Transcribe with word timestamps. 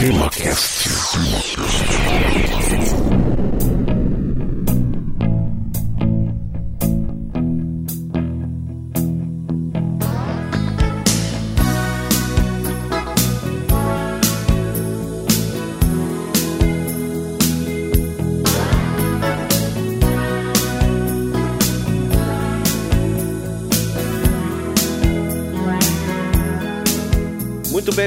TemaCast. 0.00 0.88
Muito 1.18 3.09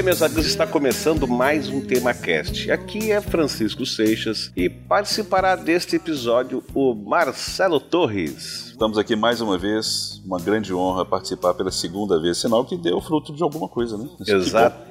meus 0.04 0.20
amigos, 0.20 0.44
está 0.44 0.66
começando 0.66 1.26
mais 1.26 1.70
um 1.70 1.80
TemaCast. 1.80 2.70
Aqui 2.70 3.10
é 3.10 3.22
Francisco 3.22 3.86
Seixas 3.86 4.52
e 4.54 4.68
participará 4.68 5.56
deste 5.56 5.96
episódio 5.96 6.62
o 6.74 6.94
Marcelo 6.94 7.80
Torres. 7.80 8.73
Estamos 8.74 8.98
aqui 8.98 9.14
mais 9.14 9.40
uma 9.40 9.56
vez, 9.56 10.20
uma 10.26 10.40
grande 10.40 10.74
honra 10.74 11.04
participar 11.06 11.54
pela 11.54 11.70
segunda 11.70 12.20
vez, 12.20 12.38
sinal 12.38 12.64
que 12.64 12.76
deu 12.76 13.00
fruto 13.00 13.32
de 13.32 13.40
alguma 13.40 13.68
coisa, 13.68 13.96
né? 13.96 14.08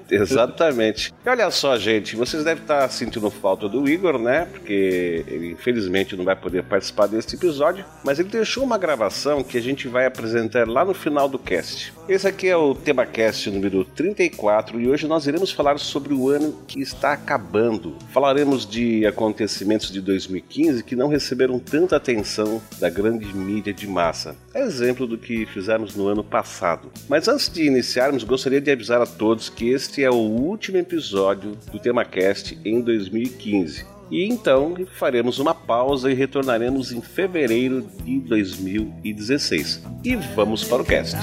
Exatamente. 0.10 1.14
E 1.26 1.30
olha 1.30 1.52
só, 1.52 1.78
gente, 1.78 2.16
vocês 2.16 2.46
devem 2.46 2.64
estar 2.64 2.88
sentindo 2.90 3.30
falta 3.30 3.68
do 3.68 3.88
Igor, 3.88 4.18
né? 4.18 4.46
Porque 4.46 5.26
ele 5.28 5.52
infelizmente 5.52 6.16
não 6.16 6.24
vai 6.24 6.36
poder 6.36 6.64
participar 6.64 7.08
deste 7.08 7.36
episódio, 7.36 7.84
mas 8.06 8.20
ele 8.20 8.30
deixou 8.30 8.64
uma 8.64 8.78
gravação 8.78 9.44
que 9.44 9.58
a 9.58 9.62
gente 9.62 9.90
vai 9.90 10.06
apresentar 10.06 10.66
lá 10.66 10.86
no 10.86 10.94
final 10.94 11.28
do 11.28 11.38
cast. 11.38 11.94
Esse 12.08 12.26
aqui 12.26 12.48
é 12.48 12.56
o 12.56 12.74
TemaCast 12.74 13.52
número 13.52 13.84
34 13.84 14.80
e 14.80 14.88
hoje 14.88 15.08
nós 15.08 15.28
iremos 15.28 15.52
falar 15.52 15.78
sobre 15.78 16.14
o 16.14 16.30
ano 16.30 16.56
que 16.68 16.82
está 16.82 17.12
acabando. 17.12 17.98
Falaremos 18.14 18.66
de 18.66 19.06
acontecimentos 19.06 19.92
de 19.92 20.00
2015 20.00 20.84
que 20.84 20.96
não 20.96 21.10
receberam 21.10 21.60
tanta 21.60 21.98
atenção 21.98 22.62
da 22.80 22.90
grande 22.90 23.36
mídia 23.36 23.73
de 23.74 23.88
massa. 23.88 24.36
É 24.54 24.62
exemplo 24.62 25.06
do 25.08 25.18
que 25.18 25.46
fizemos 25.48 25.96
no 25.96 26.08
ano 26.08 26.24
passado. 26.24 26.92
Mas 27.10 27.28
antes 27.28 27.50
de 27.50 27.66
iniciarmos, 27.66 28.24
gostaria 28.24 28.62
de 28.62 28.72
avisar 28.72 29.02
a 29.02 29.06
todos 29.06 29.50
que 29.50 29.70
este 29.70 30.04
é 30.04 30.10
o 30.10 30.16
último 30.16 30.78
episódio 30.78 31.58
do 31.72 31.80
TemaCast 31.80 32.58
em 32.64 32.82
2015. 32.82 33.86
E 34.12 34.26
então 34.26 34.76
faremos 34.98 35.40
uma 35.40 35.56
pausa 35.56 36.12
e 36.12 36.14
retornaremos 36.14 36.92
em 36.92 37.02
fevereiro 37.02 37.90
de 38.04 38.20
2016. 38.20 39.82
E 40.04 40.16
vamos 40.16 40.64
para 40.64 40.82
o 40.82 40.86
cast. 40.86 41.18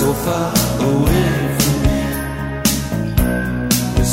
so 0.00 0.14
far 0.14 0.52
away 0.80 1.39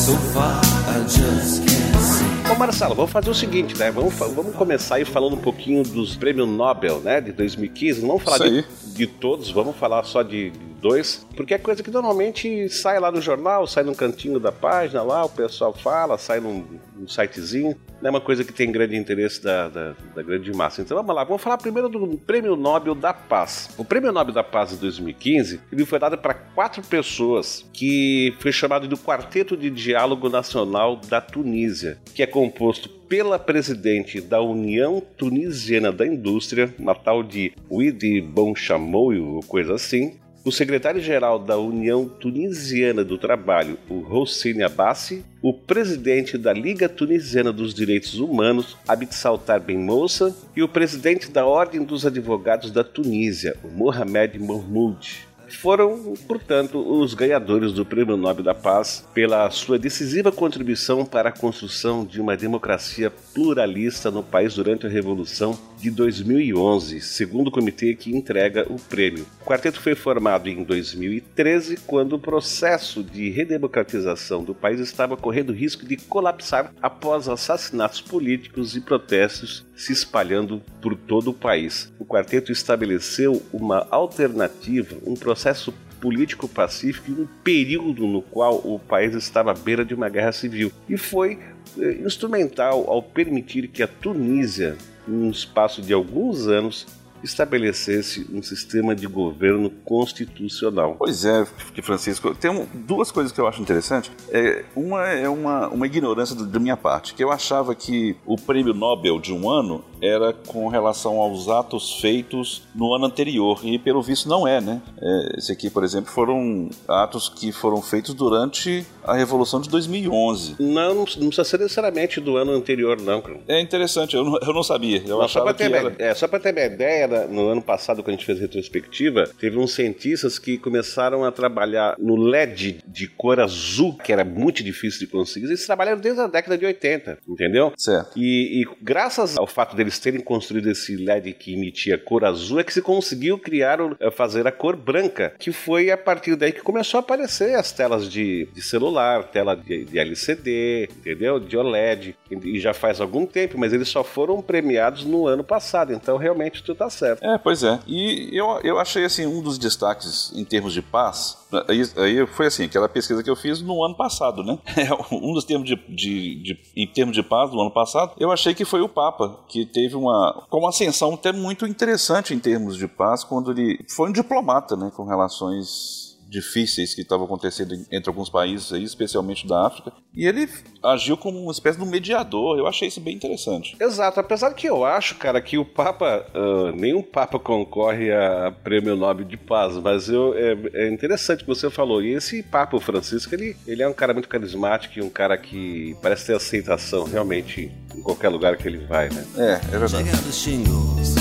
so 0.08 0.16
far 0.32 0.62
I 0.88 1.02
just 1.04 1.68
can't 1.68 2.02
see 2.02 2.38
Ô 2.50 2.56
Marcelo, 2.56 2.96
vamos 2.96 3.12
fazer 3.12 3.30
o 3.30 3.34
seguinte, 3.34 3.78
né? 3.78 3.92
Vamos, 3.92 4.14
vamos 4.16 4.56
começar 4.56 4.96
aí 4.96 5.04
falando 5.04 5.34
um 5.34 5.42
pouquinho 5.42 5.84
dos 5.84 6.16
prêmios 6.16 6.48
Nobel, 6.48 7.02
né? 7.02 7.20
De 7.20 7.34
2015. 7.34 8.00
Não 8.00 8.08
vamos 8.08 8.24
falar 8.24 8.38
de, 8.38 8.66
de 8.86 9.06
todos, 9.06 9.52
vamos 9.52 9.76
falar 9.76 10.06
só 10.06 10.24
de 10.24 10.54
dois. 10.82 11.28
Porque 11.36 11.54
é 11.54 11.58
coisa 11.58 11.84
que 11.84 11.92
normalmente 11.92 12.70
sai 12.70 13.02
lá 13.02 13.12
no 13.12 13.22
jornal, 13.22 13.68
sai 13.68 13.84
num 13.84 13.94
cantinho 13.94 14.40
da 14.40 14.50
página 14.50 15.04
lá, 15.04 15.26
o 15.26 15.30
pessoal 15.30 15.74
fala, 15.74 16.18
sai 16.18 16.40
num, 16.40 16.64
num 17.08 17.10
sitezinho. 17.10 17.76
Não 18.02 18.10
é 18.10 18.12
uma 18.12 18.22
coisa 18.22 18.44
que 18.44 18.54
tem 18.54 18.72
grande 18.72 18.96
interesse 18.96 19.42
da, 19.42 19.70
da, 19.70 19.96
da 20.14 20.22
grande 20.22 20.54
massa. 20.54 20.82
Então 20.82 20.98
vamos 20.98 21.16
lá, 21.16 21.24
vamos 21.24 21.42
falar 21.42 21.58
primeiro 21.58 21.90
do 21.90 22.18
Prêmio 22.18 22.56
Nobel 22.56 22.94
da 22.94 23.14
Paz. 23.14 23.70
O 23.78 23.86
Prêmio 23.86 24.12
Nobel 24.12 24.34
da 24.34 24.44
Paz 24.44 24.72
de 24.72 24.78
2015 24.78 25.62
ele 25.72 25.86
foi 25.86 25.98
dado 25.98 26.18
para 26.18 26.34
quatro 26.34 26.84
pessoas 26.84 27.66
que 27.74 28.36
foi 28.40 28.52
chamado 28.52 28.88
do 28.88 28.98
Quarteto 28.98 29.56
de 29.56 29.70
Diálogo 29.70 30.30
Nacional 30.30 30.98
da 30.98 31.22
Tunísia, 31.22 31.98
que 32.14 32.22
é 32.22 32.28
composto 32.28 32.90
pela 32.90 33.40
presidente 33.40 34.20
da 34.20 34.42
União 34.42 35.02
Tunisiana 35.18 35.92
da 35.92 36.06
Indústria, 36.06 36.74
uma 36.78 36.94
tal 36.94 37.24
de 37.24 37.54
Widi 37.72 38.20
Bonchamoio, 38.20 39.36
ou 39.36 39.44
coisa 39.44 39.76
assim, 39.76 40.20
o 40.48 40.52
secretário-geral 40.52 41.40
da 41.40 41.58
União 41.58 42.08
Tunisiana 42.08 43.04
do 43.04 43.18
Trabalho, 43.18 43.78
o 43.90 43.96
Hossein 44.00 44.62
Abbassi, 44.62 45.22
o 45.42 45.52
presidente 45.52 46.38
da 46.38 46.54
Liga 46.54 46.88
Tunisiana 46.88 47.52
dos 47.52 47.74
Direitos 47.74 48.18
Humanos, 48.18 48.78
Abid 48.88 49.14
Saltar 49.14 49.60
Ben 49.60 49.78
Moussa, 49.78 50.34
e 50.56 50.64
o 50.64 50.70
presidente 50.70 51.30
da 51.30 51.46
Ordem 51.46 51.84
dos 51.84 52.06
Advogados 52.06 52.72
da 52.72 52.82
Tunísia, 52.82 53.58
o 53.62 53.68
Mohamed 53.68 54.40
Mahmoud. 54.40 55.28
Foram, 55.50 56.14
portanto, 56.28 56.78
os 56.80 57.14
ganhadores 57.14 57.74
do 57.74 57.86
Prêmio 57.86 58.16
Nobel 58.16 58.44
da 58.44 58.54
Paz 58.54 59.06
pela 59.14 59.50
sua 59.50 59.78
decisiva 59.78 60.32
contribuição 60.32 61.06
para 61.06 61.30
a 61.30 61.32
construção 61.32 62.06
de 62.06 62.22
uma 62.22 62.36
democracia 62.36 63.12
pluralista 63.34 64.12
no 64.12 64.24
país 64.24 64.56
durante 64.56 64.86
a 64.86 64.90
Revolução 64.90 65.58
de 65.78 65.92
2011, 65.92 67.02
segundo 67.02 67.48
o 67.48 67.52
comitê 67.52 67.96
que 67.96 68.16
entrega 68.16 68.66
o 68.72 68.76
prêmio. 68.76 69.26
O 69.42 69.46
quarteto 69.46 69.80
foi 69.80 69.96
formado 69.96 70.50
em 70.50 70.64
2013, 70.64 71.78
quando 71.86 72.14
o 72.14 72.20
processo 72.20 73.04
de 73.04 73.30
redemocratização 73.30 74.44
do 74.44 74.56
país 74.56 74.80
estava 74.80 75.16
correndo 75.16 75.54
risco 75.54 75.86
de 75.86 75.98
colapsar 75.98 76.74
após 76.82 77.30
assassinatos 77.30 78.02
políticos 78.02 78.76
e 78.76 78.82
protestos 78.82 79.66
se 79.76 79.94
espalhando 79.94 80.62
por 80.82 80.96
todo 80.96 81.30
o 81.30 81.34
país. 81.34 81.92
O 82.00 82.06
quarteto 82.06 82.52
estabeleceu 82.52 83.42
uma 83.54 83.88
alternativa, 83.92 84.98
um 85.06 85.14
processo 85.14 85.74
político 86.00 86.48
pacífico 86.48 87.12
em 87.12 87.24
um 87.24 87.28
período 87.44 88.06
no 88.08 88.22
qual 88.22 88.56
o 88.64 88.80
país 88.80 89.14
estava 89.14 89.52
à 89.52 89.54
beira 89.54 89.84
de 89.84 89.94
uma 89.94 90.10
guerra 90.10 90.32
civil 90.32 90.72
e 90.88 90.98
foi 90.98 91.40
eh, 91.78 91.98
instrumental 92.06 92.86
ao 92.88 93.02
permitir 93.02 93.68
que 93.68 93.84
a 93.84 93.88
Tunísia, 93.88 94.78
em 95.08 95.14
um 95.14 95.32
espaço 95.32 95.82
de 95.82 95.94
alguns 95.94 96.48
anos, 96.48 96.86
estabelecesse 97.24 98.26
um 98.34 98.42
sistema 98.42 98.96
de 98.96 99.08
governo 99.08 99.70
constitucional. 99.86 100.96
Pois 100.98 101.26
é, 101.26 101.46
Francisco, 101.82 102.34
tem 102.36 102.50
um- 102.52 102.66
duas 102.74 103.12
coisas 103.12 103.32
que 103.32 103.40
eu 103.40 103.48
acho 103.48 103.62
interessante. 103.62 104.12
É, 104.30 104.64
uma 104.76 105.06
é 105.08 105.30
uma, 105.30 105.68
uma 105.70 105.86
ignorância 105.86 106.36
do- 106.36 106.46
da 106.46 106.60
minha 106.60 106.78
parte, 106.78 107.14
que 107.14 107.24
eu 107.24 107.32
achava 107.32 107.74
que 107.76 108.16
o 108.26 108.36
prêmio 108.36 108.74
Nobel 108.74 109.20
de 109.20 109.32
um 109.34 109.50
ano 109.50 109.84
era 110.02 110.32
com 110.34 110.68
relação 110.68 111.20
aos 111.20 111.48
atos 111.50 112.00
feitos 112.00 112.64
no 112.76 112.94
ano 112.94 113.06
anterior, 113.06 113.60
e 113.64 113.80
pelo 113.80 114.02
visto 114.02 114.30
não 114.30 114.48
é, 114.48 114.62
né? 114.62 114.82
É, 115.02 115.38
esse 115.38 115.52
aqui, 115.52 115.70
por 115.70 115.84
exemplo, 115.84 116.12
foram 116.12 116.70
atos 116.88 117.30
que 117.30 117.52
foram 117.52 117.82
feitos 117.82 118.14
durante 118.14 118.86
a 119.04 119.14
Revolução 119.16 119.60
de 119.60 119.70
2011. 119.70 120.56
Não, 120.60 120.94
não 120.96 121.04
precisa 121.06 121.44
ser 121.44 121.60
necessariamente 121.60 122.20
do 122.22 122.38
ano 122.38 122.52
anterior, 122.52 123.00
não. 123.02 123.24
É 123.48 123.60
interessante, 123.60 124.16
eu 124.16 124.24
não, 124.24 124.38
eu 124.40 124.54
não 124.54 124.64
sabia. 124.64 125.02
Eu 125.06 125.18
Não, 125.20 125.28
só 125.28 125.42
para 125.42 125.54
ter, 125.54 125.72
era... 125.72 125.96
é, 125.98 126.14
ter 126.40 126.52
uma 126.52 126.62
ideia, 126.66 127.08
na- 127.22 127.28
no 127.28 127.48
ano 127.50 127.62
passado, 127.62 128.02
quando 128.04 128.10
a 128.10 128.18
gente 128.18 128.26
fez 128.26 128.38
a 128.38 128.42
retrospectiva, 128.42 129.30
teve 129.40 129.58
uns 129.58 129.74
cientistas 129.74 130.38
que 130.40 130.58
começaram 130.58 131.24
a 131.24 131.32
trabalhar 131.32 131.96
no 132.00 132.16
LED 132.16 132.80
de 132.88 133.08
cor 133.08 133.40
azul, 133.40 133.98
que 133.98 134.12
era 134.12 134.24
muito 134.24 134.64
difícil 134.64 135.00
de 135.02 135.08
conseguir. 135.08 135.48
Eles 135.48 135.66
trabalharam 135.66 136.00
desde 136.00 136.22
a 136.22 136.28
década 136.28 136.58
de 136.58 136.66
80, 136.66 137.18
entendeu? 137.28 137.72
Certo. 137.78 138.12
E, 138.18 138.62
e 138.64 138.68
graças 138.82 139.38
ao 139.38 139.48
fato 139.48 139.76
deles 139.76 140.00
terem 140.00 140.20
construído 140.22 140.70
esse 140.70 140.96
LED 140.96 141.34
que 141.34 141.54
emitia 141.54 141.98
cor 141.98 142.24
azul, 142.26 142.60
é 142.60 142.64
que 142.64 142.74
se 142.74 142.82
conseguiu 142.82 143.38
criar, 143.40 143.80
eh, 144.00 144.12
fazer 144.12 144.48
a 144.48 144.52
cor 144.52 144.76
branca, 144.76 145.34
que 145.40 145.52
foi 145.52 145.92
a 145.92 145.98
partir 145.98 146.36
daí 146.36 146.52
que 146.52 146.62
começou 146.62 146.98
a 147.00 147.02
aparecer 147.02 147.56
as 147.56 147.72
telas 147.72 148.10
de, 148.10 148.48
de 148.54 148.62
celular, 148.62 149.24
tela 149.26 149.56
de, 149.56 149.86
de 149.86 149.98
LCD, 150.00 150.90
entendeu? 150.98 151.40
De 151.40 151.58
OLED. 151.58 152.16
E 152.44 152.60
já 152.60 152.74
faz 152.74 153.00
algum 153.02 153.26
tempo, 153.26 153.58
mas 153.58 153.74
eles 153.74 153.88
só 153.88 154.04
foram 154.04 154.42
premiados 154.42 155.04
no 155.06 155.28
ano 155.28 155.44
passado. 155.44 155.94
Então 155.94 156.18
realmente 156.18 156.64
tu 156.64 156.76
tá 156.76 156.90
certo. 156.98 157.24
É, 157.24 157.38
pois 157.38 157.64
é. 157.64 157.80
E 157.88 158.30
eu, 158.32 158.60
eu 158.64 158.80
achei 158.80 159.06
assim 159.06 159.26
um 159.26 159.42
dos 159.42 159.58
destaques 159.58 160.32
em 160.36 160.44
termos 160.44 160.74
de 160.74 160.82
paz. 160.82 161.38
Aí, 161.68 161.82
aí 161.98 162.28
foi 162.28 162.48
assim, 162.48 162.66
aquela 162.66 162.90
pesquisa 162.90 163.24
que 163.24 163.30
eu 163.30 163.36
fiz 163.36 163.62
no 163.62 163.84
ano 163.84 163.96
passado, 163.96 164.44
né? 164.44 164.58
um 165.12 165.34
dos 165.34 165.44
termos 165.46 165.68
de, 165.68 165.76
de, 165.88 166.36
de- 166.44 166.60
em 166.76 166.88
termos 166.88 167.16
de 167.16 167.24
paz 167.24 167.50
do 167.52 167.60
ano 167.60 167.72
passado, 167.72 168.12
eu 168.18 168.32
achei 168.32 168.54
que 168.54 168.66
foi 168.66 168.82
o 168.82 168.90
Papa, 168.90 169.40
que 169.48 169.66
teve 169.66 169.96
uma, 169.96 170.46
com 170.50 170.60
uma 170.60 170.70
ascensão 170.70 171.14
até 171.14 171.32
muito 171.32 171.66
interessante 171.66 172.34
em 172.34 172.40
termos 172.40 172.76
de 172.76 172.88
paz, 172.88 173.24
quando 173.24 173.52
ele 173.52 173.80
foi 173.96 174.10
um 174.10 174.14
diplomata, 174.14 174.76
né, 174.76 174.92
com 174.96 175.06
relações 175.06 176.07
difíceis 176.30 176.94
que 176.94 177.02
estavam 177.02 177.26
acontecendo 177.26 177.74
entre 177.92 178.10
alguns 178.10 178.30
países 178.30 178.72
aí, 178.74 178.84
especialmente 178.84 179.48
da 179.48 179.66
África, 179.66 179.92
e 180.14 180.26
ele 180.26 180.50
agiu 180.84 181.18
como 181.18 181.40
uma 181.40 181.52
espécie 181.52 181.78
de 181.78 181.84
um 181.84 181.90
mediador. 181.90 182.58
Eu 182.58 182.68
achei 182.68 182.88
isso 182.88 183.00
bem 183.00 183.16
interessante. 183.16 183.76
Exato, 183.80 184.20
apesar 184.20 184.54
que 184.54 184.68
eu 184.68 184.84
acho, 184.84 185.16
cara, 185.16 185.42
que 185.42 185.58
o 185.58 185.66
Papa, 185.66 186.26
ah, 186.34 186.72
nenhum 186.76 187.02
Papa 187.02 187.40
concorre 187.40 188.12
a 188.12 188.52
Prêmio 188.64 188.96
Nobel 188.96 189.26
de 189.26 189.38
Paz, 189.38 189.78
mas 189.78 190.10
eu, 190.10 190.34
é, 190.36 190.58
é 190.74 190.90
interessante 190.90 191.42
o 191.42 191.46
que 191.46 191.48
você 191.48 191.70
falou. 191.70 192.02
E 192.02 192.14
esse 192.14 192.44
Papa, 192.44 192.76
o 192.76 192.80
Francisco, 192.80 193.34
ele, 193.34 193.56
ele 193.66 193.84
é 193.84 193.88
um 193.88 193.94
cara 193.94 194.14
muito 194.14 194.30
carismático 194.30 195.00
e 195.00 195.02
um 195.02 195.10
cara 195.10 195.38
que 195.38 195.96
parece 196.02 196.28
ter 196.28 196.36
aceitação 196.36 197.04
realmente 197.04 197.72
em 197.96 198.02
qualquer 198.02 198.30
lugar 198.30 198.58
que 198.58 198.68
ele 198.68 198.80
vai, 198.80 199.10
né? 199.10 199.26
É, 199.38 199.54
é 199.76 199.80
verdade. 199.80 200.04
Check 200.04 200.14
out 200.14 200.24
the 200.24 200.32
shingles. 200.32 201.16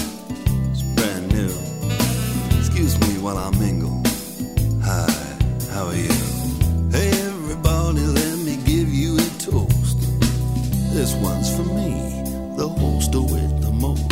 It's 0.71 0.83
brand 0.95 1.33
new 1.33 1.67
how 5.77 5.89
are 5.89 5.95
you? 5.95 6.09
Hey, 6.91 7.11
everybody, 7.29 8.01
let 8.01 8.39
me 8.39 8.57
give 8.65 8.89
you 8.89 9.17
a 9.17 9.29
toast. 9.39 9.99
This 10.95 11.13
one's 11.17 11.55
for 11.55 11.65
me, 11.65 11.91
the 12.57 12.67
host 12.67 13.13
the 13.13 13.71
most. 13.73 14.07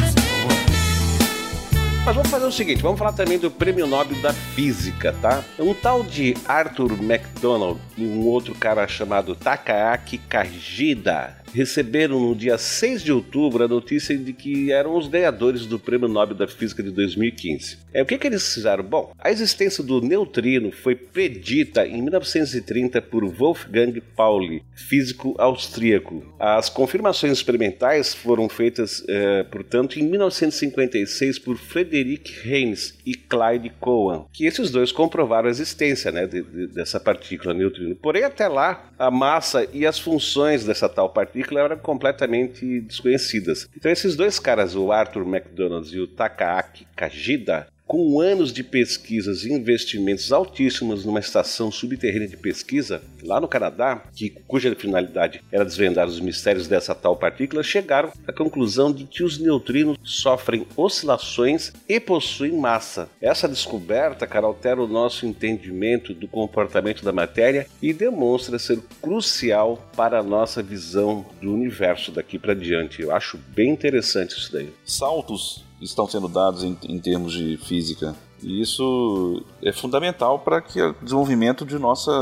Mas 2.05 2.15
vamos 2.17 2.31
fazer 2.31 2.45
o 2.45 2.53
seguinte, 2.53 2.83
vamos 2.83 2.99
falar 2.99 3.13
também 3.13 3.39
do 3.39 3.51
Prêmio 3.51 3.87
Nobel 3.87 4.21
da 4.21 4.35
Física, 4.35 5.15
tá? 5.23 5.43
Um 5.59 5.73
tal 5.73 6.03
de 6.03 6.35
Arthur 6.47 7.03
MacDonald 7.03 7.81
e 7.97 8.05
um 8.05 8.27
outro 8.27 8.55
cara 8.55 8.87
chamado 8.87 9.35
Takaaki 9.35 10.19
Kajida 10.19 11.45
receberam 11.55 12.19
no 12.19 12.35
dia 12.35 12.59
6 12.59 13.03
de 13.03 13.13
outubro 13.13 13.63
a 13.63 13.69
notícia 13.69 14.17
de 14.19 14.33
que 14.33 14.73
eram 14.73 14.97
os 14.97 15.07
ganhadores 15.07 15.67
do 15.67 15.79
Prêmio 15.79 16.09
Nobel 16.09 16.35
da 16.35 16.49
Física 16.49 16.83
de 16.83 16.91
2015. 16.91 17.79
É, 17.93 18.03
o 18.03 18.07
que, 18.07 18.19
que 18.19 18.27
eles 18.27 18.53
fizeram? 18.53 18.83
Bom, 18.83 19.13
a 19.17 19.31
existência 19.31 19.83
do 19.85 20.01
neutrino 20.01 20.73
foi 20.73 20.97
predita 20.97 21.87
em 21.87 22.03
1930 22.03 23.01
por 23.03 23.25
Wolfgang 23.25 24.01
Pauli, 24.17 24.63
físico 24.75 25.35
austríaco. 25.39 26.25
As 26.41 26.69
confirmações 26.69 27.33
experimentais 27.33 28.13
foram 28.13 28.49
feitas, 28.49 29.05
é, 29.09 29.45
portanto, 29.45 30.01
em 30.01 30.03
1956 30.03 31.39
por 31.39 31.57
Frederick 31.57 32.49
Heinz 32.49 32.99
e 33.07 33.15
Clyde 33.15 33.71
Cowan, 33.79 34.25
que 34.33 34.45
esses 34.45 34.71
dois 34.73 34.91
comprovaram 34.91 35.47
a 35.47 35.51
existência 35.51 36.11
né, 36.11 36.27
de, 36.27 36.43
de, 36.43 36.67
dessa 36.67 36.99
partícula 36.99 37.55
neutrino. 37.55 37.84
Porém, 38.01 38.25
até 38.25 38.49
lá, 38.49 38.91
a 38.99 39.11
massa 39.11 39.69
e 39.73 39.87
as 39.87 39.99
funções 39.99 40.65
dessa 40.65 40.89
tal 40.89 41.11
partícula 41.11 41.61
eram 41.61 41.79
completamente 41.79 42.81
desconhecidas. 42.81 43.69
Então 43.77 43.91
esses 43.91 44.17
dois 44.17 44.39
caras, 44.39 44.75
o 44.75 44.93
Arthur 44.93 45.27
McDonald 45.27 45.95
e 45.95 46.01
o 46.01 46.07
Takaaki 46.07 46.87
Kajida, 46.97 47.67
com 47.87 48.21
anos 48.21 48.53
de 48.53 48.63
pesquisas 48.63 49.45
e 49.45 49.53
investimentos 49.53 50.33
altíssimos 50.33 51.05
numa 51.05 51.21
estação 51.21 51.71
subterrânea 51.71 52.29
de 52.29 52.37
pesquisa 52.37 53.03
lá 53.25 53.41
no 53.41 53.49
Canadá, 53.49 54.03
que, 54.15 54.31
cuja 54.47 54.75
finalidade 54.75 55.43
era 55.51 55.65
desvendar 55.65 56.07
os 56.07 56.21
mistérios 56.21 56.69
dessa 56.69 56.95
tal 56.95 57.17
partícula, 57.17 57.63
chegaram 57.63 58.13
à 58.27 58.33
conclusão 58.33 58.93
de 58.93 59.05
que 59.05 59.23
os 59.23 59.39
neutrinos 59.39 59.99
sofrem 60.03 60.67
oscilações 60.77 61.73
e 61.89 61.99
possuem 61.99 62.53
massa. 62.53 63.09
Essa 63.21 63.49
descoberta, 63.49 64.27
cara, 64.27 64.47
altera 64.47 64.83
o 64.83 64.89
nosso 64.89 65.27
entendimento 65.27 66.13
do 66.15 66.29
comportamento 66.29 67.05
da 67.05 67.13
matéria 67.13 67.67
e 67.81 67.93
demonstra 67.93 68.59
ser 68.59 68.81
crucial 69.01 69.83
para 69.97 70.19
a 70.19 70.23
nossa 70.23 70.63
visão 70.63 71.25
do 71.41 71.53
universo 71.53 72.13
daqui 72.13 72.39
para 72.39 72.55
diante. 72.55 73.03
Eu 73.03 73.15
acho 73.15 73.39
bem 73.55 73.71
interessante 73.71 74.33
isso 74.33 74.53
daí. 74.53 74.73
Saltos 74.85 75.65
estão 75.81 76.09
sendo 76.09 76.29
dados 76.29 76.63
em, 76.65 76.77
em 76.89 76.99
termos 76.99 77.33
de 77.33 77.57
física. 77.59 78.15
E 78.43 78.61
isso 78.61 79.43
é 79.63 79.73
fundamental 79.73 80.39
para 80.39 80.61
que 80.61 80.81
o 80.81 80.95
desenvolvimento 81.03 81.65
de 81.65 81.79
nossa 81.79 82.13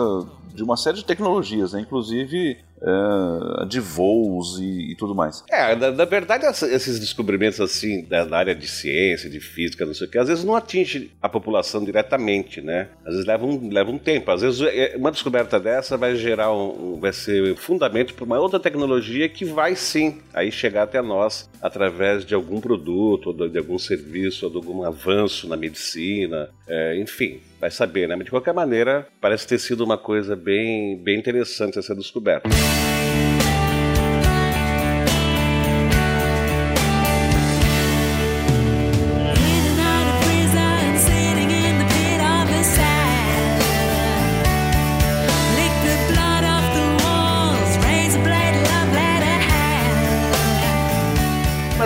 de 0.54 0.62
uma 0.62 0.76
série 0.76 0.96
de 0.96 1.04
tecnologias, 1.04 1.72
né? 1.72 1.80
inclusive 1.80 2.58
uh, 2.82 3.66
de 3.66 3.80
voos 3.80 4.58
e, 4.58 4.92
e, 4.92 4.96
tudo 4.96 5.14
mais. 5.14 5.42
É, 5.48 5.74
na, 5.74 5.90
na, 5.90 6.04
verdade, 6.04 6.44
esses 6.46 6.98
descobrimentos 6.98 7.60
assim, 7.60 8.04
da, 8.04 8.36
área 8.36 8.54
de 8.54 8.66
ciência, 8.66 9.30
de 9.30 9.40
física, 9.40 9.86
não 9.86 9.94
sei 9.94 10.06
o 10.06 10.10
que, 10.10 10.18
às 10.18 10.28
vezes 10.28 10.44
não 10.44 10.56
atinge 10.56 11.10
a 11.20 11.28
população 11.28 11.84
diretamente, 11.84 12.60
né? 12.60 12.88
Às 13.04 13.12
vezes 13.12 13.26
leva 13.26 13.46
um, 13.46 13.68
leva 13.70 13.90
um 13.90 13.98
tempo. 13.98 14.30
Às 14.30 14.42
vezes 14.42 14.60
é, 14.62 14.94
uma 14.96 15.10
descoberta 15.10 15.58
dessa 15.58 15.96
vai 15.96 16.16
gerar 16.16 16.52
um, 16.52 16.98
vai 17.00 17.12
ser 17.12 17.56
fundamento 17.56 18.14
para 18.14 18.24
uma 18.24 18.38
outra 18.38 18.58
tecnologia 18.58 19.28
que 19.28 19.44
vai 19.44 19.74
sim 19.74 20.20
aí 20.34 20.50
chegar 20.50 20.84
até 20.84 21.00
nós 21.00 21.48
através 21.60 22.24
de 22.24 22.34
algum 22.34 22.60
produto, 22.60 23.28
ou 23.28 23.48
de 23.48 23.58
algum 23.58 23.78
serviço, 23.78 24.46
ou 24.46 24.50
de 24.50 24.56
algum 24.56 24.82
avanço 24.82 25.48
na 25.48 25.56
medicina, 25.56 26.48
é, 26.66 26.98
enfim, 27.00 27.40
vai 27.62 27.70
saber, 27.70 28.08
né? 28.08 28.16
Mas 28.16 28.24
de 28.24 28.30
qualquer 28.32 28.52
maneira, 28.52 29.06
parece 29.20 29.46
ter 29.46 29.56
sido 29.56 29.84
uma 29.84 29.96
coisa 29.96 30.34
bem, 30.34 30.98
bem 30.98 31.16
interessante 31.16 31.78
essa 31.78 31.94
descoberta. 31.94 32.48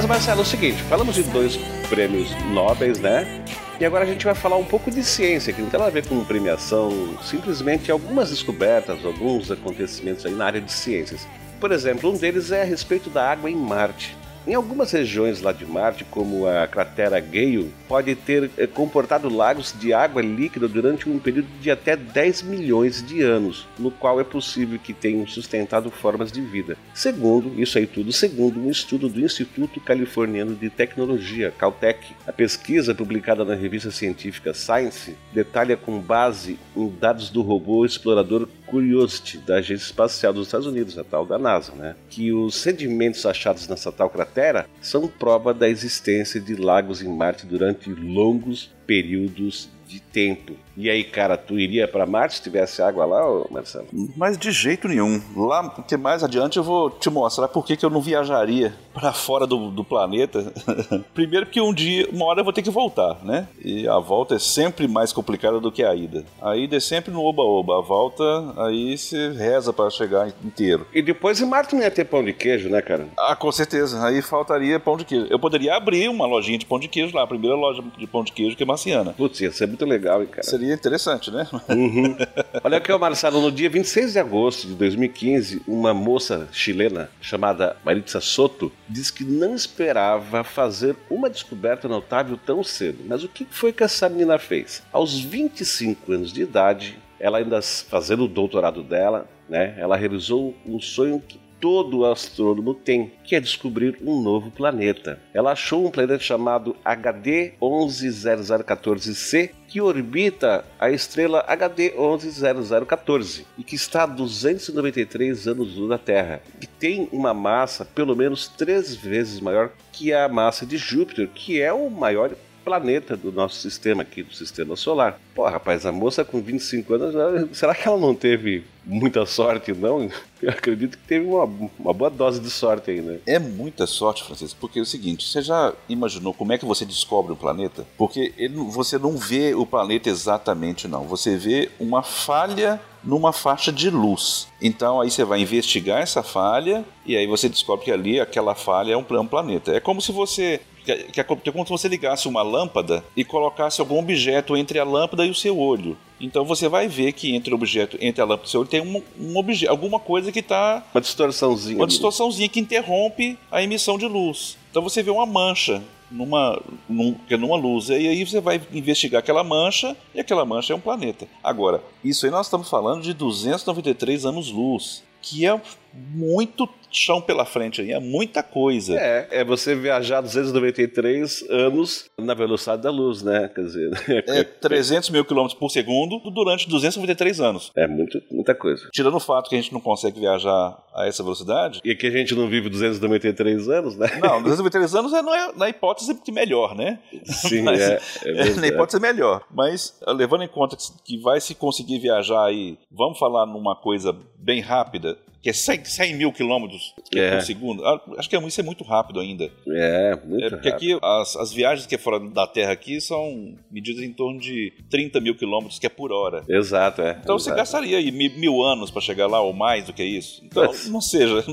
Marcelo, 0.07 0.41
é 0.41 0.43
o 0.43 0.47
seguinte, 0.47 0.83
falamos 0.85 1.15
de 1.15 1.23
dois 1.25 1.57
prêmios 1.91 2.31
nobres, 2.53 2.99
né? 3.01 3.45
E 3.79 3.85
agora 3.85 4.05
a 4.05 4.07
gente 4.07 4.25
vai 4.25 4.35
falar 4.35 4.57
um 4.57 4.65
pouco 4.65 4.91
de 4.91 5.05
ciência, 5.05 5.53
que 5.53 5.61
não 5.61 5.69
tem 5.69 5.79
nada 5.79 5.91
a 5.91 5.93
ver 5.93 6.07
com 6.07 6.25
premiação, 6.25 7.19
simplesmente 7.23 7.91
algumas 7.91 8.31
descobertas, 8.31 9.05
alguns 9.05 9.51
acontecimentos 9.51 10.25
aí 10.25 10.33
na 10.33 10.47
área 10.47 10.61
de 10.63 10.73
ciências. 10.73 11.29
Por 11.61 11.71
exemplo, 11.71 12.11
um 12.11 12.17
deles 12.17 12.51
é 12.51 12.63
a 12.63 12.65
respeito 12.65 13.11
da 13.11 13.31
água 13.31 13.51
em 13.51 13.57
Marte. 13.57 14.17
Em 14.47 14.55
algumas 14.55 14.93
regiões 14.93 15.43
lá 15.43 15.51
de 15.51 15.67
Marte, 15.67 16.05
como 16.05 16.47
a 16.47 16.69
cratera 16.69 17.19
Gale, 17.19 17.73
pode 17.89 18.15
ter 18.15 18.49
eh, 18.57 18.65
comportado 18.65 19.29
lagos 19.29 19.75
de 19.77 19.93
água 19.93 20.23
líquida 20.23 20.69
durante 20.69 21.11
um 21.11 21.19
período 21.19 21.49
de 21.61 21.69
até 21.69 21.97
10 21.97 22.43
milhões 22.43 23.05
de 23.05 23.23
anos, 23.23 23.67
no 23.77 23.91
qual 23.91 24.21
é 24.21 24.25
possível 24.25 24.79
que 24.79 24.93
tenham 24.93 25.27
sustentado 25.27 25.91
formas 25.91 26.31
de 26.31 26.41
vida. 26.41 26.77
Segundo, 26.95 27.61
isso 27.61 27.77
aí 27.77 27.89
tudo, 27.89 28.13
segundo 28.13 28.61
um 28.61 28.71
estudo 28.71 29.09
do 29.09 29.19
Instituto 29.19 29.81
Californiano 29.81 30.55
de 30.55 30.71
Tecnologia, 30.71 31.53
Caltech. 31.59 32.15
A 32.25 32.31
pesquisa, 32.31 32.95
publicada 32.95 33.45
na 33.45 33.57
revista 33.57 33.91
científica 33.91 34.55
Science, 34.55 35.17
detalha 35.33 35.77
com 35.77 35.99
base 35.99 36.57
em 36.77 36.89
dados 36.89 37.31
do 37.31 37.43
robô 37.43 37.85
explorador 37.85 38.49
Curiosity, 38.67 39.39
da 39.39 39.57
Agência 39.57 39.85
Espacial 39.85 40.33
dos 40.33 40.49
Estados 40.49 40.67
Unidos, 40.67 40.99
a 40.99 41.05
tal 41.05 41.25
da 41.25 41.39
NASA, 41.39 41.73
né? 41.73 41.95
que 42.09 42.33
os 42.33 42.55
sedimentos 42.57 43.25
achados 43.25 43.69
nessa 43.69 43.93
tal 43.93 44.11
cratera 44.11 44.67
são 44.81 45.07
prova 45.07 45.55
da 45.55 45.69
existência 45.69 46.41
de 46.41 46.55
lagos 46.57 47.03
em 47.03 47.09
Marte 47.09 47.47
durante 47.47 47.91
longos 47.91 48.71
períodos 48.87 49.69
de 49.87 50.01
tempo. 50.01 50.55
E 50.77 50.91
aí, 50.91 51.03
cara, 51.05 51.37
tu 51.39 51.59
iria 51.59 51.89
para 51.89 52.05
Marte 52.05 52.37
se 52.37 52.43
tivesse 52.43 52.83
água 52.83 53.07
lá, 53.07 53.23
Marcelo? 53.51 53.87
Mas 54.17 54.37
de 54.37 54.51
jeito 54.51 54.89
nenhum. 54.89 55.23
Lá, 55.35 55.71
porque 55.71 55.97
mais 55.97 56.23
adiante 56.23 56.59
eu 56.59 56.65
vou 56.65 56.91
te 56.91 57.09
mostrar 57.09 57.49
por 57.49 57.65
que, 57.65 57.77
que 57.77 57.87
eu 57.87 57.91
não 57.91 58.01
viajaria 58.01 58.75
para 58.93 59.13
fora 59.13 59.47
do, 59.47 59.71
do 59.71 59.83
planeta. 59.83 60.53
Primeiro 61.15 61.47
porque 61.47 61.61
um 61.61 61.73
dia, 61.73 62.09
uma 62.13 62.27
hora 62.27 62.41
eu 62.41 62.45
vou 62.45 62.53
ter 62.53 62.63
que 62.63 62.71
voltar, 62.71 63.17
né? 63.25 63.49
E 63.65 63.89
a 63.89 63.99
volta 63.99 64.35
é 64.35 64.39
sempre 64.39 64.87
mais 64.87 65.13
complicada 65.13 65.61
do 65.61 65.73
que 65.73 65.83
a 65.83 65.95
ida. 65.95 66.25
A 66.43 66.57
ida 66.57 66.77
é 66.77 66.81
sempre 66.81 67.11
no 67.11 67.23
oba-oba. 67.23 67.79
A 67.79 67.81
volta, 67.81 68.25
aí 68.59 68.99
você 68.99 69.31
reza 69.31 69.73
para 69.73 69.89
chegar 69.89 70.29
inteiro. 70.45 70.87
E 70.93 71.01
depois 71.01 71.41
em 71.41 71.47
Marte 71.47 71.75
não 71.75 71.83
ia 71.83 71.91
ter 71.91 72.05
pão 72.05 72.23
de 72.23 72.33
queijo, 72.33 72.69
né, 72.69 72.83
cara? 72.83 73.07
Ah, 73.19 73.35
com 73.35 73.51
certeza. 73.51 74.05
Aí 74.05 74.21
faltaria 74.21 74.79
pão 74.79 74.97
de 74.97 75.05
queijo. 75.05 75.27
Eu 75.31 75.39
poderia 75.39 75.75
abrir 75.75 76.09
uma 76.09 76.27
lojinha 76.27 76.59
de 76.59 76.67
pão 76.67 76.79
de 76.79 76.89
queijo 76.89 77.17
lá, 77.17 77.23
a 77.23 77.27
primeira 77.27 77.57
loja 77.57 77.83
de 77.97 78.07
pão 78.07 78.23
de 78.23 78.33
queijo 78.33 78.57
que 78.57 78.63
é 78.63 78.67
marciana. 78.67 79.15
Putz, 79.17 79.41
ia 79.41 79.53
ser 79.53 79.67
muito 79.77 79.85
legal, 79.85 80.23
hein, 80.23 80.29
cara? 80.29 80.43
Seria 80.43 80.73
interessante, 80.73 81.31
né? 81.31 81.47
Uhum. 81.69 82.17
Olha 82.65 82.79
aqui, 82.79 82.97
Marcelo, 82.97 83.43
no 83.43 83.53
dia 83.53 83.69
26 83.69 84.15
de 84.15 84.19
agosto 84.19 84.67
de 84.67 84.75
2015, 84.75 85.63
uma 85.69 85.93
moça 85.93 86.49
chilena 86.51 87.11
chamada 87.21 87.77
Maritza 87.85 88.21
Soto 88.21 88.73
disse 88.89 89.13
que 89.13 89.25
não 89.25 89.55
esperava 89.55 90.43
fazer 90.43 90.97
uma 91.11 91.29
descoberta 91.29 91.87
notável 91.87 92.39
tão 92.39 92.65
cedo. 92.65 93.05
Mas 93.07 93.23
o 93.23 93.29
que 93.29 93.47
foi 93.51 93.73
que 93.73 93.85
essa 93.85 94.09
menina 94.09 94.39
fez? 94.39 94.83
Aos 94.91 95.21
25 95.21 96.13
anos 96.13 96.33
de 96.33 96.43
idade, 96.43 96.99
ela 97.21 97.39
ainda 97.39 97.61
fazendo 97.61 98.25
o 98.25 98.29
doutorado 98.29 98.83
dela, 98.83 99.29
né? 99.49 99.75
Ela 99.79 99.97
realizou 99.97 100.55
um 100.65 100.81
sonho 100.81 101.23
que 101.27 101.39
todo 101.61 102.05
astrônomo 102.05 102.75
tem, 102.75 103.13
que 103.25 103.35
é 103.35 103.41
descobrir 103.41 103.99
um 104.03 104.21
novo 104.21 104.51
planeta. 104.51 105.19
Ela 105.33 105.53
achou 105.53 105.87
um 105.87 105.91
planeta 105.91 106.19
chamado 106.19 106.77
HD 106.85 107.53
110014c 107.61 109.51
que 109.69 109.81
orbita 109.81 110.65
a 110.79 110.91
estrela 110.91 111.45
HD 111.47 111.93
110014 111.97 113.47
e 113.59 113.65
que 113.65 113.75
está 113.75 114.05
a 114.05 114.07
293 114.07 115.49
anos 115.49 115.89
da 115.89 115.99
Terra, 115.99 116.41
e 116.61 116.67
tem 116.67 117.09
uma 117.13 117.35
massa 117.35 117.85
pelo 117.85 118.15
menos 118.15 118.49
três 118.49 118.95
vezes 118.95 119.41
maior 119.41 119.71
que 119.93 120.13
a 120.13 120.29
massa 120.29 120.65
de 120.65 120.77
Júpiter, 120.77 121.29
que 121.35 121.61
é 121.61 121.73
o 121.73 121.91
maior 121.91 122.31
planeta 122.67 123.17
do 123.17 123.31
nosso 123.31 123.61
sistema 123.61 124.03
aqui, 124.03 124.25
do 124.25 124.35
sistema 124.35 124.75
solar. 124.75 125.21
Pô, 125.37 125.49
rapaz, 125.49 125.87
a 125.87 125.93
moça 125.93 126.25
com 126.25 126.43
25 126.43 126.95
anos, 126.95 127.57
será 127.57 127.73
que 127.73 127.87
ela 127.87 127.97
não 127.97 128.13
teve 128.13 128.65
muita 128.85 129.25
sorte, 129.25 129.73
não? 129.73 130.11
Eu 130.43 130.51
acredito 130.51 130.99
que 130.99 131.05
teve 131.07 131.25
uma, 131.25 131.45
uma 131.79 131.93
boa 131.93 132.11
dose 132.11 132.41
de 132.41 132.51
sorte 132.51 132.91
aí, 132.91 133.01
né? 133.01 133.21
É 133.25 133.39
muita 133.39 133.87
sorte, 133.87 134.25
Francisco, 134.25 134.59
porque 134.61 134.81
é 134.81 134.83
o 134.83 134.87
seguinte, 134.87 135.29
você 135.29 135.41
já 135.41 135.73
imaginou 135.89 136.35
como 136.35 136.53
é 136.53 136.59
que 136.59 136.65
você 136.65 136.85
descobre 136.85 137.33
o 137.33 137.37
planeta? 137.37 137.87
Porque 137.97 138.35
ele, 138.37 138.57
você 138.57 138.99
não 138.99 139.17
vê 139.17 139.55
o 139.55 139.65
planeta 139.65 140.11
exatamente, 140.11 140.89
não. 140.89 141.05
Você 141.05 141.37
vê 141.37 141.71
uma 141.79 142.03
falha 142.03 142.81
numa 143.03 143.33
faixa 143.33 143.73
de 143.73 143.89
luz. 143.89 144.49
Então 144.61 145.01
aí 145.01 145.11
você 145.11 145.25
vai 145.25 145.41
investigar 145.41 146.03
essa 146.03 146.23
falha 146.23 146.85
e 147.07 147.17
aí 147.17 147.27
você 147.27 147.49
descobre 147.49 147.85
que 147.85 147.93
ali 147.93 148.19
aquela 148.19 148.55
falha 148.55 148.93
é 148.93 148.97
um, 148.97 149.05
é 149.09 149.21
um 149.21 149.27
planeta. 149.27 149.73
É 149.73 149.81
como 149.81 150.03
se 150.03 150.11
você 150.11 150.61
que 150.87 151.21
é, 151.21 151.23
é 151.23 151.25
como 151.25 151.65
se 151.65 151.71
você 151.71 151.89
ligasse 151.89 152.29
uma 152.29 152.43
lâmpada 152.43 153.05
e 153.17 153.25
colocasse 153.25 153.81
algum 153.81 153.99
objeto 153.99 154.57
entre 154.57 154.79
a 154.79 154.85
lâmpada 154.85 155.27
e 155.27 155.31
o 155.31 155.35
seu 155.35 155.59
olho. 155.59 155.97
Então 156.21 156.45
você 156.45 156.69
vai 156.69 156.89
ver 156.89 157.13
que 157.13 157.35
entre 157.35 157.53
o 157.53 157.57
objeto, 157.57 157.99
entre 158.01 158.23
a 158.23 158.25
lâmpada 158.25 158.45
e 158.45 158.49
o 158.49 158.51
seu 158.51 158.61
olho, 158.61 158.69
tem 158.69 158.81
um, 158.81 159.03
um 159.21 159.37
objeto, 159.37 159.71
alguma 159.71 159.99
coisa 159.99 160.31
que 160.31 160.41
está. 160.41 160.85
Uma 160.95 161.01
distorçãozinha. 161.01 161.77
Uma 161.77 161.87
distorçãozinha 161.87 162.49
que 162.49 162.61
interrompe 162.61 163.39
a 163.51 163.63
emissão 163.63 163.99
de 163.99 164.07
luz. 164.07 164.57
Então 164.71 164.83
você 164.83 165.03
vê 165.03 165.11
uma 165.11 165.27
mancha 165.27 165.83
numa, 166.11 166.61
num, 166.89 167.17
numa 167.31 167.57
luz. 167.57 167.89
E 167.89 167.95
aí 167.95 168.25
você 168.25 168.41
vai 168.41 168.61
investigar 168.73 169.21
aquela 169.21 169.45
mancha 169.45 169.97
e 170.15 170.21
aquela 170.21 170.45
mancha 170.45 170.73
é 170.73 170.77
um 170.77 170.81
planeta. 170.81 171.27
Agora, 171.43 171.83
isso 172.05 172.27
aí 172.27 172.33
nós 172.33 172.47
estamos 172.47 172.69
falando 172.69 173.03
de 173.03 173.13
293 173.13 174.25
anos-luz, 174.25 175.03
que 175.21 175.47
é 175.47 175.61
muito 175.93 176.69
chão 176.99 177.21
pela 177.21 177.45
frente 177.45 177.81
aí, 177.81 177.93
é 177.93 178.01
muita 178.01 178.43
coisa. 178.43 178.99
É, 178.99 179.29
é 179.31 179.45
você 179.45 179.75
viajar 179.75 180.21
293 180.21 181.45
anos 181.51 182.07
na 182.19 182.35
velocidade 182.35 182.83
da 182.83 182.91
luz, 182.91 183.23
né? 183.23 183.51
Quer 183.55 183.63
dizer, 183.63 184.25
é 184.27 184.45
300 184.45 185.11
mil 185.11 185.25
quilômetros 185.25 185.59
por 185.59 185.71
segundo 185.71 186.19
durante 186.31 186.69
293 186.69 187.41
anos. 187.41 187.73
É 187.77 187.87
muito, 187.87 188.23
muita 188.31 188.55
coisa. 188.55 188.89
Tirando 188.93 189.17
o 189.17 189.21
fato 189.21 189.49
que 189.49 189.57
a 189.57 189.61
gente 189.61 189.73
não 189.73 189.81
consegue 189.81 190.21
viajar 190.21 190.77
a 190.95 191.07
essa 191.07 191.23
velocidade. 191.23 191.81
E 191.85 191.95
que 191.95 192.07
a 192.07 192.11
gente 192.11 192.35
não 192.35 192.49
vive 192.49 192.69
293 192.69 193.69
anos, 193.69 193.97
né? 193.97 194.09
Não, 194.23 194.41
293 194.43 194.95
anos 194.95 195.13
é, 195.13 195.23
não 195.23 195.35
é 195.35 195.53
na 195.55 195.69
hipótese 195.69 196.15
que 196.15 196.33
melhor, 196.33 196.75
né? 196.75 196.99
Sim, 197.25 197.63
Mas, 197.67 197.81
é, 197.81 198.01
é, 198.25 198.31
é, 198.31 198.55
na 198.55 198.67
hipótese 198.67 199.01
melhor. 199.01 199.45
Mas 199.51 199.99
levando 200.09 200.43
em 200.43 200.49
conta 200.49 200.77
que 201.05 201.19
vai 201.19 201.41
se 201.41 201.55
conseguir 201.55 201.99
viajar 201.99 202.45
aí, 202.45 202.79
vamos 202.91 203.19
falar 203.19 203.47
numa 203.47 203.77
coisa 203.77 204.17
bem 204.39 204.61
rápida, 204.61 205.19
que 205.47 205.51
é 205.51 205.53
100, 205.53 205.85
100 205.85 206.15
mil 206.17 206.33
quilômetros 206.33 206.93
É. 207.15 207.37
por 207.37 207.43
segundo. 207.43 207.87
Ah, 207.87 208.01
Acho 208.19 208.29
que 208.29 208.37
isso 208.37 208.61
é 208.61 208.65
muito 208.65 208.83
rápido 208.83 209.21
ainda. 209.21 209.49
É, 209.69 210.17
muito 210.25 210.45
É 210.45 210.51
porque 210.51 210.71
rápido. 210.71 210.97
aqui 210.97 210.99
as, 211.01 211.37
as 211.37 211.53
viagens 211.53 211.87
que 211.87 211.95
é 211.95 211.99
fora 211.99 212.19
da 212.19 212.49
Terra 212.49 212.73
aqui 212.73 213.01
são 213.01 213.55
medidas 213.71 214.03
em 214.03 214.13
torno 214.13 214.41
de 214.41 214.73
30 214.91 215.21
mil 215.21 215.37
quilômetros, 215.37 215.79
que 215.79 215.87
é 215.87 215.89
por 215.89 216.11
hora. 216.11 216.43
Exato, 216.49 217.01
é. 217.01 217.21
Então 217.23 217.39
você 217.39 217.51
exato. 217.51 217.59
gastaria 217.59 217.97
aí 217.99 218.11
mil, 218.11 218.33
mil 218.37 218.61
anos 218.61 218.91
para 218.91 219.01
chegar 219.01 219.29
lá, 219.29 219.41
ou 219.41 219.53
mais 219.53 219.85
do 219.87 219.93
que 219.93 220.03
isso. 220.03 220.43
Então, 220.45 220.67
Putz. 220.67 220.89
não 220.89 221.01
seja. 221.01 221.45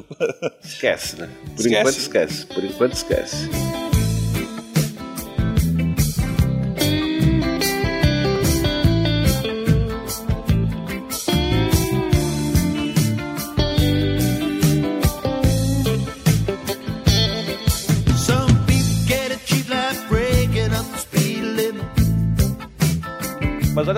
Esquece, 0.64 1.16
né? 1.22 1.30
Por 1.56 1.60
Esquece. 1.60 1.80
enquanto 1.80 1.98
esquece. 1.98 2.46
Por 2.48 2.64
enquanto 2.64 2.94
esquece. 2.94 3.48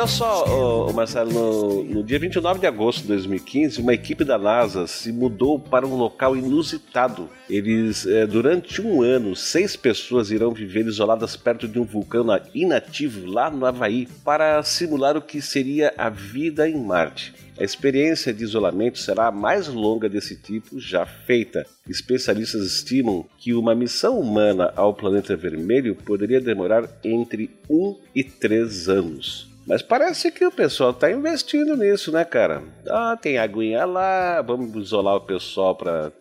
Olha 0.06 0.08
só, 0.08 0.88
ô 0.88 0.94
Marcelo, 0.94 1.32
no, 1.32 1.84
no 1.84 2.04
dia 2.04 2.20
29 2.20 2.60
de 2.60 2.68
agosto 2.68 3.02
de 3.02 3.08
2015, 3.08 3.82
uma 3.82 3.92
equipe 3.92 4.24
da 4.24 4.38
NASA 4.38 4.86
se 4.86 5.12
mudou 5.12 5.58
para 5.58 5.88
um 5.88 5.96
local 5.96 6.38
inusitado. 6.38 7.28
Eles, 7.50 8.06
eh, 8.06 8.28
durante 8.28 8.84
um 8.84 9.02
ano, 9.02 9.36
seis 9.36 9.76
pessoas 9.76 10.30
irão 10.30 10.52
viver 10.54 10.86
isoladas 10.86 11.36
perto 11.36 11.68
de 11.68 11.80
um 11.80 11.84
vulcão 11.84 12.24
na- 12.24 12.40
inativo 12.54 13.26
lá 13.26 13.50
no 13.50 13.66
Havaí 13.66 14.08
para 14.24 14.62
simular 14.62 15.18
o 15.18 15.22
que 15.24 15.42
seria 15.42 15.92
a 15.98 16.08
vida 16.08 16.70
em 16.70 16.80
Marte. 16.80 17.34
A 17.60 17.64
experiência 17.64 18.32
de 18.32 18.44
isolamento 18.44 19.00
será 19.00 19.28
a 19.28 19.32
mais 19.32 19.68
longa 19.68 20.08
desse 20.08 20.36
tipo 20.36 20.80
já 20.80 21.04
feita. 21.06 21.66
Especialistas 21.90 22.64
estimam 22.64 23.26
que 23.40 23.56
uma 23.56 23.74
missão 23.74 24.20
humana 24.20 24.72
ao 24.76 24.94
planeta 24.94 25.36
vermelho 25.36 25.96
poderia 25.96 26.40
demorar 26.40 26.88
entre 27.04 27.50
um 27.68 27.98
e 28.14 28.24
três 28.24 28.88
anos. 28.88 29.55
Mas 29.68 29.82
parece 29.82 30.32
que 30.32 30.46
o 30.46 30.52
pessoal 30.52 30.92
está 30.92 31.12
investindo 31.12 31.76
nisso, 31.76 32.12
né, 32.12 32.24
cara? 32.24 32.62
Ah, 32.88 33.18
tem 33.20 33.38
aguinha 33.38 33.86
lá, 33.86 34.42
vamos 34.42 34.76
isolar 34.76 35.16
o 35.16 35.22
pessoal 35.22 35.76
para 35.76 36.12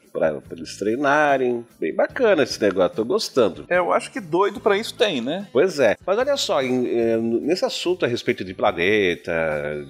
eles 0.50 0.76
treinarem. 0.78 1.66
Bem 1.78 1.94
bacana 1.94 2.42
esse 2.44 2.60
negócio, 2.60 2.96
tô 2.96 3.04
gostando. 3.04 3.64
É, 3.68 3.78
eu 3.78 3.92
acho 3.92 4.10
que 4.10 4.20
doido 4.20 4.60
para 4.60 4.78
isso 4.78 4.94
tem, 4.94 5.20
né? 5.20 5.46
Pois 5.52 5.78
é. 5.78 5.96
Mas 6.06 6.16
olha 6.18 6.36
só, 6.36 6.62
em- 6.62 6.86
eh, 6.86 7.16
nesse 7.18 7.64
assunto 7.64 8.04
a 8.04 8.08
respeito 8.08 8.44
de 8.44 8.54
planeta, 8.54 9.32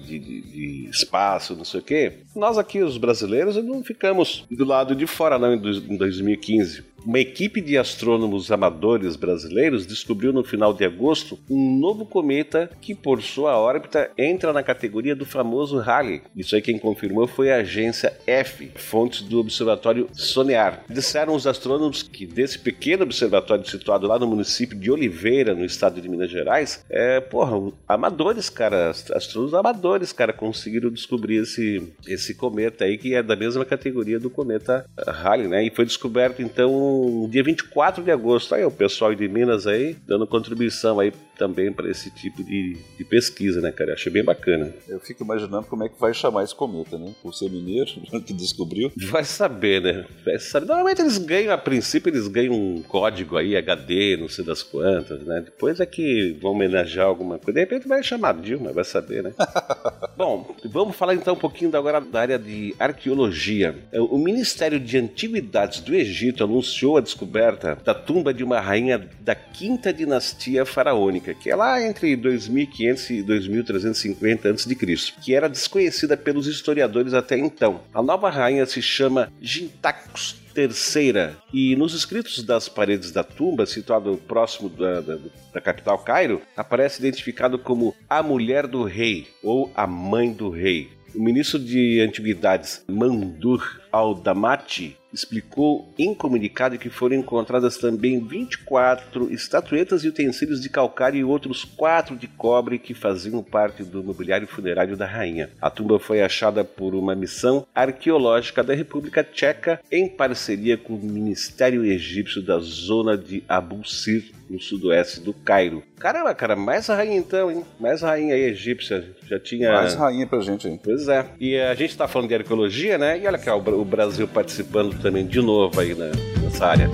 de, 0.03 0.19
de- 0.19 0.41
de 0.41 0.89
espaço, 0.89 1.55
não 1.55 1.63
sei 1.63 1.79
o 1.79 1.83
quê, 1.83 2.13
nós 2.35 2.57
aqui, 2.57 2.81
os 2.83 2.97
brasileiros, 2.97 3.55
não 3.63 3.83
ficamos 3.83 4.45
do 4.51 4.65
lado 4.65 4.95
de 4.95 5.07
fora, 5.07 5.37
não, 5.39 5.53
em 5.53 5.97
2015. 5.97 6.83
Uma 7.05 7.19
equipe 7.19 7.61
de 7.61 7.77
astrônomos 7.77 8.51
amadores 8.51 9.15
brasileiros 9.15 9.85
descobriu 9.85 10.33
no 10.33 10.43
final 10.43 10.73
de 10.73 10.83
agosto 10.83 11.37
um 11.49 11.77
novo 11.77 12.05
cometa 12.05 12.69
que, 12.81 12.95
por 12.95 13.21
sua 13.21 13.57
órbita, 13.59 14.09
entra 14.17 14.51
na 14.51 14.63
categoria 14.63 15.15
do 15.15 15.25
famoso 15.25 15.77
Halley. 15.77 16.21
Isso 16.35 16.55
aí 16.55 16.61
quem 16.61 16.79
confirmou 16.79 17.27
foi 17.27 17.51
a 17.51 17.57
agência 17.57 18.11
F, 18.25 18.71
fontes 18.75 19.21
do 19.21 19.39
observatório 19.39 20.09
Sonear. 20.13 20.83
Disseram 20.89 21.35
os 21.35 21.45
astrônomos 21.45 22.01
que 22.01 22.25
desse 22.25 22.57
pequeno 22.57 23.03
observatório 23.03 23.65
situado 23.69 24.07
lá 24.07 24.17
no 24.17 24.27
município 24.27 24.77
de 24.77 24.89
Oliveira, 24.91 25.53
no 25.53 25.63
estado 25.63 26.01
de 26.01 26.09
Minas 26.09 26.31
Gerais, 26.31 26.83
é, 26.89 27.19
porra, 27.19 27.71
amadores, 27.87 28.49
cara, 28.49 28.89
ast- 28.89 29.13
astrônomos 29.13 29.53
amadores, 29.53 30.11
cara, 30.11 30.33
conseguiram 30.33 30.89
descobrir 30.89 31.37
esse, 31.37 31.93
esse 32.07 32.33
cometa 32.33 32.85
aí, 32.85 32.97
que 32.97 33.13
é 33.13 33.21
da 33.21 33.35
mesma 33.35 33.63
categoria 33.63 34.19
do 34.19 34.29
cometa 34.29 34.85
Halley, 35.07 35.47
né? 35.47 35.63
E 35.63 35.69
foi 35.69 35.85
descoberto, 35.85 36.41
então, 36.41 36.94
dia 37.29 37.43
24 37.43 38.03
de 38.03 38.11
agosto. 38.11 38.55
Aí 38.55 38.63
o 38.63 38.71
pessoal 38.71 39.13
de 39.13 39.27
Minas 39.27 39.67
aí, 39.67 39.95
dando 40.07 40.27
contribuição 40.27 40.99
aí 40.99 41.11
também 41.37 41.71
para 41.71 41.89
esse 41.89 42.09
tipo 42.11 42.43
de, 42.43 42.77
de 42.97 43.03
pesquisa, 43.03 43.61
né, 43.61 43.71
cara? 43.71 43.91
Eu 43.91 43.95
achei 43.95 44.11
bem 44.11 44.23
bacana. 44.23 44.73
Eu 44.87 44.99
fico 44.99 45.23
imaginando 45.23 45.67
como 45.67 45.83
é 45.83 45.89
que 45.89 45.99
vai 45.99 46.13
chamar 46.13 46.43
esse 46.43 46.55
cometa, 46.55 46.97
né? 46.97 47.13
Por 47.21 47.33
ser 47.33 47.49
mineiro, 47.49 47.91
que 48.25 48.33
descobriu. 48.33 48.91
Vai 49.09 49.23
saber, 49.23 49.81
né? 49.81 50.05
Vai 50.23 50.39
saber. 50.39 50.65
Normalmente 50.65 51.01
eles 51.01 51.17
ganham, 51.17 51.53
a 51.53 51.57
princípio, 51.57 52.09
eles 52.09 52.27
ganham 52.27 52.53
um 52.53 52.81
código 52.81 53.37
aí, 53.37 53.55
HD, 53.55 54.17
não 54.17 54.29
sei 54.29 54.45
das 54.45 54.63
quantas, 54.63 55.21
né? 55.21 55.41
Depois 55.45 55.79
é 55.79 55.85
que 55.85 56.37
vão 56.41 56.51
homenagear 56.51 57.07
alguma 57.07 57.37
coisa. 57.37 57.53
De 57.53 57.59
repente 57.59 57.87
vai 57.87 58.01
chamar 58.03 58.33
Dilma, 58.35 58.71
vai 58.71 58.83
saber, 58.83 59.23
né? 59.23 59.33
Bom, 60.17 60.55
vamos 60.65 60.95
falar 60.95 61.15
então 61.15 61.33
um 61.33 61.37
pouquinho 61.37 61.75
agora 61.75 61.99
da 61.99 62.21
área 62.21 62.39
de 62.39 62.75
arqueologia. 62.79 63.75
O 63.93 64.17
Ministério 64.17 64.79
de 64.79 64.97
Antiguidades 64.97 65.81
do 65.81 65.93
Egito 65.93 66.43
anunciou 66.43 66.97
a 66.97 67.01
descoberta 67.01 67.77
da 67.83 67.93
tumba 67.93 68.33
de 68.33 68.43
uma 68.43 68.59
rainha 68.59 69.09
da 69.21 69.35
quinta 69.35 69.91
dinastia 69.91 70.65
faraônica, 70.65 71.24
que 71.33 71.49
é 71.49 71.55
lá 71.55 71.81
entre 71.81 72.15
2500 72.15 73.09
e 73.09 73.23
2350 73.23 74.49
a.C., 74.49 74.75
que 75.23 75.33
era 75.33 75.49
desconhecida 75.49 76.15
pelos 76.15 76.47
historiadores 76.47 77.13
até 77.13 77.37
então. 77.37 77.81
A 77.93 78.01
nova 78.01 78.29
rainha 78.29 78.65
se 78.65 78.81
chama 78.81 79.31
Gintakus 79.41 80.45
terceira. 80.55 81.35
E 81.53 81.75
nos 81.75 81.93
escritos 81.93 82.41
das 82.41 82.69
paredes 82.69 83.11
da 83.11 83.23
tumba, 83.23 83.65
situado 83.65 84.17
próximo 84.25 84.69
da, 84.69 85.01
da, 85.01 85.17
da 85.53 85.61
capital 85.61 85.99
Cairo, 85.99 86.41
aparece 86.55 87.01
identificado 87.01 87.59
como 87.59 87.93
a 88.09 88.23
mulher 88.23 88.65
do 88.65 88.85
rei 88.85 89.27
ou 89.43 89.69
a 89.75 89.85
mãe 89.85 90.31
do 90.31 90.49
rei. 90.49 90.89
O 91.13 91.21
ministro 91.21 91.59
de 91.59 92.01
Antiguidades, 92.01 92.83
Mandur 92.89 93.81
al-Damati, 93.91 94.97
explicou 95.15 95.91
em 95.97 96.13
comunicado 96.13 96.77
que 96.77 96.89
foram 96.89 97.15
encontradas 97.15 97.77
também 97.77 98.19
24 98.19 99.31
estatuetas 99.33 100.03
e 100.03 100.07
utensílios 100.09 100.61
de 100.61 100.69
calcário 100.69 101.19
e 101.19 101.23
outros 101.23 101.63
quatro 101.63 102.15
de 102.15 102.27
cobre 102.27 102.77
que 102.77 102.93
faziam 102.93 103.41
parte 103.41 103.83
do 103.83 104.03
mobiliário 104.03 104.47
funerário 104.47 104.95
da 104.95 105.05
rainha. 105.05 105.49
A 105.61 105.69
tumba 105.69 105.97
foi 105.99 106.21
achada 106.21 106.63
por 106.63 106.93
uma 106.93 107.15
missão 107.15 107.65
arqueológica 107.73 108.63
da 108.63 108.73
República 108.73 109.23
Tcheca 109.23 109.79
em 109.91 110.07
parceria 110.07 110.77
com 110.77 110.93
o 110.93 110.99
Ministério 110.99 111.83
Egípcio 111.83 112.41
da 112.41 112.59
zona 112.59 113.17
de 113.17 113.43
Abu 113.47 113.87
Sir, 113.87 114.31
no 114.47 114.59
sudoeste 114.59 115.19
do 115.21 115.33
Cairo. 115.33 115.81
Caramba, 115.97 116.35
cara, 116.35 116.55
mais 116.55 116.85
rainha 116.85 117.17
então, 117.17 117.49
hein? 117.49 117.65
Mais 117.79 118.03
rainha 118.03 118.35
aí 118.35 118.41
egípcia. 118.43 119.03
Já 119.27 119.39
tinha. 119.39 119.71
Mais 119.71 119.95
rainha 119.95 120.27
pra 120.27 120.39
gente 120.39 120.67
aí. 120.67 120.79
Pois 120.83 121.07
é. 121.07 121.25
E 121.39 121.57
a 121.57 121.73
gente 121.73 121.97
tá 121.97 122.07
falando 122.07 122.27
de 122.29 122.35
arqueologia, 122.35 122.95
né? 122.95 123.19
E 123.19 123.25
olha 123.25 123.39
o 123.55 123.59
Bra- 123.61 123.75
o 123.75 123.83
Brasil 123.83 124.27
participando 124.27 124.93
também 125.05 125.23
de 125.23 125.39
novo 125.39 125.79
aí 125.79 125.93
né, 125.93 126.11
nessa 126.41 126.65
área. 126.65 126.89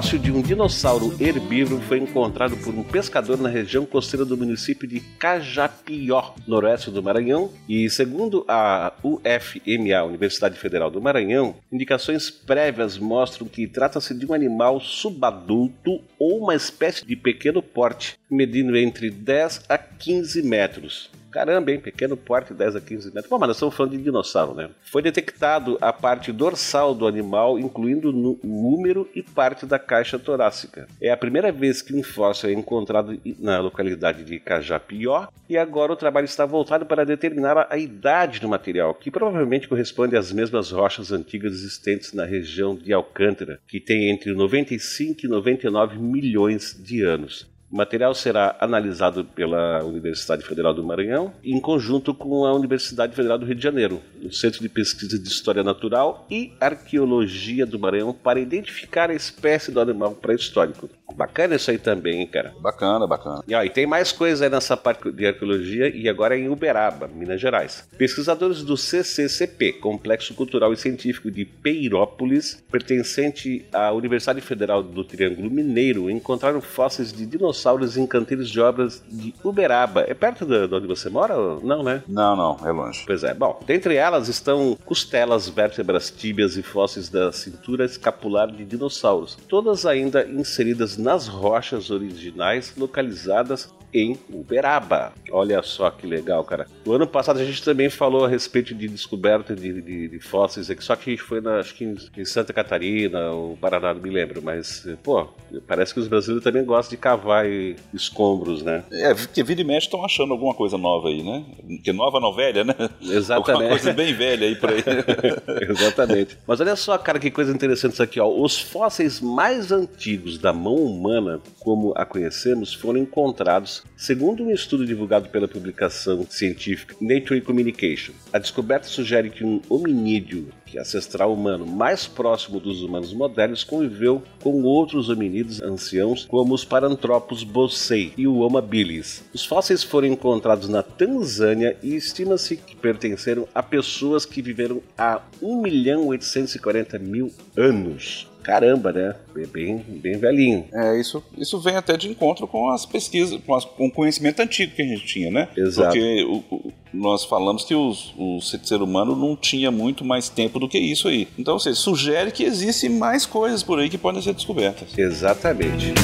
Fóssil 0.00 0.18
de 0.18 0.32
um 0.32 0.40
dinossauro 0.40 1.14
herbívoro 1.20 1.78
foi 1.82 1.98
encontrado 1.98 2.56
por 2.56 2.74
um 2.74 2.82
pescador 2.82 3.36
na 3.36 3.50
região 3.50 3.84
costeira 3.84 4.24
do 4.24 4.34
município 4.34 4.88
de 4.88 4.98
Cajapió, 5.18 6.32
noroeste 6.46 6.90
do 6.90 7.02
Maranhão, 7.02 7.50
e 7.68 7.90
segundo 7.90 8.42
a 8.48 8.94
UFMA, 9.04 10.02
Universidade 10.06 10.58
Federal 10.58 10.90
do 10.90 11.02
Maranhão, 11.02 11.54
indicações 11.70 12.30
prévias 12.30 12.96
mostram 12.96 13.46
que 13.46 13.66
trata-se 13.66 14.14
de 14.14 14.24
um 14.24 14.32
animal 14.32 14.80
subadulto 14.80 16.00
ou 16.18 16.44
uma 16.44 16.54
espécie 16.54 17.04
de 17.04 17.14
pequeno 17.14 17.62
porte, 17.62 18.18
medindo 18.30 18.78
entre 18.78 19.10
10 19.10 19.64
a 19.68 19.76
15 19.76 20.42
metros. 20.42 21.10
Caramba, 21.30 21.70
hein? 21.70 21.80
Pequeno 21.80 22.16
porte, 22.16 22.52
10 22.52 22.76
a 22.76 22.80
15 22.80 23.06
metros. 23.14 23.30
Bom, 23.30 23.38
mas 23.38 23.48
nós 23.48 23.56
estamos 23.56 23.74
falando 23.74 23.92
de 23.92 24.02
dinossauro, 24.02 24.54
né? 24.54 24.70
Foi 24.82 25.00
detectado 25.02 25.78
a 25.80 25.92
parte 25.92 26.32
dorsal 26.32 26.94
do 26.94 27.06
animal, 27.06 27.58
incluindo 27.58 28.10
o 28.10 28.74
úmero 28.74 29.08
e 29.14 29.22
parte 29.22 29.64
da 29.64 29.78
caixa 29.78 30.18
torácica. 30.18 30.88
É 31.00 31.10
a 31.10 31.16
primeira 31.16 31.52
vez 31.52 31.82
que 31.82 31.94
um 31.94 32.02
fóssil 32.02 32.50
é 32.50 32.52
encontrado 32.52 33.18
na 33.38 33.60
localidade 33.60 34.24
de 34.24 34.38
Cajapió 34.38 35.28
e 35.48 35.56
agora 35.56 35.92
o 35.92 35.96
trabalho 35.96 36.24
está 36.24 36.44
voltado 36.44 36.86
para 36.86 37.04
determinar 37.04 37.66
a 37.70 37.76
idade 37.76 38.40
do 38.40 38.48
material, 38.48 38.94
que 38.94 39.10
provavelmente 39.10 39.68
corresponde 39.68 40.16
às 40.16 40.32
mesmas 40.32 40.70
rochas 40.70 41.12
antigas 41.12 41.52
existentes 41.52 42.12
na 42.12 42.24
região 42.24 42.74
de 42.74 42.92
Alcântara, 42.92 43.60
que 43.68 43.80
tem 43.80 44.10
entre 44.10 44.32
95 44.32 45.26
e 45.26 45.28
99 45.28 45.98
milhões 45.98 46.76
de 46.80 47.02
anos. 47.02 47.48
O 47.70 47.76
material 47.76 48.12
será 48.14 48.56
analisado 48.58 49.24
pela 49.24 49.84
Universidade 49.84 50.44
Federal 50.44 50.74
do 50.74 50.82
Maranhão 50.82 51.32
em 51.44 51.60
conjunto 51.60 52.12
com 52.12 52.44
a 52.44 52.52
Universidade 52.52 53.14
Federal 53.14 53.38
do 53.38 53.46
Rio 53.46 53.54
de 53.54 53.62
Janeiro, 53.62 54.02
no 54.20 54.32
Centro 54.32 54.60
de 54.60 54.68
Pesquisa 54.68 55.16
de 55.16 55.28
História 55.28 55.62
Natural 55.62 56.26
e 56.28 56.52
Arqueologia 56.60 57.64
do 57.64 57.78
Maranhão, 57.78 58.12
para 58.12 58.40
identificar 58.40 59.08
a 59.08 59.14
espécie 59.14 59.70
do 59.70 59.78
animal 59.78 60.16
pré-histórico. 60.16 60.90
Bacana 61.14 61.54
isso 61.54 61.70
aí 61.70 61.78
também, 61.78 62.20
hein, 62.20 62.26
cara? 62.26 62.52
Bacana, 62.60 63.06
bacana. 63.06 63.44
E, 63.46 63.54
ó, 63.54 63.62
e 63.62 63.70
tem 63.70 63.86
mais 63.86 64.10
coisa 64.10 64.44
aí 64.44 64.50
nessa 64.50 64.76
parte 64.76 65.12
de 65.12 65.26
arqueologia 65.26 65.88
e 65.94 66.08
agora 66.08 66.36
em 66.36 66.48
Uberaba, 66.48 67.06
Minas 67.06 67.40
Gerais. 67.40 67.88
Pesquisadores 67.96 68.64
do 68.64 68.76
CCCP, 68.76 69.74
Complexo 69.74 70.34
Cultural 70.34 70.72
e 70.72 70.76
Científico 70.76 71.30
de 71.30 71.44
Peirópolis, 71.44 72.64
pertencente 72.70 73.64
à 73.72 73.92
Universidade 73.92 74.40
Federal 74.40 74.82
do 74.82 75.04
Triângulo 75.04 75.50
Mineiro, 75.50 76.10
encontraram 76.10 76.60
fósseis 76.60 77.12
de 77.12 77.26
dinossauros 77.26 77.59
em 77.96 78.06
canteiros 78.06 78.48
de 78.48 78.60
obras 78.60 79.02
de 79.08 79.34
Uberaba. 79.42 80.04
É 80.06 80.14
perto 80.14 80.44
de, 80.44 80.66
de 80.66 80.74
onde 80.74 80.86
você 80.86 81.08
mora? 81.08 81.34
Não, 81.62 81.82
né? 81.82 82.02
Não, 82.06 82.36
não, 82.36 82.58
é 82.66 82.72
longe. 82.72 83.02
Pois 83.06 83.24
é. 83.24 83.34
Bom, 83.34 83.60
dentre 83.66 83.96
elas 83.96 84.28
estão 84.28 84.76
costelas, 84.84 85.48
vértebras, 85.48 86.10
tíbias 86.10 86.56
e 86.56 86.62
fósseis 86.62 87.08
da 87.08 87.32
cintura 87.32 87.84
escapular 87.84 88.50
de 88.50 88.64
dinossauros, 88.64 89.36
todas 89.48 89.86
ainda 89.86 90.26
inseridas 90.26 90.96
nas 90.96 91.28
rochas 91.28 91.90
originais 91.90 92.72
localizadas 92.76 93.68
em 93.92 94.18
Uberaba. 94.32 95.12
Olha 95.30 95.62
só 95.62 95.90
que 95.90 96.06
legal, 96.06 96.44
cara. 96.44 96.66
No 96.84 96.92
ano 96.94 97.06
passado 97.06 97.40
a 97.40 97.44
gente 97.44 97.62
também 97.62 97.90
falou 97.90 98.24
a 98.24 98.28
respeito 98.28 98.74
de 98.74 98.88
descoberta 98.88 99.54
de, 99.54 99.80
de, 99.80 100.08
de 100.08 100.20
fósseis 100.20 100.70
aqui, 100.70 100.82
só 100.82 100.96
que 100.96 101.16
foi 101.16 101.40
na, 101.40 101.58
acho 101.58 101.74
que 101.74 101.84
em, 101.84 101.96
em, 102.16 102.24
Santa 102.24 102.52
Catarina 102.52 103.30
ou 103.30 103.56
Paraná, 103.56 103.92
não 103.92 104.00
me 104.00 104.10
lembro, 104.10 104.40
mas, 104.42 104.86
pô, 105.02 105.28
parece 105.66 105.92
que 105.92 106.00
os 106.00 106.08
brasileiros 106.08 106.44
também 106.44 106.64
gostam 106.64 106.90
de 106.90 106.96
cavar 106.96 107.44
escombros, 107.92 108.62
né? 108.62 108.84
É, 108.92 109.14
porque 109.14 109.42
vira 109.42 109.60
e 109.60 109.64
mexe 109.64 109.86
estão 109.86 110.04
achando 110.04 110.32
alguma 110.32 110.54
coisa 110.54 110.78
nova 110.78 111.08
aí, 111.08 111.22
né? 111.22 111.44
Que 111.82 111.92
nova 111.92 112.20
não 112.20 112.34
velha, 112.34 112.64
né? 112.64 112.74
Exatamente. 113.00 113.50
Alguma 113.50 113.68
coisa 113.70 113.92
bem 113.92 114.14
velha 114.14 114.46
aí 114.46 114.54
por 114.54 114.70
aí. 114.70 114.84
Exatamente. 115.68 116.38
Mas 116.46 116.60
olha 116.60 116.76
só, 116.76 116.96
cara, 116.98 117.18
que 117.18 117.30
coisa 117.30 117.52
interessante 117.52 117.94
isso 117.94 118.02
aqui, 118.02 118.20
ó. 118.20 118.28
Os 118.28 118.58
fósseis 118.58 119.20
mais 119.20 119.72
antigos 119.72 120.38
da 120.38 120.52
mão 120.52 120.76
humana, 120.76 121.40
como 121.58 121.92
a 121.96 122.04
conhecemos, 122.04 122.74
foram 122.74 122.98
encontrados 122.98 123.79
segundo 123.96 124.44
um 124.44 124.50
estudo 124.50 124.86
divulgado 124.86 125.28
pela 125.28 125.48
publicação 125.48 126.26
científica 126.28 126.96
Nature 127.00 127.40
Communication. 127.40 128.12
A 128.32 128.38
descoberta 128.38 128.86
sugere 128.86 129.30
que 129.30 129.44
um 129.44 129.60
hominídeo 129.68 130.48
que 130.70 130.78
é 130.78 130.80
ancestral 130.80 131.34
humano 131.34 131.66
mais 131.66 132.06
próximo 132.06 132.60
dos 132.60 132.82
humanos 132.82 133.12
modernos 133.12 133.64
conviveu 133.64 134.22
com 134.40 134.62
outros 134.62 135.08
hominídeos 135.08 135.60
anciãos 135.60 136.24
como 136.26 136.54
os 136.54 136.64
Paranthropus 136.64 137.42
bossei 137.42 138.12
e 138.16 138.26
o 138.26 138.38
Homo 138.38 138.58
habilis. 138.58 139.24
Os 139.34 139.44
fósseis 139.44 139.82
foram 139.82 140.06
encontrados 140.06 140.68
na 140.68 140.82
Tanzânia 140.82 141.76
e 141.82 141.96
estima-se 141.96 142.56
que 142.56 142.76
pertenceram 142.76 143.48
a 143.52 143.62
pessoas 143.62 144.24
que 144.24 144.40
viveram 144.40 144.80
há 144.96 145.20
1 145.42 145.60
milhão 145.60 146.06
840 146.06 146.98
mil 146.98 147.32
anos. 147.56 148.29
Caramba, 148.50 148.92
né? 148.92 149.14
Bem, 149.52 149.76
bem 149.76 150.18
velhinho. 150.18 150.64
É, 150.72 150.98
isso, 150.98 151.22
isso 151.38 151.60
vem 151.60 151.76
até 151.76 151.96
de 151.96 152.08
encontro 152.08 152.48
com 152.48 152.68
as 152.68 152.84
pesquisas, 152.84 153.40
com, 153.46 153.54
as, 153.54 153.64
com 153.64 153.86
o 153.86 153.90
conhecimento 153.90 154.40
antigo 154.40 154.74
que 154.74 154.82
a 154.82 154.86
gente 154.86 155.06
tinha, 155.06 155.30
né? 155.30 155.48
Exato. 155.56 155.90
Porque 155.92 156.24
o, 156.24 156.42
o, 156.52 156.72
nós 156.92 157.24
falamos 157.24 157.62
que 157.62 157.76
os, 157.76 158.12
o 158.18 158.40
ser 158.40 158.82
humano 158.82 159.14
não 159.14 159.36
tinha 159.36 159.70
muito 159.70 160.04
mais 160.04 160.28
tempo 160.28 160.58
do 160.58 160.68
que 160.68 160.78
isso 160.78 161.06
aí. 161.06 161.28
Então, 161.38 161.60
você 161.60 161.72
sugere 161.76 162.32
que 162.32 162.42
existem 162.42 162.90
mais 162.90 163.24
coisas 163.24 163.62
por 163.62 163.78
aí 163.78 163.88
que 163.88 163.96
podem 163.96 164.20
ser 164.20 164.34
descobertas. 164.34 164.98
Exatamente. 164.98 165.94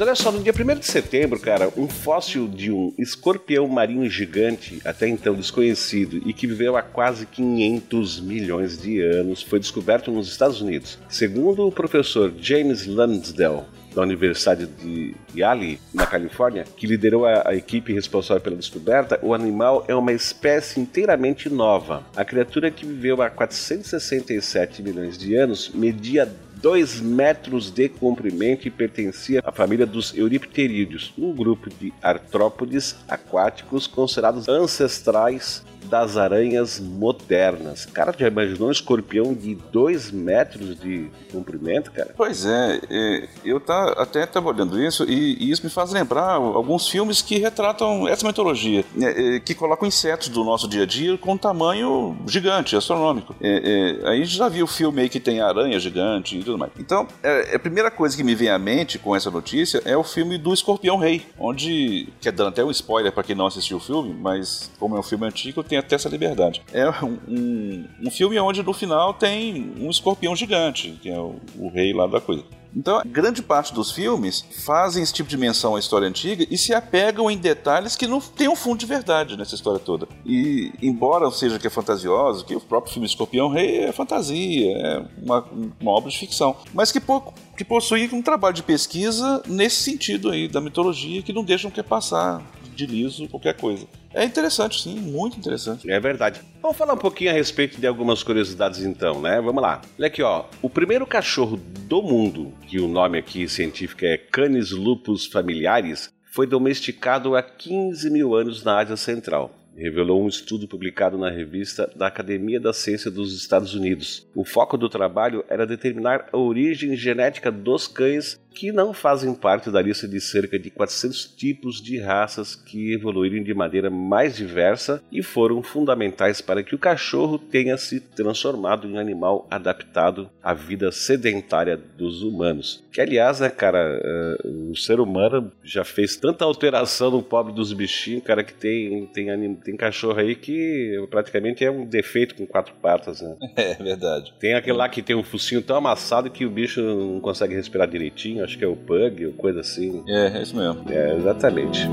Olha 0.00 0.14
só, 0.14 0.32
no 0.32 0.42
dia 0.42 0.52
1 0.52 0.78
de 0.78 0.86
setembro, 0.86 1.38
cara, 1.38 1.70
um 1.76 1.86
fóssil 1.86 2.48
de 2.48 2.72
um 2.72 2.94
escorpião 2.96 3.68
marinho 3.68 4.08
gigante, 4.08 4.80
até 4.84 5.06
então 5.06 5.34
desconhecido 5.34 6.22
e 6.24 6.32
que 6.32 6.46
viveu 6.46 6.76
há 6.76 6.82
quase 6.82 7.26
500 7.26 8.20
milhões 8.20 8.80
de 8.80 9.02
anos, 9.02 9.42
foi 9.42 9.60
descoberto 9.60 10.10
nos 10.10 10.28
Estados 10.28 10.62
Unidos. 10.62 10.98
Segundo 11.08 11.66
o 11.66 11.72
professor 11.72 12.32
James 12.38 12.86
Lansdale, 12.86 13.64
da 13.94 14.02
Universidade 14.02 14.66
de 14.66 15.14
Yale, 15.36 15.78
na 15.92 16.06
Califórnia, 16.06 16.64
que 16.76 16.86
liderou 16.86 17.26
a, 17.26 17.50
a, 17.50 17.54
equipe 17.54 17.92
responsável 17.92 18.42
pela 18.42 18.56
descoberta, 18.56 19.18
o 19.22 19.34
animal 19.34 19.84
é 19.86 19.94
uma 19.94 20.12
espécie 20.12 20.80
inteiramente 20.80 21.50
nova. 21.50 22.02
A 22.16 22.24
criatura 22.24 22.70
que 22.70 22.86
viveu 22.86 23.20
há 23.20 23.28
467 23.28 24.82
milhões 24.82 25.18
de 25.18 25.34
anos 25.34 25.70
media 25.74 26.32
2 26.62 27.00
metros 27.00 27.72
de 27.72 27.88
comprimento 27.88 28.68
e 28.68 28.70
pertencia 28.70 29.42
à 29.44 29.50
família 29.50 29.84
dos 29.84 30.16
Euripterídeos, 30.16 31.12
um 31.18 31.34
grupo 31.34 31.68
de 31.68 31.92
artrópodes 32.00 32.96
aquáticos 33.08 33.88
considerados 33.88 34.48
ancestrais 34.48 35.64
das 35.92 36.16
aranhas 36.16 36.80
modernas. 36.80 37.84
Cara, 37.84 38.14
já 38.18 38.26
imaginou 38.26 38.68
um 38.70 38.72
escorpião 38.72 39.34
de 39.34 39.54
2 39.70 40.10
metros 40.10 40.80
de 40.80 41.10
comprimento, 41.30 41.92
cara? 41.92 42.14
Pois 42.16 42.46
é, 42.46 42.80
é 42.88 43.28
eu 43.44 43.60
tá, 43.60 43.92
até 43.98 44.24
estava 44.24 44.48
olhando 44.48 44.82
isso 44.82 45.04
e, 45.04 45.36
e, 45.38 45.50
isso 45.50 45.62
me 45.62 45.68
faz 45.68 45.92
lembrar 45.92 46.36
alguns 46.36 46.88
filmes 46.88 47.20
que 47.20 47.36
retratam 47.36 48.08
essa 48.08 48.26
mitologia, 48.26 48.86
é, 48.98 49.36
é, 49.36 49.40
que 49.40 49.54
colocam 49.54 49.86
insetos 49.86 50.28
do 50.28 50.42
nosso 50.42 50.66
dia 50.66 50.84
a 50.84 50.86
dia 50.86 51.18
com 51.18 51.36
tamanho 51.36 52.16
gigante, 52.26 52.74
astronômico. 52.74 53.36
É, 53.38 54.00
é, 54.02 54.08
a 54.08 54.16
gente 54.16 54.34
já 54.34 54.48
viu 54.48 54.66
filme 54.66 55.02
aí 55.02 55.10
que 55.10 55.20
tem 55.20 55.42
aranha 55.42 55.78
gigante 55.78 56.38
e 56.38 56.42
tudo 56.42 56.56
mais. 56.56 56.72
Então, 56.78 57.06
é, 57.22 57.54
a 57.54 57.58
primeira 57.58 57.90
coisa 57.90 58.16
que 58.16 58.24
me 58.24 58.34
vem 58.34 58.48
à 58.48 58.58
mente 58.58 58.98
com 58.98 59.14
essa 59.14 59.30
notícia 59.30 59.82
é 59.84 59.94
o 59.94 60.02
filme 60.02 60.38
do 60.38 60.54
Escorpião 60.54 60.96
Rei, 60.96 61.26
onde, 61.38 62.08
que 62.18 62.30
é 62.30 62.32
dando 62.32 62.48
até 62.48 62.64
um 62.64 62.70
spoiler 62.70 63.12
para 63.12 63.22
quem 63.22 63.36
não 63.36 63.46
assistiu 63.46 63.76
o 63.76 63.80
filme, 63.80 64.14
mas 64.18 64.70
como 64.78 64.96
é 64.96 64.98
um 64.98 65.02
filme 65.02 65.26
antigo, 65.26 65.62
tem 65.62 65.81
até 65.86 65.96
essa 65.96 66.08
liberdade. 66.08 66.62
É 66.72 66.88
um, 67.04 67.18
um, 67.28 67.84
um 68.06 68.10
filme 68.10 68.38
onde 68.38 68.62
no 68.62 68.72
final 68.72 69.14
tem 69.14 69.74
um 69.78 69.90
escorpião 69.90 70.34
gigante, 70.34 70.98
que 71.02 71.10
é 71.10 71.18
o, 71.18 71.36
o 71.58 71.68
rei 71.68 71.92
lá 71.92 72.06
da 72.06 72.20
coisa. 72.20 72.44
Então, 72.74 73.02
grande 73.04 73.42
parte 73.42 73.72
dos 73.74 73.90
filmes 73.90 74.44
fazem 74.64 75.02
esse 75.02 75.12
tipo 75.12 75.28
de 75.28 75.36
menção 75.36 75.76
à 75.76 75.78
história 75.78 76.08
antiga 76.08 76.46
e 76.50 76.56
se 76.56 76.72
apegam 76.72 77.30
em 77.30 77.36
detalhes 77.36 77.94
que 77.94 78.06
não 78.06 78.20
tem 78.20 78.48
um 78.48 78.56
fundo 78.56 78.78
de 78.78 78.86
verdade 78.86 79.36
nessa 79.36 79.54
história 79.54 79.78
toda. 79.78 80.08
E, 80.24 80.72
embora 80.80 81.30
seja 81.30 81.58
que 81.58 81.66
é 81.66 81.70
fantasioso, 81.70 82.44
que 82.44 82.56
o 82.56 82.60
próprio 82.60 82.92
filme 82.92 83.06
Escorpião 83.06 83.48
Rei 83.48 83.84
é 83.84 83.92
fantasia, 83.92 84.72
é 84.74 85.04
uma, 85.22 85.44
uma 85.80 85.90
obra 85.90 86.10
de 86.10 86.18
ficção, 86.18 86.56
mas 86.72 86.90
que 86.90 87.00
pouco 87.00 87.34
que 87.56 87.64
possui 87.64 88.08
um 88.12 88.22
trabalho 88.22 88.54
de 88.54 88.62
pesquisa 88.62 89.42
nesse 89.46 89.82
sentido 89.82 90.30
aí 90.30 90.48
da 90.48 90.60
mitologia 90.60 91.22
que 91.22 91.32
não 91.32 91.44
deixam 91.44 91.70
que 91.70 91.82
passar 91.82 92.42
de 92.74 92.86
liso 92.86 93.28
qualquer 93.28 93.54
coisa. 93.56 93.86
É 94.14 94.24
interessante, 94.24 94.82
sim, 94.82 94.98
muito 95.00 95.38
interessante. 95.38 95.90
É 95.90 95.98
verdade. 95.98 96.40
Vamos 96.60 96.76
falar 96.76 96.94
um 96.94 96.98
pouquinho 96.98 97.30
a 97.30 97.34
respeito 97.34 97.80
de 97.80 97.86
algumas 97.86 98.22
curiosidades 98.22 98.80
então, 98.82 99.20
né? 99.20 99.40
Vamos 99.40 99.62
lá. 99.62 99.80
Olha 99.98 100.06
aqui, 100.06 100.22
ó. 100.22 100.44
O 100.60 100.68
primeiro 100.68 101.06
cachorro 101.06 101.56
do 101.56 102.02
mundo, 102.02 102.52
que 102.66 102.78
o 102.78 102.88
nome 102.88 103.18
aqui 103.18 103.48
científico 103.48 104.04
é 104.04 104.16
Canis 104.18 104.70
lupus 104.70 105.26
familiaris, 105.26 106.12
foi 106.30 106.46
domesticado 106.46 107.36
há 107.36 107.42
15 107.42 108.10
mil 108.10 108.34
anos 108.34 108.62
na 108.62 108.78
Ásia 108.78 108.96
Central 108.96 109.54
revelou 109.76 110.22
um 110.22 110.28
estudo 110.28 110.68
publicado 110.68 111.16
na 111.16 111.30
revista 111.30 111.90
da 111.96 112.06
Academia 112.06 112.60
da 112.60 112.72
Ciência 112.72 113.10
dos 113.10 113.36
Estados 113.36 113.74
Unidos. 113.74 114.26
O 114.34 114.44
foco 114.44 114.76
do 114.76 114.88
trabalho 114.88 115.44
era 115.48 115.66
determinar 115.66 116.28
a 116.32 116.36
origem 116.36 116.94
genética 116.96 117.50
dos 117.50 117.88
cães 117.88 118.40
que 118.52 118.72
não 118.72 118.92
fazem 118.92 119.34
parte 119.34 119.70
da 119.70 119.80
lista 119.82 120.06
de 120.06 120.20
cerca 120.20 120.58
de 120.58 120.70
400 120.70 121.26
tipos 121.26 121.80
de 121.80 121.98
raças 121.98 122.54
que 122.54 122.92
evoluíram 122.92 123.42
de 123.42 123.54
maneira 123.54 123.90
mais 123.90 124.36
diversa 124.36 125.02
e 125.10 125.22
foram 125.22 125.62
fundamentais 125.62 126.40
para 126.40 126.62
que 126.62 126.74
o 126.74 126.78
cachorro 126.78 127.38
tenha 127.38 127.76
se 127.76 128.00
transformado 128.00 128.86
em 128.86 128.94
um 128.94 128.98
animal 128.98 129.46
adaptado 129.50 130.30
à 130.42 130.52
vida 130.54 130.92
sedentária 130.92 131.76
dos 131.76 132.22
humanos. 132.22 132.84
Que, 132.92 133.00
aliás, 133.00 133.40
né, 133.40 133.48
cara, 133.48 134.00
uh, 134.44 134.70
o 134.70 134.76
ser 134.76 135.00
humano 135.00 135.50
já 135.62 135.84
fez 135.84 136.16
tanta 136.16 136.44
alteração 136.44 137.10
no 137.10 137.22
pobre 137.22 137.52
dos 137.52 137.72
bichinhos, 137.72 138.22
cara, 138.22 138.44
que 138.44 138.54
tem, 138.54 139.06
tem, 139.06 139.54
tem 139.56 139.76
cachorro 139.76 140.18
aí 140.18 140.34
que 140.34 141.06
praticamente 141.10 141.64
é 141.64 141.70
um 141.70 141.86
defeito 141.86 142.34
com 142.34 142.46
quatro 142.46 142.74
patas, 142.74 143.20
né? 143.20 143.36
É 143.62 143.74
verdade. 143.74 144.34
Tem 144.40 144.54
aquele 144.54 144.76
lá 144.76 144.88
que 144.88 145.02
tem 145.02 145.14
um 145.14 145.22
focinho 145.22 145.62
tão 145.62 145.76
amassado 145.76 146.30
que 146.30 146.44
o 146.44 146.50
bicho 146.50 146.82
não 146.82 147.20
consegue 147.20 147.54
respirar 147.54 147.88
direitinho, 147.88 148.41
acho 148.42 148.58
que 148.58 148.64
é 148.64 148.68
o 148.68 148.76
pug, 148.76 149.26
ou 149.26 149.32
coisa 149.32 149.60
assim. 149.60 150.02
É, 150.08 150.38
é 150.38 150.42
isso 150.42 150.56
mesmo. 150.56 150.84
É, 150.90 151.16
exatamente. 151.16 151.88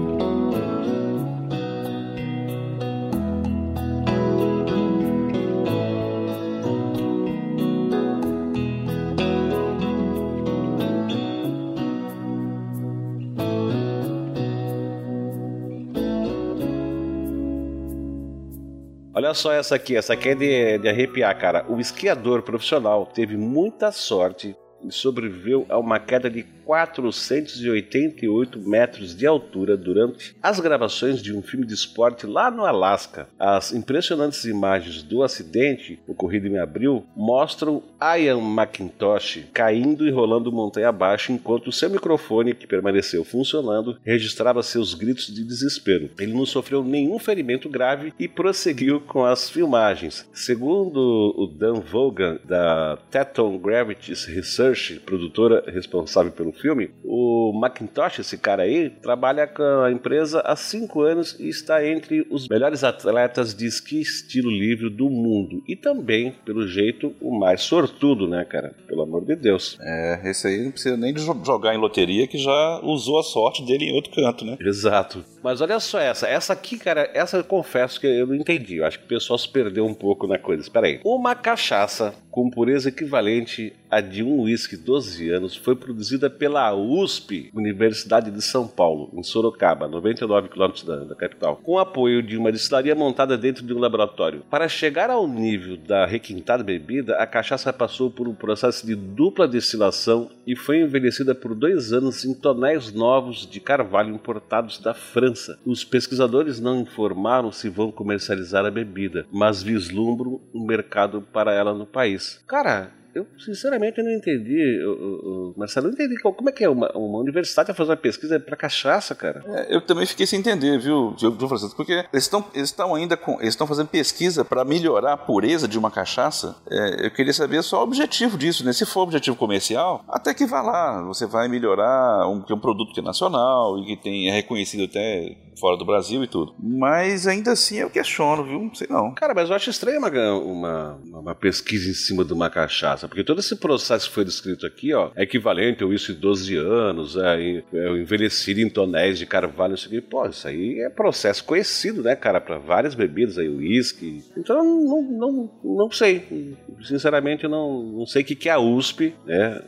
Olha 19.20 19.34
só 19.34 19.52
essa 19.52 19.76
aqui, 19.76 19.98
essa 19.98 20.14
aqui 20.14 20.30
é 20.30 20.36
de, 20.36 20.78
de 20.78 20.88
arrepiar, 20.88 21.38
cara. 21.38 21.66
O 21.70 21.78
esquiador 21.78 22.42
profissional 22.42 23.06
teve 23.06 23.36
muita 23.36 23.92
sorte 23.92 24.56
sobreviveu 24.90 25.66
a 25.70 25.78
uma 25.78 26.00
queda 26.00 26.30
de 26.30 26.44
488 26.70 28.60
metros 28.60 29.16
de 29.16 29.26
altura 29.26 29.76
durante 29.76 30.36
as 30.40 30.60
gravações 30.60 31.20
de 31.20 31.36
um 31.36 31.42
filme 31.42 31.66
de 31.66 31.74
esporte 31.74 32.28
lá 32.28 32.52
no 32.52 32.64
Alasca. 32.64 33.28
As 33.40 33.74
impressionantes 33.74 34.46
imagens 34.46 35.02
do 35.02 35.24
acidente, 35.24 36.00
ocorrido 36.08 36.46
em 36.46 36.60
abril, 36.60 37.04
mostram 37.16 37.82
Ian 38.00 38.38
McIntosh 38.38 39.46
caindo 39.52 40.08
e 40.08 40.12
rolando 40.12 40.52
montanha 40.52 40.90
abaixo 40.90 41.32
enquanto 41.32 41.72
seu 41.72 41.90
microfone, 41.90 42.54
que 42.54 42.68
permaneceu 42.68 43.24
funcionando, 43.24 43.98
registrava 44.06 44.62
seus 44.62 44.94
gritos 44.94 45.34
de 45.34 45.44
desespero. 45.44 46.12
Ele 46.20 46.34
não 46.34 46.46
sofreu 46.46 46.84
nenhum 46.84 47.18
ferimento 47.18 47.68
grave 47.68 48.14
e 48.20 48.28
prosseguiu 48.28 49.02
com 49.02 49.26
as 49.26 49.50
filmagens. 49.50 50.30
Segundo 50.32 51.34
o 51.36 51.48
Dan 51.48 51.80
Vaughan, 51.80 52.38
da 52.46 53.00
Teton 53.10 53.58
Gravities 53.58 54.26
Research, 54.26 55.00
produtora 55.00 55.64
responsável 55.66 56.32
pelo 56.32 56.59
filme, 56.60 56.92
o 57.04 57.52
Macintosh, 57.54 58.20
esse 58.20 58.38
cara 58.38 58.64
aí, 58.64 58.90
trabalha 58.90 59.48
com 59.48 59.64
a 59.64 59.92
empresa 59.92 60.42
há 60.42 60.56
cinco 60.56 61.02
anos 61.02 61.36
e 61.40 61.48
está 61.48 61.86
entre 61.86 62.26
os 62.30 62.48
melhores 62.48 62.84
atletas 62.84 63.54
de 63.54 63.66
esqui 63.66 64.02
estilo 64.02 64.50
livre 64.50 64.90
do 64.90 65.10
mundo. 65.10 65.64
E 65.68 65.76
também, 65.76 66.34
pelo 66.46 66.68
jeito, 66.68 67.16
o 67.22 67.38
mais 67.38 67.62
sortudo, 67.62 68.28
né, 68.28 68.46
cara? 68.46 68.74
Pelo 68.88 69.04
amor 69.04 69.26
de 69.26 69.36
Deus. 69.36 69.78
É, 69.82 70.22
esse 70.26 70.48
aí 70.48 70.64
não 70.64 70.72
precisa 70.72 70.98
nem 70.98 71.14
de 71.14 71.22
jogar 71.22 71.74
em 71.74 71.78
loteria, 71.78 72.28
que 72.28 72.38
já 72.38 72.80
usou 72.84 73.20
a 73.20 73.24
sorte 73.24 73.66
dele 73.66 73.86
em 73.86 73.96
outro 73.96 74.12
canto, 74.12 74.46
né? 74.46 74.58
Exato. 74.60 75.24
Mas 75.44 75.62
olha 75.62 75.80
só 75.80 76.00
essa. 76.00 76.28
Essa 76.28 76.54
aqui, 76.54 76.78
cara, 76.78 77.10
essa 77.14 77.38
eu 77.38 77.44
confesso 77.44 78.00
que 78.00 78.08
eu 78.08 78.28
não 78.28 78.36
entendi. 78.36 78.78
Eu 78.78 78.86
acho 78.86 79.00
que 79.00 79.06
o 79.06 79.08
pessoal 79.08 79.38
se 79.38 79.48
perdeu 79.48 79.86
um 79.86 79.94
pouco 79.94 80.28
na 80.28 80.38
coisa. 80.38 80.62
Espera 80.62 80.88
aí. 80.88 81.00
Uma 81.04 81.36
cachaça 81.36 82.14
com 82.32 82.50
pureza 82.50 82.90
equivalente 82.90 83.74
a 83.90 84.02
de 84.02 84.24
um 84.24 84.42
uísque 84.42 84.78
12 84.78 85.30
anos 85.32 85.56
foi 85.56 85.76
produzida 85.76 86.30
pela 86.30 86.76
USP, 86.76 87.50
Universidade 87.54 88.30
de 88.30 88.42
São 88.42 88.68
Paulo, 88.68 89.10
em 89.14 89.24
Sorocaba, 89.24 89.88
99 89.88 90.50
quilômetros 90.50 90.84
da, 90.84 90.98
da 90.98 91.16
capital, 91.16 91.60
com 91.64 91.80
apoio 91.80 92.22
de 92.22 92.38
uma 92.38 92.52
destilaria 92.52 92.94
montada 92.94 93.38
dentro 93.38 93.66
de 93.66 93.74
um 93.74 93.80
laboratório. 93.80 94.44
Para 94.50 94.68
chegar 94.68 95.10
ao 95.10 95.28
nível 95.28 95.76
da 95.76 96.06
requintada 96.06 96.64
bebida, 96.64 97.16
a 97.16 97.26
cachaça 97.26 97.74
passou 97.74 98.12
por 98.12 98.28
um 98.28 98.36
processo 98.36 98.86
de 98.86 98.96
dupla 98.96 99.48
destilação 99.48 100.30
e 100.46 100.56
foi 100.56 100.82
envelhecida 100.82 101.34
por 101.34 101.56
dois 101.56 101.92
anos 101.92 102.24
em 102.24 102.34
tonéis 102.34 102.94
novos 102.94 103.50
de 103.50 103.60
carvalho 103.60 104.14
importados 104.14 104.78
da 104.78 104.94
França. 104.94 105.60
Os 105.66 105.84
pesquisadores 105.84 106.60
não 106.60 106.82
informaram 106.82 107.52
se 107.52 107.70
vão 107.70 107.92
comercializar 107.92 108.66
a 108.66 108.72
bebida, 108.72 109.26
mas 109.32 109.64
vislumbram 109.64 110.40
um 110.54 110.66
mercado 110.66 111.22
para 111.34 111.54
ela 111.54 111.74
no 111.74 111.86
país. 111.86 112.19
Cara, 112.48 112.92
eu 113.14 113.26
sinceramente 113.38 114.02
não 114.04 114.12
entendi, 114.12 114.80
eu, 114.82 115.54
Marcelo, 115.58 115.88
não 115.88 115.94
entendi 115.94 116.16
como 116.22 116.50
é 116.50 116.52
que 116.52 116.64
é 116.64 116.70
uma, 116.70 116.92
uma 116.96 117.20
universidade 117.20 117.72
a 117.72 117.74
fazer 117.74 117.92
uma 117.92 117.98
pesquisa 117.98 118.40
para 118.40 118.56
cachaça, 118.56 119.16
cara. 119.16 119.44
É, 119.48 119.76
eu 119.76 119.82
também 119.82 120.06
fiquei 120.06 120.28
sem 120.28 120.40
entender, 120.40 120.78
viu, 120.78 121.14
Diogo 121.18 121.48
Francisco, 121.48 121.76
porque 121.76 122.06
eles 122.14 122.24
estão 122.24 122.46
eles 122.54 122.76
ainda 122.80 123.18
com, 123.18 123.34
eles 123.42 123.50
estão 123.50 123.66
fazendo 123.66 123.88
pesquisa 123.88 124.46
para 124.46 124.64
melhorar 124.64 125.14
a 125.14 125.18
pureza 125.18 125.68
de 125.68 125.78
uma 125.78 125.90
cachaça. 125.90 126.56
É, 126.70 127.08
eu 127.08 127.12
queria 127.12 127.34
saber 127.34 127.64
só 127.64 127.80
o 127.80 127.84
objetivo 127.84 128.38
disso, 128.38 128.64
né? 128.64 128.74
Se 128.74 128.86
for 128.86 129.02
objetivo 129.02 129.36
comercial, 129.36 130.04
até 130.08 130.34
que 130.34 130.46
vá 130.46 130.62
lá, 130.62 131.02
você 131.04 131.26
vai 131.26 131.48
melhorar 131.48 132.28
um, 132.28 132.44
um 132.50 132.60
produto 132.60 132.94
que 132.94 133.00
é 133.00 133.04
nacional 133.04 133.80
e 133.80 133.86
que 133.86 133.98
tem 133.98 134.30
é 134.30 134.32
reconhecido 134.32 134.84
até 134.84 135.36
fora 135.60 135.78
do 135.78 135.86
Brasil 135.86 136.24
e 136.24 136.28
tudo. 136.28 136.54
Mas 136.60 137.28
ainda 137.28 137.52
assim 137.52 137.78
eu 137.78 137.90
questiono, 137.90 138.44
viu? 138.44 138.60
Não 138.60 138.74
sei 138.74 138.88
não. 138.90 139.14
Cara, 139.14 139.34
mas 139.34 139.50
eu 139.50 139.56
acho 139.56 139.70
estranho 139.70 140.00
uma, 140.00 140.10
uma, 140.34 141.00
uma 141.06 141.36
pesquisa 141.36 141.90
em 141.90 141.94
cima 141.94 142.24
de 142.24 142.34
uma 142.34 142.50
cachaça, 142.50 143.08
porque 143.08 143.24
todo 143.24 143.40
esse 143.40 143.56
processo 143.56 144.08
que 144.08 144.16
foi 144.16 144.26
descrito 144.26 144.66
aqui, 144.66 144.94
ó, 144.94 145.12
é 145.16 145.24
equivalente 145.24 145.84
a 145.84 145.88
isso 145.88 146.14
de 146.14 146.20
12 146.20 146.56
anos, 146.56 147.16
é, 147.16 147.64
é 147.74 147.90
envelhecido 147.92 148.62
em 148.62 148.70
tonéis 148.70 149.18
de 149.18 149.26
carvalho, 149.26 149.72
não 149.72 149.78
sei 149.78 149.88
o 149.88 150.02
que. 150.02 150.10
Pô, 150.10 150.26
isso 150.28 150.48
aí 150.48 150.80
é 150.80 150.90
processo 150.90 151.44
conhecido, 151.44 152.02
né, 152.02 152.16
cara, 152.16 152.40
para 152.40 152.58
várias 152.58 152.96
bebidas 152.96 153.38
aí, 153.38 153.50
uísque. 153.50 154.24
Então, 154.38 154.64
não, 154.64 155.02
não, 155.02 155.52
não 155.64 155.92
sei. 155.92 156.56
Sinceramente, 156.84 157.44
eu 157.44 157.50
não, 157.50 157.84
não 157.84 158.06
sei 158.06 158.22
o 158.22 158.26
que, 158.26 158.36
que 158.36 158.50
é 158.50 158.54
a 158.54 158.60
USP, 158.60 159.14
né, 159.26 159.62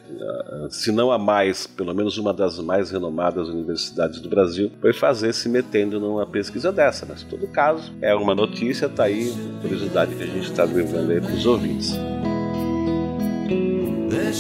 se 0.70 0.92
não 0.92 1.12
a 1.12 1.18
mais, 1.18 1.68
pelo 1.68 1.94
menos 1.94 2.18
uma 2.18 2.34
das 2.34 2.60
mais 2.60 2.92
renomadas 2.92 3.50
universidades 3.50 4.20
do 4.20 4.30
Brasil, 4.30 4.72
foi 4.80 4.94
fazer 4.94 5.34
se 5.34 5.50
meter 5.50 5.81
tendo 5.82 6.00
numa 6.00 6.28
pesquisa 6.28 6.72
dessa, 6.72 7.08
mas 7.10 7.24
em 7.24 7.26
todo 7.26 7.48
caso 7.48 7.92
é 8.02 8.14
uma 8.14 8.36
notícia, 8.36 8.88
tá 8.88 9.06
aí, 9.06 9.34
curiosidade 9.62 10.14
que 10.14 10.22
a 10.22 10.28
gente 10.28 10.52
está 10.52 10.64
levando 10.64 11.12
aí 11.12 11.20
para 11.20 11.34
os 11.34 11.46
ouvintes. 11.46 11.98
There 14.10 14.32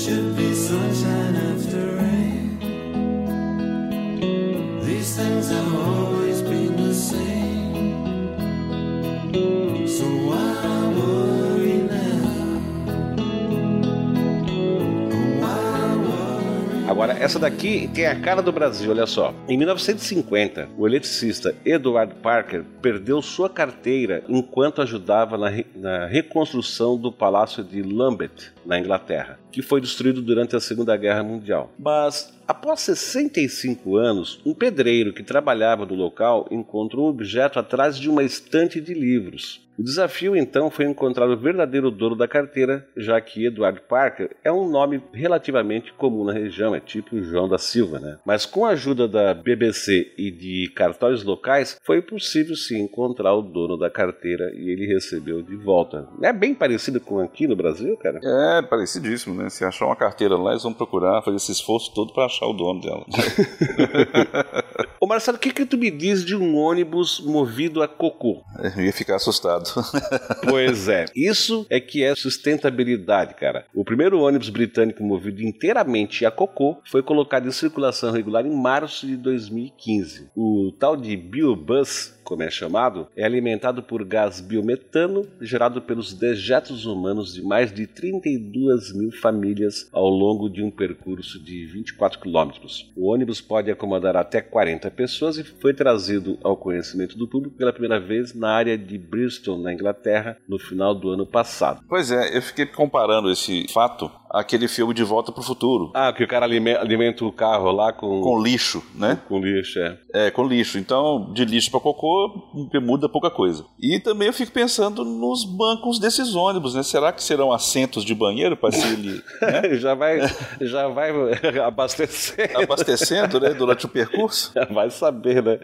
Agora, 17.01 17.17
essa 17.17 17.39
daqui 17.39 17.89
tem 17.95 18.05
a 18.05 18.19
cara 18.19 18.43
do 18.43 18.51
Brasil, 18.51 18.91
olha 18.91 19.07
só. 19.07 19.33
Em 19.49 19.57
1950, 19.57 20.69
o 20.77 20.87
eletricista 20.87 21.55
Edward 21.65 22.13
Parker 22.21 22.63
perdeu 22.79 23.23
sua 23.23 23.49
carteira 23.49 24.23
enquanto 24.29 24.83
ajudava 24.83 25.35
na, 25.35 25.49
re 25.49 25.65
na 25.73 26.05
reconstrução 26.05 26.95
do 26.95 27.11
Palácio 27.11 27.63
de 27.63 27.81
Lambeth, 27.81 28.53
na 28.63 28.77
Inglaterra, 28.77 29.39
que 29.51 29.63
foi 29.63 29.81
destruído 29.81 30.21
durante 30.21 30.55
a 30.55 30.59
Segunda 30.59 30.95
Guerra 30.95 31.23
Mundial. 31.23 31.71
Mas 31.79 32.31
Após 32.51 32.81
65 32.81 33.95
anos, 33.95 34.41
um 34.45 34.53
pedreiro 34.53 35.13
que 35.13 35.23
trabalhava 35.23 35.85
no 35.85 35.95
local 35.95 36.49
encontrou 36.51 37.05
o 37.05 37.09
objeto 37.09 37.57
atrás 37.57 37.97
de 37.97 38.09
uma 38.09 38.23
estante 38.23 38.81
de 38.81 38.93
livros. 38.93 39.65
O 39.81 39.83
desafio 39.83 40.35
então 40.35 40.69
foi 40.69 40.85
encontrar 40.85 41.27
o 41.27 41.35
verdadeiro 41.35 41.89
dono 41.89 42.15
da 42.15 42.27
carteira, 42.27 42.87
já 42.95 43.19
que 43.19 43.47
Edward 43.47 43.81
Parker 43.89 44.29
é 44.43 44.51
um 44.51 44.69
nome 44.69 45.01
relativamente 45.11 45.91
comum 45.93 46.23
na 46.23 46.33
região, 46.33 46.75
é 46.75 46.79
tipo 46.79 47.19
João 47.23 47.49
da 47.49 47.57
Silva, 47.57 47.99
né? 47.99 48.19
Mas 48.23 48.45
com 48.45 48.63
a 48.63 48.69
ajuda 48.69 49.07
da 49.07 49.33
BBC 49.33 50.13
e 50.19 50.29
de 50.29 50.71
cartórios 50.75 51.23
locais, 51.23 51.79
foi 51.83 51.99
possível 51.99 52.55
sim 52.55 52.79
encontrar 52.79 53.33
o 53.33 53.41
dono 53.41 53.75
da 53.75 53.89
carteira 53.89 54.51
e 54.53 54.69
ele 54.69 54.85
recebeu 54.85 55.41
de 55.41 55.55
volta. 55.55 56.07
É 56.21 56.31
bem 56.31 56.53
parecido 56.53 57.01
com 57.01 57.19
aqui 57.19 57.47
no 57.47 57.55
Brasil, 57.55 57.97
cara? 57.97 58.19
É, 58.23 58.61
parecidíssimo, 58.61 59.33
né? 59.33 59.49
Se 59.49 59.65
achar 59.65 59.87
uma 59.87 59.95
carteira 59.95 60.37
lá, 60.37 60.51
eles 60.51 60.61
vão 60.61 60.75
procurar 60.75 61.23
fazer 61.23 61.37
esse 61.37 61.53
esforço 61.53 61.91
todo 61.95 62.13
para 62.13 62.25
achar 62.25 62.45
o 62.45 62.53
dono 62.53 62.81
dela. 62.81 63.03
Ô 65.01 65.07
Marcelo, 65.07 65.37
o 65.37 65.39
que, 65.39 65.51
que 65.51 65.65
tu 65.65 65.75
me 65.75 65.89
diz 65.89 66.23
de 66.23 66.35
um 66.35 66.55
ônibus 66.55 67.19
movido 67.19 67.81
a 67.81 67.87
cocô? 67.87 68.43
Eu 68.77 68.85
ia 68.85 68.93
ficar 68.93 69.15
assustado. 69.15 69.70
pois 70.49 70.87
é. 70.87 71.05
Isso 71.15 71.65
é 71.69 71.79
que 71.79 72.03
é 72.03 72.15
sustentabilidade, 72.15 73.35
cara. 73.35 73.65
O 73.73 73.85
primeiro 73.85 74.19
ônibus 74.21 74.49
britânico 74.49 75.03
movido 75.03 75.43
inteiramente 75.43 76.25
a 76.25 76.31
cocô 76.31 76.77
foi 76.85 77.03
colocado 77.03 77.47
em 77.47 77.51
circulação 77.51 78.11
regular 78.11 78.45
em 78.45 78.55
março 78.55 79.05
de 79.05 79.15
2015. 79.15 80.29
O 80.35 80.71
tal 80.79 80.97
de 80.97 81.15
Biobus 81.15 82.19
como 82.23 82.43
é 82.43 82.49
chamado, 82.49 83.09
é 83.13 83.25
alimentado 83.25 83.83
por 83.83 84.05
gás 84.05 84.39
biometano 84.39 85.27
gerado 85.41 85.81
pelos 85.81 86.13
dejetos 86.13 86.85
humanos 86.85 87.33
de 87.33 87.41
mais 87.41 87.73
de 87.73 87.85
32 87.85 88.95
mil 88.95 89.11
famílias 89.11 89.89
ao 89.91 90.07
longo 90.07 90.47
de 90.47 90.63
um 90.63 90.71
percurso 90.71 91.43
de 91.43 91.65
24 91.65 92.19
km 92.19 92.31
quilômetros. 92.31 92.89
O 92.95 93.11
ônibus 93.11 93.41
pode 93.41 93.69
acomodar 93.69 94.15
até 94.15 94.41
40 94.41 94.89
pessoas 94.91 95.37
e 95.37 95.43
foi 95.43 95.73
trazido 95.73 96.39
ao 96.41 96.55
conhecimento 96.55 97.17
do 97.17 97.27
público 97.27 97.57
pela 97.57 97.73
primeira 97.73 97.99
vez 97.99 98.33
na 98.33 98.49
área 98.49 98.77
de 98.77 98.97
Bristol, 98.97 99.57
na 99.61 99.73
Inglaterra, 99.73 100.37
no 100.47 100.57
final 100.59 100.93
do 100.95 101.09
ano 101.11 101.25
passado. 101.25 101.81
Pois 101.87 102.11
é, 102.11 102.35
eu 102.37 102.41
fiquei 102.41 102.65
comparando 102.65 103.29
esse 103.31 103.65
fato 103.73 104.11
àquele 104.29 104.67
filme 104.67 104.93
De 104.93 105.03
Volta 105.03 105.31
pro 105.31 105.41
Futuro. 105.43 105.91
Ah, 105.93 106.11
que 106.13 106.23
o 106.23 106.27
cara 106.27 106.45
alime- 106.45 106.75
alimenta 106.75 107.25
o 107.25 107.31
carro 107.31 107.71
lá 107.71 107.91
com, 107.93 108.21
Com 108.21 108.41
lixo, 108.41 108.81
né? 108.95 109.19
com 109.27 109.39
lixo, 109.39 109.79
é. 109.79 109.97
É, 110.13 110.31
com 110.31 110.45
lixo. 110.47 110.77
Então, 110.77 111.31
de 111.33 111.43
lixo 111.45 111.69
para 111.69 111.79
cocô, 111.79 112.49
muda 112.81 113.07
pouca 113.09 113.29
coisa. 113.29 113.65
E 113.79 113.99
também 113.99 114.27
eu 114.27 114.33
fico 114.33 114.51
pensando 114.51 115.03
nos 115.03 115.43
bancos 115.45 115.99
desses 115.99 116.33
ônibus, 116.35 116.73
né? 116.75 116.83
Será 116.83 117.11
que 117.11 117.21
serão 117.23 117.51
assentos 117.51 118.03
de 118.05 118.15
banheiro 118.15 118.55
para 118.55 118.71
se 118.71 118.87
ele 118.87 119.21
né? 119.41 119.75
já 119.79 119.93
vai, 119.93 120.19
já 120.61 120.87
vai 120.87 121.11
abastecer. 121.65 122.51
abastecendo, 122.57 123.39
né? 123.39 123.49
Durante 123.53 123.85
o 123.85 123.89
percurso? 123.89 124.51
Vai 124.71 124.89
saber, 124.89 125.43
né? 125.43 125.59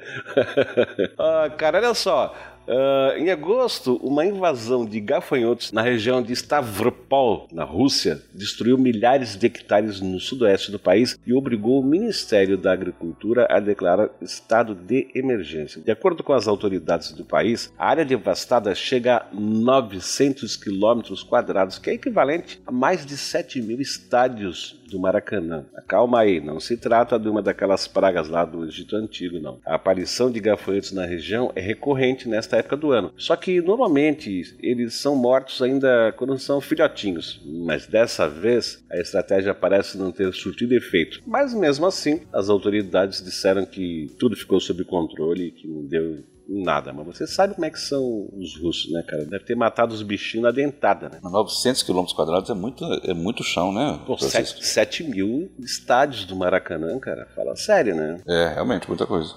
ah, 1.18 1.50
cara, 1.58 1.78
olha 1.78 1.94
só. 1.94 2.34
Ah, 2.68 3.14
em 3.18 3.32
agosto, 3.32 3.96
uma 4.04 4.26
invasão 4.26 4.86
de 4.86 5.00
gafanhotos 5.00 5.72
na 5.72 5.82
região 5.82 6.22
de 6.22 6.34
Stavropol, 6.34 7.48
na 7.52 7.64
Rússia, 7.64 8.22
destruiu 8.34 8.78
milhares 8.78 9.36
de 9.38 9.48
hectares 9.48 10.02
no 10.02 10.20
sudoeste 10.20 10.72
do 10.72 10.80
país 10.80 11.18
e 11.26 11.34
obrigou 11.34 11.80
o 11.80 11.86
Ministério 11.86 12.58
da 12.58 12.74
Agricultura 12.74 13.48
a 13.50 13.60
declarar 13.60 14.10
estado 14.22 14.76
de 14.76 15.08
emergência. 15.16 15.82
De 15.82 15.92
acordo 15.92 16.24
com 16.24 16.34
as 16.34 16.48
autoridades 16.48 17.12
do 17.12 17.24
país, 17.24 17.72
a 17.78 17.88
área 17.88 18.06
devastada 18.06 18.76
chega 18.76 19.18
a 19.18 19.26
900 19.34 20.58
quilômetros 20.58 21.24
quadrados, 21.24 21.80
que 21.80 21.90
é 21.90 21.94
equivalente 21.94 22.62
a 22.66 22.72
mais 22.72 23.06
de 23.06 23.16
7 23.16 23.62
mil 23.62 23.80
estádios 23.80 24.78
do 24.90 25.00
Maracanã. 25.00 25.66
Calma 25.88 26.22
aí, 26.22 26.40
não 26.40 26.60
se 26.60 26.78
trata 26.78 27.20
de 27.20 27.28
uma 27.28 27.42
daquelas 27.42 27.88
pragas 27.88 28.28
lá 28.30 28.46
do 28.46 28.66
Egito 28.66 28.96
Antigo, 28.96 29.40
não. 29.40 29.60
A 29.66 29.76
aparição 29.76 30.32
de 30.32 30.40
gafanhotos 30.40 30.92
na 30.92 31.06
região 31.06 31.52
é 31.56 31.62
recorrente 31.62 32.28
nesta 32.28 32.57
época 32.58 32.78
do 32.78 32.92
ano. 32.92 33.12
Só 33.18 33.36
que 33.36 33.62
normalmente 33.62 34.56
eles 34.62 34.96
são 34.96 35.16
mortos 35.16 35.62
ainda 35.62 36.14
quando 36.18 36.38
são 36.38 36.62
filhotinhos, 36.62 37.42
mas 37.46 37.88
dessa 37.88 38.28
vez 38.28 38.84
a 38.92 38.98
estratégia 38.98 39.54
parece 39.54 39.98
não 39.98 40.12
ter 40.12 40.34
surtido 40.34 40.74
efeito. 40.76 41.22
Mas 41.26 41.54
mesmo 41.54 41.86
assim, 41.86 42.22
as 42.34 42.50
autoridades 42.50 43.24
disseram 43.24 43.66
que 43.66 44.12
tudo 44.20 44.36
ficou 44.36 44.60
sob 44.60 44.84
controle 44.86 45.48
e 45.48 45.52
que 45.52 45.68
não 45.68 45.86
deu 45.86 46.24
nada. 46.48 46.94
Mas 46.94 47.06
você 47.06 47.28
sabe 47.28 47.54
como 47.54 47.66
é 47.66 47.70
que 47.70 47.80
são 47.80 48.30
os 48.34 48.58
russos, 48.58 48.92
né, 48.92 49.04
cara? 49.04 49.26
Deve 49.26 49.44
ter 49.44 49.56
matado 49.56 49.94
os 49.94 50.02
bichinhos 50.02 50.46
na 50.46 50.52
dentada, 50.52 51.10
né? 51.10 51.20
900 51.22 51.84
quilômetros 51.84 52.16
quadrados 52.16 52.50
é 52.50 52.54
muito, 52.54 52.86
é 53.04 53.14
muito 53.14 53.44
chão, 53.44 53.74
né? 53.74 54.00
Pô, 54.06 54.18
7, 54.18 54.66
7 54.66 55.04
mil 55.04 55.52
estádios 55.60 56.26
do 56.26 56.36
Maracanã, 56.36 56.98
cara. 57.00 57.28
Fala 57.36 57.56
sério, 57.56 57.96
né? 57.96 58.22
É, 58.28 58.54
realmente, 58.54 58.88
muita 58.88 59.06
coisa. 59.06 59.36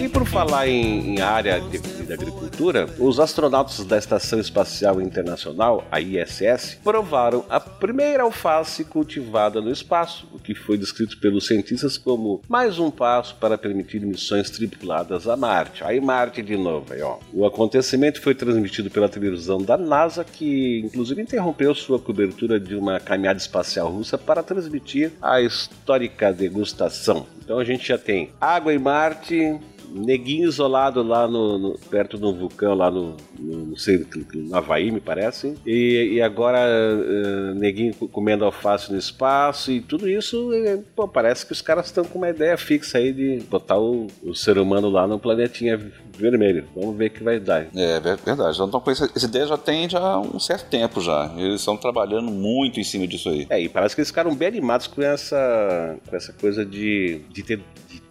E 0.00 0.08
por 0.08 0.24
falar 0.26 0.68
em, 0.68 1.16
em 1.16 1.20
área 1.20 1.60
de, 1.60 1.78
de 1.78 2.12
agricultura, 2.12 2.41
os 2.98 3.18
astronautas 3.18 3.84
da 3.84 3.98
Estação 3.98 4.38
Espacial 4.38 5.00
Internacional, 5.00 5.84
a 5.90 6.00
ISS, 6.00 6.78
provaram 6.82 7.44
a 7.48 7.58
primeira 7.58 8.22
alface 8.22 8.84
cultivada 8.84 9.60
no 9.60 9.70
espaço, 9.70 10.28
o 10.32 10.38
que 10.38 10.54
foi 10.54 10.76
descrito 10.76 11.18
pelos 11.18 11.46
cientistas 11.46 11.96
como 11.96 12.40
mais 12.48 12.78
um 12.78 12.90
passo 12.90 13.34
para 13.36 13.58
permitir 13.58 14.00
missões 14.00 14.50
tripuladas 14.50 15.26
a 15.26 15.36
Marte. 15.36 15.82
Aí 15.84 16.00
Marte 16.00 16.42
de 16.42 16.56
novo, 16.56 16.92
aí, 16.92 17.02
ó. 17.02 17.18
O 17.32 17.46
acontecimento 17.46 18.20
foi 18.20 18.34
transmitido 18.34 18.90
pela 18.90 19.08
televisão 19.08 19.60
da 19.62 19.76
NASA, 19.76 20.24
que 20.24 20.80
inclusive 20.84 21.22
interrompeu 21.22 21.74
sua 21.74 21.98
cobertura 21.98 22.60
de 22.60 22.74
uma 22.74 23.00
caminhada 23.00 23.38
espacial 23.38 23.90
russa 23.90 24.16
para 24.18 24.42
transmitir 24.42 25.12
a 25.20 25.40
histórica 25.40 26.32
degustação. 26.32 27.26
Então 27.44 27.58
a 27.58 27.64
gente 27.64 27.86
já 27.86 27.98
tem 27.98 28.30
água 28.40 28.72
em 28.72 28.78
Marte, 28.78 29.58
neguinho 29.94 30.48
isolado 30.48 31.02
lá 31.02 31.26
no, 31.28 31.58
no- 31.58 31.78
perto 31.90 32.16
do 32.18 32.34
vulcão, 32.34 32.74
lá 32.74 32.90
no, 32.90 33.16
no, 33.38 33.66
não 33.66 33.76
sei, 33.76 34.04
no 34.34 34.56
Havaí, 34.56 34.90
me 34.90 35.00
parece. 35.00 35.54
E, 35.66 36.14
e 36.14 36.22
agora 36.22 36.58
eh, 36.60 37.54
neguinho 37.54 37.94
co- 37.94 38.08
comendo 38.08 38.44
alface 38.44 38.90
no 38.92 38.98
espaço 38.98 39.70
e 39.70 39.80
tudo 39.80 40.08
isso, 40.08 40.52
eh, 40.52 40.78
pô, 40.96 41.06
parece 41.06 41.44
que 41.46 41.52
os 41.52 41.62
caras 41.62 41.86
estão 41.86 42.04
com 42.04 42.18
uma 42.18 42.30
ideia 42.30 42.56
fixa 42.56 42.98
aí 42.98 43.12
de 43.12 43.40
botar 43.50 43.78
o, 43.78 44.06
o 44.22 44.34
ser 44.34 44.58
humano 44.58 44.88
lá 44.88 45.06
no 45.06 45.18
planetinha 45.18 45.78
vermelho. 46.22 46.64
Vamos 46.74 46.96
ver 46.96 47.06
o 47.06 47.10
que 47.10 47.22
vai 47.22 47.38
dar. 47.38 47.66
É 47.74 48.00
ver- 48.00 48.16
verdade. 48.16 48.58
Então, 48.62 48.80
com 48.80 48.90
essa, 48.90 49.10
essa 49.14 49.26
ideia 49.26 49.46
já 49.46 49.56
tem 49.58 49.88
já 49.90 50.18
um 50.18 50.38
certo 50.40 50.68
tempo 50.70 51.00
já. 51.00 51.30
Eles 51.36 51.60
estão 51.60 51.76
trabalhando 51.76 52.30
muito 52.30 52.80
em 52.80 52.84
cima 52.84 53.06
disso 53.06 53.28
aí. 53.28 53.46
É, 53.50 53.60
e 53.60 53.68
parece 53.68 53.94
que 53.94 54.00
eles 54.00 54.08
ficaram 54.08 54.34
bem 54.34 54.48
animados 54.48 54.86
com 54.86 55.02
essa, 55.02 55.96
com 56.08 56.16
essa 56.16 56.32
coisa 56.32 56.64
de, 56.64 57.20
de 57.30 57.42
ter. 57.42 57.60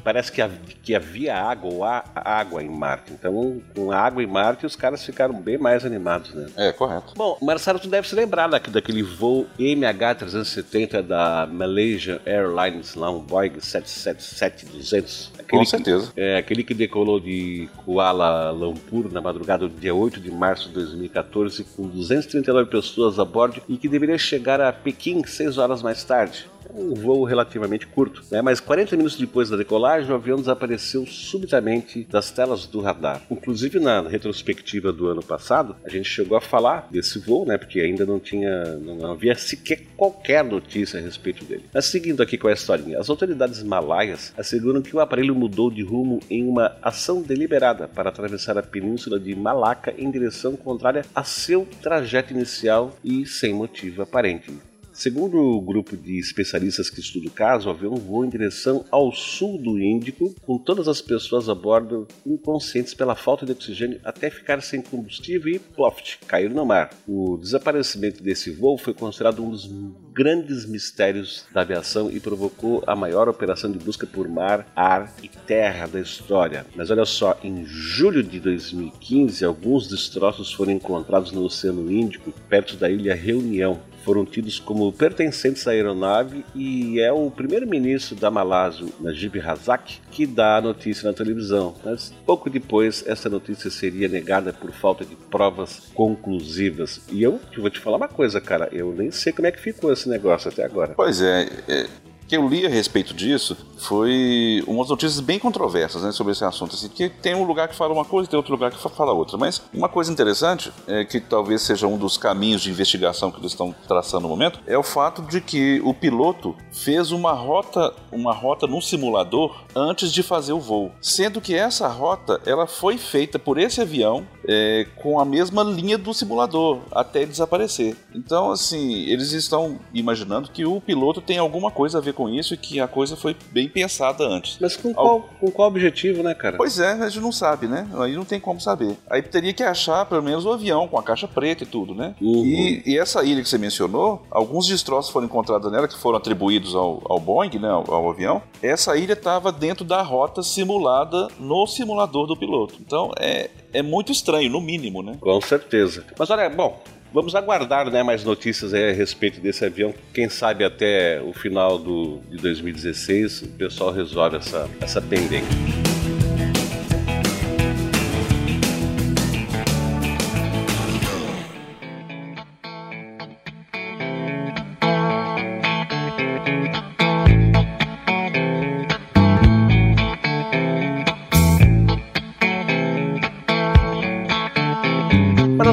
parece 0.03 0.31
que, 0.31 0.41
que 0.83 0.93
havia 0.95 1.35
água 1.35 1.71
ou 1.73 1.83
há 1.83 2.03
água 2.15 2.61
em 2.63 2.69
Marte. 2.69 3.13
Então, 3.13 3.61
com 3.75 3.91
água 3.91 4.21
em 4.23 4.27
Marte, 4.27 4.65
os 4.65 4.75
caras 4.75 5.03
ficaram 5.05 5.33
bem 5.33 5.57
mais 5.57 5.85
animados, 5.85 6.33
né? 6.33 6.47
É, 6.57 6.71
correto. 6.71 7.13
Bom, 7.15 7.37
Marcelo, 7.41 7.79
tu 7.79 7.87
deve 7.87 8.07
se 8.07 8.15
lembrar 8.15 8.47
daquele 8.47 9.03
voo 9.03 9.45
MH370 9.59 11.01
da 11.01 11.47
Malaysia 11.51 12.21
Airlines, 12.25 12.95
lá 12.95 13.09
um 13.11 13.19
Boeing 13.19 13.53
777-200. 13.59 15.29
Com 15.49 15.65
certeza. 15.65 16.11
é, 16.15 16.37
aquele 16.37 16.63
que 16.63 16.73
decolou 16.73 17.19
de 17.19 17.69
Kuala 18.01 18.49
Lumpur 18.49 19.11
na 19.13 19.21
madrugada 19.21 19.67
do 19.67 19.79
dia 19.79 19.93
8 19.93 20.19
de 20.19 20.31
março 20.31 20.69
de 20.69 20.73
2014 20.73 21.63
com 21.75 21.87
239 21.87 22.67
pessoas 22.67 23.19
a 23.19 23.23
bordo 23.23 23.61
e 23.69 23.77
que 23.77 23.87
deveria 23.87 24.17
chegar 24.17 24.59
a 24.59 24.73
Pequim 24.73 25.23
seis 25.23 25.59
horas 25.59 25.83
mais 25.83 26.03
tarde. 26.03 26.49
Um 26.73 26.93
voo 26.93 27.23
relativamente 27.23 27.87
curto, 27.87 28.23
né? 28.31 28.41
mas 28.41 28.59
40 28.59 28.95
minutos 28.95 29.17
depois 29.17 29.49
da 29.49 29.57
decolagem, 29.57 30.11
o 30.11 30.15
avião 30.15 30.37
desapareceu 30.37 31.05
subitamente 31.05 32.07
das 32.09 32.31
telas 32.31 32.65
do 32.65 32.81
radar. 32.81 33.21
Inclusive, 33.29 33.79
na 33.79 34.01
retrospectiva 34.01 34.91
do 34.91 35.07
ano 35.07 35.21
passado, 35.21 35.75
a 35.85 35.89
gente 35.89 36.09
chegou 36.09 36.37
a 36.37 36.41
falar 36.41 36.87
desse 36.89 37.19
voo, 37.19 37.45
né? 37.45 37.57
porque 37.57 37.79
ainda 37.79 38.05
não 38.05 38.19
tinha, 38.19 38.77
não 38.77 39.11
havia 39.11 39.35
sequer 39.35 39.81
qualquer 39.95 40.43
notícia 40.43 40.99
a 40.99 41.03
respeito 41.03 41.45
dele. 41.45 41.65
Mas 41.73 41.85
seguindo 41.85 42.23
aqui 42.23 42.37
com 42.37 42.47
a 42.47 42.53
historinha, 42.53 42.99
as 42.99 43.09
autoridades 43.09 43.61
malaias 43.63 44.33
asseguram 44.37 44.81
que 44.81 44.95
o 44.95 44.99
aparelho 44.99 45.35
mudou 45.35 45.69
de 45.69 45.83
rumo 45.83 46.19
em 46.29 46.47
uma 46.47 46.75
ação 46.81 47.21
deliberada 47.21 47.87
para 47.87 48.09
atravessar 48.09 48.57
a 48.57 48.63
península 48.63 49.19
de 49.19 49.35
Malaca 49.35 49.93
em 49.97 50.09
direção 50.09 50.55
contrária 50.55 51.05
a 51.13 51.23
seu 51.23 51.67
trajeto 51.81 52.33
inicial 52.33 52.95
e 53.03 53.25
sem 53.25 53.53
motivo 53.53 54.01
aparente. 54.01 54.70
Segundo 54.93 55.37
o 55.37 55.61
grupo 55.61 55.95
de 55.95 56.19
especialistas 56.19 56.89
que 56.89 56.99
estuda 56.99 57.27
o 57.27 57.31
caso, 57.31 57.67
o 57.67 57.71
avião 57.71 57.95
voou 57.95 58.25
em 58.25 58.29
direção 58.29 58.85
ao 58.91 59.11
sul 59.11 59.57
do 59.57 59.79
Índico, 59.79 60.35
com 60.41 60.57
todas 60.57 60.87
as 60.87 61.01
pessoas 61.01 61.47
a 61.47 61.55
bordo 61.55 62.07
inconscientes 62.25 62.93
pela 62.93 63.15
falta 63.15 63.45
de 63.45 63.53
oxigênio 63.53 63.99
até 64.03 64.29
ficar 64.29 64.61
sem 64.61 64.81
combustível 64.81 65.53
e, 65.53 65.59
ploft, 65.59 66.19
cair 66.27 66.49
no 66.49 66.65
mar. 66.65 66.91
O 67.07 67.37
desaparecimento 67.37 68.21
desse 68.21 68.51
voo 68.51 68.77
foi 68.77 68.93
considerado 68.93 69.43
um 69.43 69.49
dos 69.49 69.69
grandes 70.13 70.65
mistérios 70.65 71.45
da 71.53 71.61
aviação 71.61 72.11
e 72.11 72.19
provocou 72.19 72.83
a 72.85 72.95
maior 72.95 73.29
operação 73.29 73.71
de 73.71 73.79
busca 73.79 74.05
por 74.05 74.27
mar, 74.27 74.67
ar 74.75 75.13
e 75.23 75.29
terra 75.29 75.87
da 75.87 76.01
história. 76.01 76.65
Mas 76.75 76.91
olha 76.91 77.05
só, 77.05 77.39
em 77.41 77.63
julho 77.65 78.21
de 78.21 78.39
2015, 78.39 79.45
alguns 79.45 79.87
destroços 79.87 80.51
foram 80.51 80.73
encontrados 80.73 81.31
no 81.31 81.43
Oceano 81.43 81.91
Índico, 81.91 82.33
perto 82.49 82.75
da 82.75 82.89
ilha 82.89 83.15
Reunião 83.15 83.79
foram 84.03 84.25
tidos 84.25 84.59
como 84.59 84.91
pertencentes 84.91 85.67
à 85.67 85.71
aeronave 85.71 86.45
e 86.55 86.99
é 86.99 87.11
o 87.11 87.29
primeiro-ministro 87.29 88.15
da 88.15 88.31
Malásia, 88.31 88.87
Najib 88.99 89.39
Razak, 89.39 89.99
que 90.11 90.25
dá 90.25 90.57
a 90.57 90.61
notícia 90.61 91.07
na 91.07 91.15
televisão. 91.15 91.75
Mas 91.83 92.13
pouco 92.25 92.49
depois, 92.49 93.03
essa 93.07 93.29
notícia 93.29 93.69
seria 93.69 94.07
negada 94.07 94.53
por 94.53 94.71
falta 94.71 95.05
de 95.05 95.15
provas 95.15 95.91
conclusivas. 95.93 97.01
E 97.11 97.23
eu 97.23 97.39
vou 97.57 97.69
te 97.69 97.79
falar 97.79 97.97
uma 97.97 98.07
coisa, 98.07 98.41
cara, 98.41 98.69
eu 98.71 98.93
nem 98.93 99.11
sei 99.11 99.31
como 99.31 99.47
é 99.47 99.51
que 99.51 99.59
ficou 99.59 99.91
esse 99.91 100.09
negócio 100.09 100.49
até 100.49 100.63
agora. 100.63 100.93
Pois 100.95 101.21
é, 101.21 101.47
é, 101.67 101.85
que 102.31 102.37
eu 102.37 102.47
li 102.47 102.65
a 102.65 102.69
respeito 102.69 103.13
disso 103.13 103.57
foi 103.77 104.63
umas 104.65 104.87
notícias 104.87 105.19
bem 105.19 105.37
controversas 105.37 106.01
né, 106.01 106.13
sobre 106.13 106.31
esse 106.31 106.45
assunto. 106.45 106.75
Assim, 106.75 106.87
que 106.87 107.09
tem 107.09 107.35
um 107.35 107.43
lugar 107.43 107.67
que 107.67 107.75
fala 107.75 107.93
uma 107.93 108.05
coisa 108.05 108.25
e 108.25 108.29
tem 108.29 108.37
outro 108.37 108.53
lugar 108.53 108.71
que 108.71 108.77
fa- 108.77 108.87
fala 108.87 109.11
outra. 109.11 109.37
Mas 109.37 109.61
uma 109.73 109.89
coisa 109.89 110.09
interessante, 110.09 110.71
é 110.87 111.03
que 111.03 111.19
talvez 111.19 111.61
seja 111.61 111.87
um 111.87 111.97
dos 111.97 112.15
caminhos 112.15 112.61
de 112.61 112.69
investigação 112.69 113.31
que 113.31 113.39
eles 113.41 113.51
estão 113.51 113.75
traçando 113.85 114.21
no 114.23 114.29
momento, 114.29 114.61
é 114.65 114.77
o 114.77 114.83
fato 114.83 115.21
de 115.23 115.41
que 115.41 115.81
o 115.83 115.93
piloto 115.93 116.55
fez 116.71 117.11
uma 117.11 117.33
rota, 117.33 117.93
uma 118.13 118.33
rota 118.33 118.65
num 118.65 118.79
simulador 118.79 119.63
antes 119.75 120.13
de 120.13 120.23
fazer 120.23 120.53
o 120.53 120.59
voo. 120.59 120.89
Sendo 121.01 121.41
que 121.41 121.53
essa 121.53 121.89
rota 121.89 122.39
ela 122.45 122.65
foi 122.65 122.97
feita 122.97 123.37
por 123.37 123.57
esse 123.57 123.81
avião 123.81 124.25
é, 124.47 124.87
com 124.95 125.19
a 125.19 125.25
mesma 125.25 125.63
linha 125.63 125.97
do 125.97 126.13
simulador 126.13 126.79
até 126.91 127.25
desaparecer. 127.25 127.95
Então, 128.13 128.51
assim, 128.51 129.03
eles 129.05 129.31
estão 129.31 129.79
imaginando 129.93 130.49
que 130.49 130.65
o 130.65 130.81
piloto 130.81 131.21
tem 131.21 131.37
alguma 131.37 131.71
coisa 131.71 131.97
a 131.97 132.01
ver 132.01 132.13
com 132.13 132.29
isso 132.29 132.53
e 132.53 132.57
que 132.57 132.79
a 132.79 132.87
coisa 132.87 133.15
foi 133.15 133.35
bem 133.51 133.67
pensada 133.67 134.23
antes. 134.23 134.57
Mas 134.59 134.75
com 134.75 134.93
qual, 134.93 135.21
com 135.39 135.51
qual 135.51 135.67
objetivo, 135.67 136.23
né, 136.23 136.33
cara? 136.33 136.57
Pois 136.57 136.79
é, 136.79 136.91
a 136.91 137.09
gente 137.09 137.21
não 137.21 137.31
sabe, 137.31 137.67
né? 137.67 137.87
Aí 137.99 138.15
não 138.15 138.25
tem 138.25 138.39
como 138.39 138.59
saber. 138.59 138.97
Aí 139.09 139.21
teria 139.21 139.53
que 139.53 139.63
achar 139.63 140.05
pelo 140.05 140.23
menos 140.23 140.45
o 140.45 140.51
avião 140.51 140.87
com 140.87 140.97
a 140.97 141.03
caixa 141.03 141.27
preta 141.27 141.63
e 141.63 141.67
tudo, 141.67 141.93
né? 141.93 142.15
Uhum. 142.21 142.45
E, 142.45 142.83
e 142.85 142.97
essa 142.97 143.23
ilha 143.23 143.41
que 143.41 143.49
você 143.49 143.57
mencionou, 143.57 144.21
alguns 144.29 144.67
destroços 144.67 145.11
foram 145.11 145.25
encontrados 145.25 145.71
nela 145.71 145.87
que 145.87 145.97
foram 145.97 146.17
atribuídos 146.17 146.75
ao, 146.75 147.01
ao 147.05 147.19
Boeing, 147.19 147.59
né? 147.59 147.69
Ao, 147.69 147.93
ao 147.93 148.09
avião. 148.09 148.41
Essa 148.61 148.97
ilha 148.97 149.13
estava 149.13 149.51
dentro 149.51 149.85
da 149.85 150.01
rota 150.01 150.43
simulada 150.43 151.27
no 151.39 151.65
simulador 151.67 152.27
do 152.27 152.35
piloto. 152.35 152.75
Então 152.79 153.11
é, 153.17 153.49
é 153.73 153.81
muito 153.81 154.11
estranho, 154.11 154.49
no 154.49 154.61
mínimo, 154.61 155.01
né? 155.01 155.17
Com 155.19 155.39
certeza. 155.41 156.03
Mas 156.17 156.29
olha, 156.29 156.49
bom, 156.49 156.81
vamos 157.13 157.35
aguardar 157.35 157.89
né, 157.89 158.03
mais 158.03 158.23
notícias 158.23 158.73
a 158.73 158.91
respeito 158.91 159.39
desse 159.39 159.65
avião. 159.65 159.93
Quem 160.13 160.29
sabe 160.29 160.63
até 160.63 161.21
o 161.21 161.33
final 161.33 161.77
do, 161.77 162.19
de 162.29 162.37
2016 162.37 163.43
o 163.43 163.47
pessoal 163.49 163.91
resolve 163.91 164.37
essa, 164.37 164.69
essa 164.81 165.01
pendência. 165.01 165.80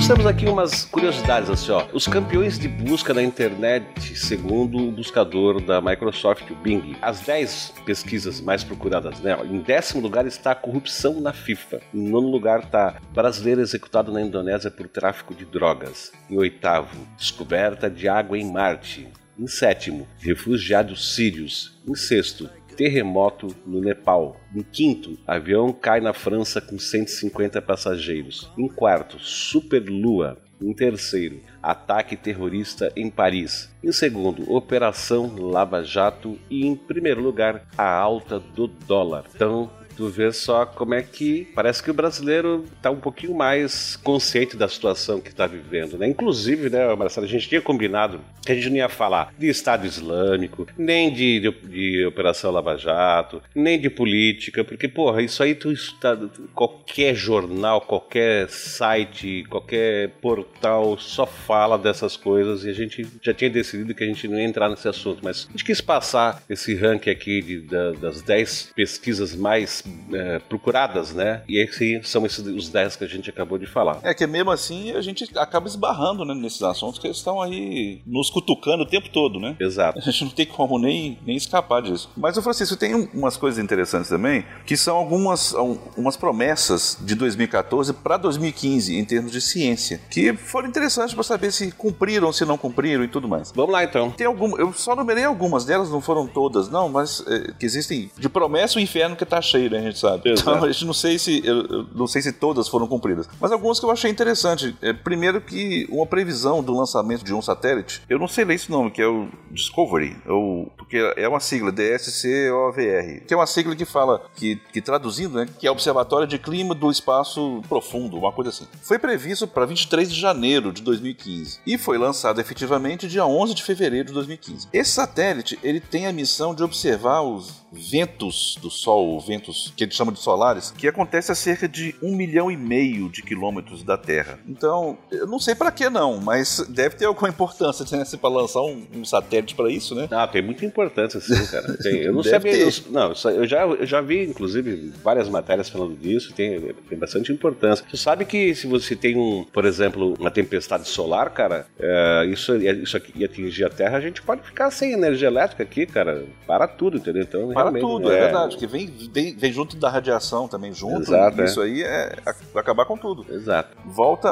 Temos 0.09 0.25
aqui 0.25 0.47
umas 0.47 0.87
curiosidades 0.87 1.51
assim, 1.51 1.71
ó. 1.71 1.87
Os 1.93 2.09
campeões 2.09 2.59
de 2.59 2.67
busca 2.67 3.13
na 3.13 3.23
internet, 3.23 4.17
segundo 4.17 4.89
o 4.89 4.91
buscador 4.91 5.61
da 5.61 5.83
Microsoft, 5.83 6.51
o 6.51 6.55
Bing. 6.55 6.97
As 7.03 7.21
10 7.21 7.75
pesquisas 7.85 8.41
mais 8.41 8.65
procuradas, 8.65 9.21
né? 9.21 9.37
Em 9.45 9.61
décimo 9.61 10.01
lugar 10.01 10.27
está 10.27 10.53
a 10.53 10.55
corrupção 10.55 11.21
na 11.21 11.35
FIFA. 11.35 11.83
Em 11.93 12.09
nono 12.09 12.31
lugar 12.31 12.61
está 12.61 12.97
brasileiro 13.13 13.61
executado 13.61 14.11
na 14.11 14.23
Indonésia 14.23 14.71
por 14.71 14.89
tráfico 14.89 15.35
de 15.35 15.45
drogas. 15.45 16.11
Em 16.31 16.39
oitavo, 16.39 17.07
descoberta 17.19 17.91
de 17.91 18.09
água 18.09 18.39
em 18.39 18.51
Marte. 18.51 19.09
Em 19.39 19.47
sétimo, 19.47 20.09
refugiados 20.21 21.15
sírios. 21.15 21.79
Em 21.87 21.95
sexto, 21.95 22.49
terremoto 22.79 23.49
no 23.67 23.81
Nepal. 23.81 24.37
Em 24.55 24.63
quinto, 24.63 25.19
avião 25.27 25.73
cai 25.73 26.01
na 26.01 26.15
França 26.15 26.61
com 26.61 26.79
150 26.79 27.61
passageiros. 27.61 28.49
Em 28.57 28.69
quarto, 28.69 29.19
superlua. 29.19 30.39
Em 30.63 30.73
terceiro, 30.73 31.41
ataque 31.61 32.17
terrorista 32.17 32.93
em 32.97 33.11
Paris. 33.11 33.69
Em 33.83 33.91
segundo, 33.91 34.53
Operação 34.53 35.35
Lava 35.37 35.83
Jato. 35.83 36.39
E 36.49 36.67
em 36.67 36.77
primeiro 36.77 37.21
lugar, 37.21 37.67
a 37.77 37.91
alta 37.91 38.39
do 38.39 38.69
dólar. 38.69 39.25
Então, 39.35 39.71
tu 39.99 40.09
vê 40.09 40.31
só 40.31 40.65
como 40.65 40.95
é 40.95 41.03
que 41.03 41.49
parece 41.57 41.83
que 41.83 41.91
o 41.91 41.95
brasileiro 41.95 42.65
está 42.77 42.89
um 42.89 43.01
pouquinho 43.01 43.35
mais 43.35 43.97
consciente 43.97 44.57
da 44.57 44.69
situação 44.69 45.21
que 45.21 45.29
está 45.29 45.45
vivendo, 45.45 45.99
né? 45.99 46.07
Inclusive, 46.07 46.71
né, 46.71 46.95
Marcelo, 46.95 47.27
a 47.27 47.29
gente 47.29 47.49
tinha 47.49 47.61
combinado 47.61 48.21
que 48.47 48.53
a 48.53 48.55
gente 48.55 48.71
não 48.71 48.77
ia 48.77 48.89
falar 48.89 49.35
de 49.37 49.49
Estado 49.49 49.85
Islâmico, 49.87 50.69
nem 50.79 51.13
de, 51.13 51.41
de, 51.41 51.51
de 51.51 52.07
Operação 52.07 52.53
Lava 52.53 52.79
Jato, 52.79 53.43
nem 53.53 53.79
de 53.79 53.91
política, 53.91 54.63
porque, 54.63 54.87
porra, 54.87 55.21
isso 55.21 55.43
aí 55.43 55.53
tu 55.53 55.73
está 55.73 56.17
qualquer 56.55 57.17
jornal, 57.17 57.81
qualquer 57.81 58.49
site, 58.49 59.45
qualquer 59.51 60.11
portal 60.23 60.97
só 60.97 61.27
fala 61.27 61.77
dessas 61.77 62.17
coisas 62.17 62.65
e 62.65 62.71
a 62.71 62.73
gente 62.73 63.05
já 63.21 63.35
tinha 63.35 63.51
decidido 63.51 63.93
que 63.95 64.05
a 64.05 64.07
gente 64.07 64.29
não 64.29 64.39
ia 64.39 64.45
entrar 64.45 64.69
nesse 64.69 64.87
assunto, 64.87 65.19
mas 65.25 65.49
a 65.49 65.51
gente 65.51 65.65
quis 65.65 65.81
passar 65.81 66.41
esse 66.49 66.77
ranking 66.77 67.11
aqui 67.11 67.43
de, 67.43 67.61
da, 67.63 67.91
das 67.93 68.23
10 68.23 68.73
pesquisas 68.77 69.35
mais 69.35 69.83
é, 70.13 70.39
procuradas, 70.39 71.13
né? 71.15 71.43
E 71.49 71.63
esses 71.63 72.09
são 72.09 72.25
esses, 72.27 72.45
os 72.47 72.69
10 72.69 72.97
que 72.97 73.05
a 73.05 73.09
gente 73.09 73.29
acabou 73.31 73.59
de 73.59 73.67
falar. 73.67 73.99
É 74.03 74.15
que 74.15 74.27
mesmo 74.27 74.51
assim 74.51 74.93
a 74.93 75.01
gente 75.01 75.29
acaba 75.37 75.67
esbarrando 75.69 76.25
né, 76.25 76.35
nesses 76.35 76.63
assuntos 76.63 76.99
que 76.99 77.07
eles 77.07 77.17
estão 77.19 77.41
aí 77.41 78.01
nos 78.07 78.31
cutucando 78.31 78.83
o 78.85 78.87
tempo 78.87 79.09
todo, 79.11 79.39
né? 79.39 79.57
Exato. 79.61 79.99
A 79.99 80.03
gente 80.03 80.25
não 80.25 80.31
tem 80.31 80.47
como 80.47 80.79
nem, 80.79 81.19
nem 81.27 81.37
escapar 81.37 81.83
disso. 81.83 82.11
Mas, 82.17 82.37
o 82.37 82.43
Francisco, 82.43 82.77
tem 82.77 82.95
um- 82.95 83.09
umas 83.15 83.37
coisas 83.37 83.63
interessantes 83.63 84.09
também, 84.09 84.45
que 84.67 84.77
são 84.77 84.97
algumas 84.97 85.53
um- 85.55 85.79
umas 85.97 86.17
promessas 86.17 86.97
de 87.01 87.15
2014 87.15 87.93
para 87.93 88.17
2015, 88.17 88.97
em 88.97 89.05
termos 89.05 89.33
de 89.33 89.41
ciência, 89.41 90.01
que 90.11 90.33
foram 90.35 90.69
interessantes 90.69 91.15
para 91.15 91.23
saber 91.25 91.53
se 91.53 91.71
cumpriram, 91.73 92.33
se 92.33 92.45
não 92.45 92.57
cumpriram 92.57 93.05
e 93.05 93.09
tudo 93.09 93.29
mais. 93.29 93.53
Vamos 93.55 93.73
lá 93.73 93.85
então. 93.85 94.11
Tem 94.11 94.27
algum, 94.27 94.57
eu 94.59 94.73
só 94.73 94.95
numerei 94.95 95.25
algumas 95.25 95.65
delas, 95.65 95.91
não 95.91 96.01
foram 96.01 96.27
todas, 96.27 96.69
não, 96.71 96.89
mas 96.89 97.25
é, 97.27 97.53
que 97.59 97.67
existem 97.67 98.11
de 98.19 98.29
promessa 98.29 98.79
o 98.79 98.83
inferno 98.83 99.17
que 99.17 99.25
tá 99.25 99.41
cheio, 99.41 99.71
né, 99.71 99.78
a 99.79 99.83
gente 99.83 99.99
sabe. 99.99 100.33
Então 100.33 100.65
a 100.65 100.71
gente 100.71 100.85
não 100.85 100.93
sei 100.93 101.19
se 101.19 101.43
eu, 101.45 101.67
eu 101.67 101.87
não 101.95 102.07
sei 102.07 102.23
se 102.23 102.33
todas 102.33 102.69
foram 102.69 102.87
cumpridas, 102.87 103.29
mas 103.41 103.53
algumas 103.53 103.79
que 103.79 103.87
eu 103.87 103.91
achei 103.91 104.11
interessante. 104.11 104.77
É, 104.83 104.93
primeiro 104.93 105.41
que 105.41 105.87
uma 105.91 106.07
previsão 106.07 106.63
do 106.63 106.77
lançamento 106.77 107.25
de 107.25 107.35
um 107.35 107.43
satélite, 107.43 108.03
eu 108.09 108.19
não 108.19 108.29
sei 108.29 108.45
ler 108.45 108.55
esse 108.55 108.71
nome, 108.71 108.91
que 108.91 109.03
é 109.03 109.07
o 109.07 109.29
Discovery, 109.51 110.17
ou 110.27 110.67
porque 110.77 110.97
é 111.17 111.29
uma 111.29 111.41
sigla 111.41 111.73
DSCOVR, 111.73 113.27
que 113.27 113.35
é 113.35 113.37
uma 113.37 113.47
sigla 113.47 113.75
que 113.75 113.85
fala 113.85 114.23
que, 114.35 114.57
que 114.73 114.81
traduzindo, 114.81 115.39
né, 115.39 115.47
que 115.59 115.67
é 115.67 115.71
Observatório 115.71 116.27
de 116.27 116.39
Clima 116.39 116.75
do 116.75 116.91
Espaço 116.91 117.63
Profundo, 117.69 118.17
uma 118.17 118.33
coisa 118.33 118.51
assim. 118.51 118.67
Foi 118.83 118.99
previsto 118.99 119.47
para 119.47 119.67
23 119.67 120.11
de 120.11 120.19
janeiro 120.19 120.73
de 120.73 120.83
2015 120.83 121.61
e 121.67 121.79
foi 121.79 121.99
lançado 121.99 122.41
efetivamente 122.41 123.09
dia 123.09 123.27
11 123.27 123.55
de 123.55 123.63
fevereiro 123.63 124.09
de 124.09 124.15
2015. 124.15 124.69
Esse 124.73 124.91
satélite 124.91 125.59
ele 125.63 125.81
tem 125.81 126.07
a 126.07 126.13
missão 126.13 126.55
de 126.55 126.63
observar 126.63 127.23
os 127.23 127.67
ventos 127.71 128.57
do 128.61 128.71
Sol, 128.71 129.21
ventos 129.21 129.68
que 129.77 129.85
eles 129.85 129.95
chamam 129.95 130.13
de 130.13 130.21
solares, 130.21 130.73
que 130.77 130.87
acontece 130.89 131.31
a 131.33 131.35
cerca 131.35 131.69
de 131.69 131.95
um 132.03 132.15
milhão 132.15 132.51
e 132.51 132.57
meio 132.57 133.09
de 133.09 133.23
quilômetros 133.23 133.83
da 133.83 133.97
Terra. 133.97 134.39
Então, 134.49 134.97
eu 135.11 135.27
não 135.27 135.39
sei 135.39 135.55
para 135.55 135.71
que 135.71 135.89
não, 135.89 136.19
mas 136.19 136.65
deve 136.69 136.97
ter 136.97 137.05
alguma 137.07 137.29
importância 137.29 137.85
né, 137.97 138.05
para 138.21 138.31
lançar 138.31 138.61
um, 138.63 138.85
um 138.95 139.05
satélite 139.05 139.55
para 139.55 139.71
isso, 139.71 139.95
né? 139.95 140.09
Ah, 140.11 140.27
tem 140.27 140.43
muita 140.43 140.65
importância, 140.65 141.21
sim, 141.21 141.47
cara. 141.47 141.77
Tem- 141.79 141.99
eu 142.03 142.13
não 142.13 142.23
sabia. 142.23 142.53
ter. 142.53 142.63
eu- 142.63 142.73
não, 142.91 143.13
eu 143.33 143.47
já, 143.47 143.67
eu 143.67 143.87
já 143.87 144.01
vi, 144.01 144.25
inclusive, 144.25 144.93
várias 145.03 145.29
matérias 145.29 145.69
falando 145.69 145.97
disso, 145.97 146.33
tem, 146.35 146.61
tem 146.89 146.99
bastante 146.99 147.33
importância. 147.33 147.85
Tu 147.89 147.97
sabe 147.97 148.25
que 148.25 148.55
se 148.55 148.67
você 148.67 148.95
tem, 148.97 149.17
um, 149.17 149.45
por 149.53 149.65
exemplo, 149.65 150.15
uma 150.19 150.31
tempestade 150.31 150.89
solar, 150.89 151.31
cara, 151.31 151.67
é, 151.79 152.27
isso, 152.27 152.55
isso 152.57 152.97
aqui 152.97 153.13
ia 153.17 153.27
atingir 153.27 153.65
a 153.65 153.71
Terra, 153.71 153.97
a 153.99 154.01
gente 154.01 154.23
pode 154.23 154.43
ficar 154.43 154.71
sem 154.71 154.93
energia 154.93 155.29
elétrica 155.29 155.63
aqui, 155.63 155.87
cara. 155.87 156.25
Para 156.47 156.67
tudo, 156.67 156.97
entendeu? 156.99 157.23
Então, 157.23 157.53
Para 157.53 157.73
tudo, 157.73 158.11
é, 158.11 158.21
verdade, 158.21 158.57
que 158.57 158.67
vem, 158.67 158.87
vem, 159.13 159.35
vem 159.37 159.53
junto 159.59 159.77
da 159.77 159.89
radiação 159.91 160.47
também, 160.47 160.73
junto. 160.73 161.03
Exato, 161.03 161.41
é. 161.43 161.45
Isso 161.45 161.61
aí 161.61 161.83
é, 161.83 162.17
a- 162.25 162.35
vai 162.55 162.63
acabar 162.63 162.85
com 162.85 162.97
tudo. 162.97 163.27
Exato. 163.33 163.77
Volta 163.85 164.29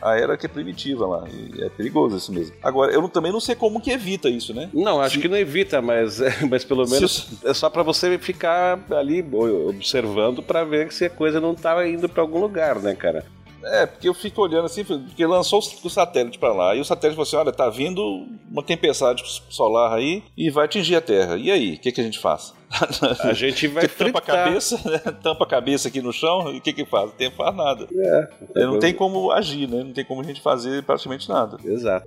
a- 0.00 0.16
era 0.16 0.36
que 0.36 0.46
é 0.46 0.48
primitiva 0.48 1.06
lá. 1.06 1.24
E 1.28 1.62
é 1.62 1.68
perigoso 1.68 2.16
isso 2.16 2.32
mesmo. 2.32 2.54
Agora, 2.62 2.92
eu 2.92 3.06
também 3.08 3.30
não 3.30 3.40
sei 3.40 3.54
como 3.54 3.80
que 3.80 3.90
evita 3.90 4.28
isso, 4.28 4.54
né? 4.54 4.70
Não, 4.72 5.00
acho 5.00 5.16
Se- 5.16 5.20
que 5.20 5.28
não 5.28 5.36
evita, 5.36 5.82
mas, 5.82 6.18
mas 6.50 6.64
pelo 6.64 6.86
Se 6.86 6.94
menos 6.94 7.28
é 7.44 7.52
só 7.52 7.68
pra 7.68 7.82
você 7.82 8.16
ficar 8.18 8.78
ali 8.90 9.22
observando 9.68 10.42
pra 10.42 10.64
ver 10.64 10.92
se 10.92 11.04
a 11.04 11.10
coisa 11.10 11.40
não 11.40 11.54
tá 11.54 11.86
indo 11.86 12.08
pra 12.08 12.22
algum 12.22 12.40
lugar, 12.40 12.78
né, 12.80 12.94
cara? 12.94 13.24
É, 13.66 13.86
porque 13.86 14.06
eu 14.06 14.12
fico 14.12 14.42
olhando 14.42 14.66
assim, 14.66 14.84
porque 14.84 15.24
lançou 15.24 15.58
o 15.58 15.88
satélite 15.88 16.38
pra 16.38 16.52
lá, 16.52 16.74
e 16.76 16.80
o 16.80 16.84
satélite 16.84 17.16
falou 17.16 17.26
assim: 17.26 17.36
olha, 17.36 17.50
tá 17.50 17.70
vindo 17.70 18.26
uma 18.50 18.62
tempestade 18.62 19.22
solar 19.48 19.94
aí 19.94 20.22
e 20.36 20.50
vai 20.50 20.66
atingir 20.66 20.96
a 20.96 21.00
Terra. 21.00 21.36
E 21.38 21.50
aí, 21.50 21.74
o 21.74 21.78
que, 21.78 21.90
que 21.90 22.00
a 22.00 22.04
gente 22.04 22.18
faz? 22.18 22.52
A 23.22 23.32
gente 23.32 23.68
vai 23.68 23.86
Porque 23.86 24.04
tampa 24.04 24.18
a 24.18 24.22
cabeça, 24.22 24.80
né? 24.84 24.98
tampa 25.22 25.44
a 25.44 25.46
cabeça 25.46 25.88
aqui 25.88 26.00
no 26.00 26.12
chão, 26.12 26.52
e 26.52 26.58
o 26.58 26.60
que 26.60 26.72
que 26.72 26.84
faz? 26.84 27.06
Não 27.06 27.12
tem, 27.12 27.30
faz 27.30 27.54
nada. 27.54 27.88
É, 27.92 28.64
não 28.64 28.78
tem 28.78 28.92
como 28.92 29.30
agir, 29.30 29.68
né? 29.68 29.82
Não 29.84 29.92
tem 29.92 30.04
como 30.04 30.20
a 30.20 30.24
gente 30.24 30.40
fazer 30.40 30.82
praticamente 30.82 31.28
nada. 31.28 31.58
Exato. 31.64 32.06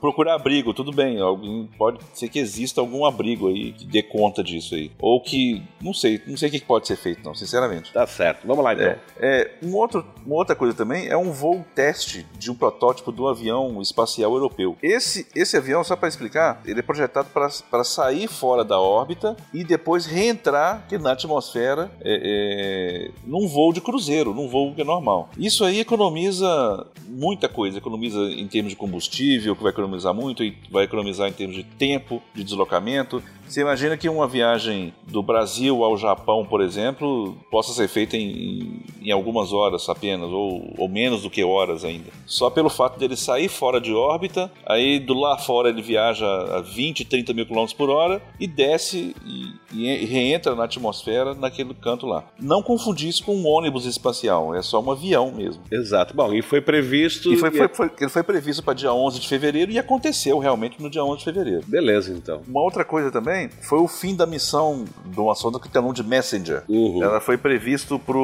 Procurar 0.00 0.34
abrigo, 0.34 0.74
tudo 0.74 0.92
bem. 0.92 1.20
Alguém 1.20 1.68
pode 1.78 1.98
ser 2.14 2.28
que 2.28 2.38
exista 2.38 2.80
algum 2.80 3.04
abrigo 3.04 3.48
aí 3.48 3.72
que 3.72 3.84
dê 3.86 4.02
conta 4.02 4.42
disso 4.42 4.74
aí. 4.74 4.90
Ou 4.98 5.20
que. 5.20 5.62
Não 5.80 5.94
sei, 5.94 6.20
não 6.26 6.36
sei 6.36 6.48
o 6.48 6.52
que 6.52 6.60
pode 6.60 6.86
ser 6.86 6.96
feito, 6.96 7.24
não, 7.24 7.34
sinceramente. 7.34 7.92
Tá 7.92 8.06
certo. 8.06 8.46
Vamos 8.46 8.64
lá 8.64 8.74
então. 8.74 8.86
É, 8.86 8.98
é, 9.20 9.50
um 9.62 9.74
outro, 9.76 10.04
uma 10.24 10.36
outra 10.36 10.56
coisa 10.56 10.74
também 10.74 11.08
é 11.08 11.16
um 11.16 11.30
voo 11.30 11.64
teste 11.74 12.26
de 12.38 12.50
um 12.50 12.54
protótipo 12.54 13.12
do 13.12 13.28
avião 13.28 13.80
espacial 13.80 14.32
europeu. 14.32 14.76
Esse, 14.82 15.26
esse 15.34 15.56
avião, 15.56 15.84
só 15.84 15.96
para 15.96 16.08
explicar, 16.08 16.60
ele 16.64 16.80
é 16.80 16.82
projetado 16.82 17.28
para 17.30 17.84
sair 17.84 18.28
fora 18.28 18.64
da 18.64 18.80
órbita 18.80 19.36
e 19.52 19.62
depois 19.64 20.07
reentrar 20.08 20.86
na 21.00 21.12
atmosfera 21.12 21.90
é, 22.00 23.10
é, 23.10 23.10
num 23.26 23.46
voo 23.46 23.72
de 23.72 23.80
cruzeiro, 23.80 24.34
num 24.34 24.48
voo 24.48 24.74
que 24.74 24.80
é 24.80 24.84
normal. 24.84 25.28
Isso 25.36 25.64
aí 25.64 25.80
economiza 25.80 26.86
muita 27.08 27.48
coisa, 27.48 27.78
economiza 27.78 28.18
em 28.18 28.46
termos 28.46 28.70
de 28.70 28.76
combustível, 28.76 29.56
que 29.56 29.62
vai 29.62 29.72
economizar 29.72 30.14
muito, 30.14 30.42
vai 30.70 30.84
economizar 30.84 31.28
em 31.28 31.32
termos 31.32 31.56
de 31.56 31.64
tempo 31.64 32.22
de 32.34 32.44
deslocamento, 32.44 33.22
Você 33.48 33.62
imagina 33.62 33.96
que 33.96 34.08
uma 34.08 34.28
viagem 34.28 34.92
do 35.06 35.22
Brasil 35.22 35.82
ao 35.82 35.96
Japão, 35.96 36.44
por 36.44 36.60
exemplo, 36.60 37.34
possa 37.50 37.72
ser 37.72 37.88
feita 37.88 38.14
em, 38.14 38.82
em 39.00 39.10
algumas 39.10 39.54
horas 39.54 39.88
apenas, 39.88 40.28
ou, 40.30 40.74
ou, 40.76 40.88
menos 40.88 41.22
do 41.22 41.30
que 41.30 41.42
horas 41.42 41.82
ainda. 41.82 42.10
Só 42.26 42.50
pelo 42.50 42.68
fato 42.68 42.98
dele 42.98 43.16
sair 43.16 43.48
fora 43.48 43.80
de 43.80 43.92
órbita, 43.94 44.52
aí 44.66 45.00
do 45.00 45.14
lá 45.14 45.38
fora 45.38 45.70
ele 45.70 45.80
viaja 45.80 46.26
a 46.26 46.60
20, 46.60 47.06
30 47.06 47.32
mil 47.32 47.46
quilômetros 47.46 47.76
por 47.76 47.88
hora 47.88 48.20
e 48.38 48.46
desce 48.46 49.16
e, 49.24 49.54
e, 49.72 50.04
reentra 50.04 50.54
na 50.54 50.64
atmosfera 50.64 51.34
naquele 51.34 51.72
canto 51.72 52.06
lá. 52.06 52.24
Não 52.38 52.62
confundir 52.62 53.08
isso 53.08 53.24
com 53.24 53.34
um 53.34 53.46
ônibus 53.46 53.86
espacial, 53.86 54.54
é 54.54 54.60
só 54.60 54.80
um 54.80 54.90
avião 54.90 55.32
mesmo. 55.32 55.62
Exato. 55.72 56.14
Bom, 56.14 56.34
e 56.34 56.42
foi 56.42 56.60
previsto. 56.60 57.32
E 57.32 57.36
foi, 57.38 57.50
foi, 57.50 57.68
foi, 57.68 57.90
ele 57.98 58.10
foi 58.10 58.22
previsto 58.22 58.62
para 58.62 58.74
dia 58.74 58.92
11 58.92 59.18
de 59.18 59.26
fevereiro 59.28 59.72
e 59.72 59.78
aconteceu 59.78 60.38
realmente 60.38 60.82
no 60.82 60.90
dia 60.90 61.02
11 61.02 61.18
de 61.18 61.24
fevereiro. 61.24 61.62
Beleza, 61.66 62.12
então. 62.12 62.42
Uma 62.46 62.60
outra 62.60 62.84
coisa 62.84 63.10
também 63.10 63.37
foi 63.60 63.78
o 63.78 63.86
fim 63.86 64.16
da 64.16 64.26
missão 64.26 64.84
de 65.04 65.20
uma 65.20 65.34
sonda 65.34 65.60
que 65.60 65.68
tem 65.68 65.80
o 65.80 65.82
nome 65.82 65.94
de 65.94 66.02
Messenger. 66.02 66.64
Uhum. 66.68 67.02
Ela 67.02 67.20
foi 67.20 67.36
previsto 67.36 67.98
para 67.98 68.16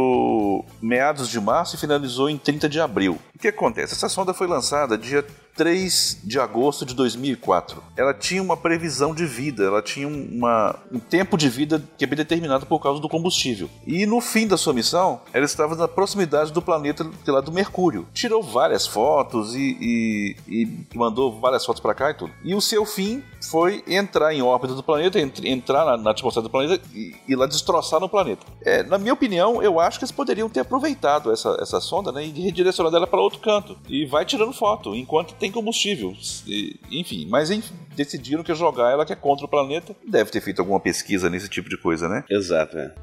meados 0.80 1.28
de 1.28 1.40
março 1.40 1.76
e 1.76 1.78
finalizou 1.78 2.28
em 2.28 2.38
30 2.38 2.68
de 2.68 2.80
abril. 2.80 3.18
O 3.34 3.38
que 3.38 3.48
acontece? 3.48 3.94
Essa 3.94 4.08
sonda 4.08 4.32
foi 4.32 4.46
lançada 4.46 4.96
dia 4.96 5.24
3 5.56 6.20
de 6.22 6.38
agosto 6.38 6.84
de 6.84 6.94
2004. 6.94 7.82
Ela 7.96 8.12
tinha 8.12 8.42
uma 8.42 8.56
previsão 8.56 9.14
de 9.14 9.26
vida, 9.26 9.64
ela 9.64 9.82
tinha 9.82 10.08
uma, 10.08 10.76
um 10.90 10.98
tempo 10.98 11.36
de 11.36 11.48
vida 11.48 11.82
que 11.96 12.04
é 12.04 12.06
bem 12.06 12.16
determinado 12.16 12.66
por 12.66 12.80
causa 12.80 13.00
do 13.00 13.08
combustível. 13.08 13.68
E 13.86 14.06
no 14.06 14.20
fim 14.20 14.46
da 14.46 14.56
sua 14.56 14.72
missão, 14.72 15.20
ela 15.32 15.44
estava 15.44 15.74
na 15.74 15.88
proximidade 15.88 16.52
do 16.52 16.62
planeta 16.62 17.08
lá 17.26 17.40
do 17.40 17.52
Mercúrio. 17.52 18.06
Tirou 18.12 18.42
várias 18.42 18.86
fotos 18.86 19.54
e, 19.54 19.76
e, 19.80 20.36
e 20.48 20.96
mandou 20.96 21.38
várias 21.40 21.64
fotos 21.64 21.80
para 21.80 21.94
cá 21.94 22.10
e 22.10 22.14
tudo. 22.14 22.32
E 22.42 22.54
o 22.54 22.60
seu 22.60 22.84
fim 22.84 23.22
foi 23.50 23.82
entrar 23.86 24.34
em 24.34 24.42
órbita 24.42 24.74
do 24.74 24.82
planeta, 24.82 25.18
entrar 25.20 25.84
na, 25.84 25.96
na 25.96 26.10
atmosfera 26.10 26.42
do 26.42 26.50
planeta 26.50 26.82
e, 26.94 27.14
e 27.28 27.36
lá 27.36 27.46
destroçar 27.46 28.00
no 28.00 28.08
planeta. 28.08 28.44
É, 28.62 28.82
na 28.82 28.98
minha 28.98 29.12
opinião, 29.12 29.62
eu 29.62 29.78
acho 29.78 29.98
que 29.98 30.04
eles 30.04 30.12
poderiam 30.12 30.48
ter 30.48 30.60
aproveitado 30.60 31.30
essa, 31.32 31.56
essa 31.60 31.80
sonda 31.80 32.10
né, 32.10 32.24
e 32.24 32.30
redirecionado 32.30 32.96
ela 32.96 33.06
para 33.06 33.20
outro 33.20 33.38
canto. 33.40 33.76
E 33.88 34.06
vai 34.06 34.24
tirando 34.24 34.52
foto, 34.52 34.94
enquanto 34.94 35.34
tem 35.44 35.52
combustível. 35.52 36.16
E, 36.46 36.80
enfim, 36.90 37.26
mas 37.28 37.50
enfim, 37.50 37.74
decidiram 37.94 38.42
que 38.42 38.54
jogar 38.54 38.90
ela 38.90 39.04
que 39.04 39.12
é 39.12 39.16
contra 39.16 39.44
o 39.44 39.48
planeta. 39.48 39.94
Deve 40.08 40.30
ter 40.30 40.40
feito 40.40 40.60
alguma 40.60 40.80
pesquisa 40.80 41.28
nesse 41.28 41.50
tipo 41.50 41.68
de 41.68 41.76
coisa, 41.76 42.08
né? 42.08 42.24
Exato, 42.30 42.78
é. 42.78 42.94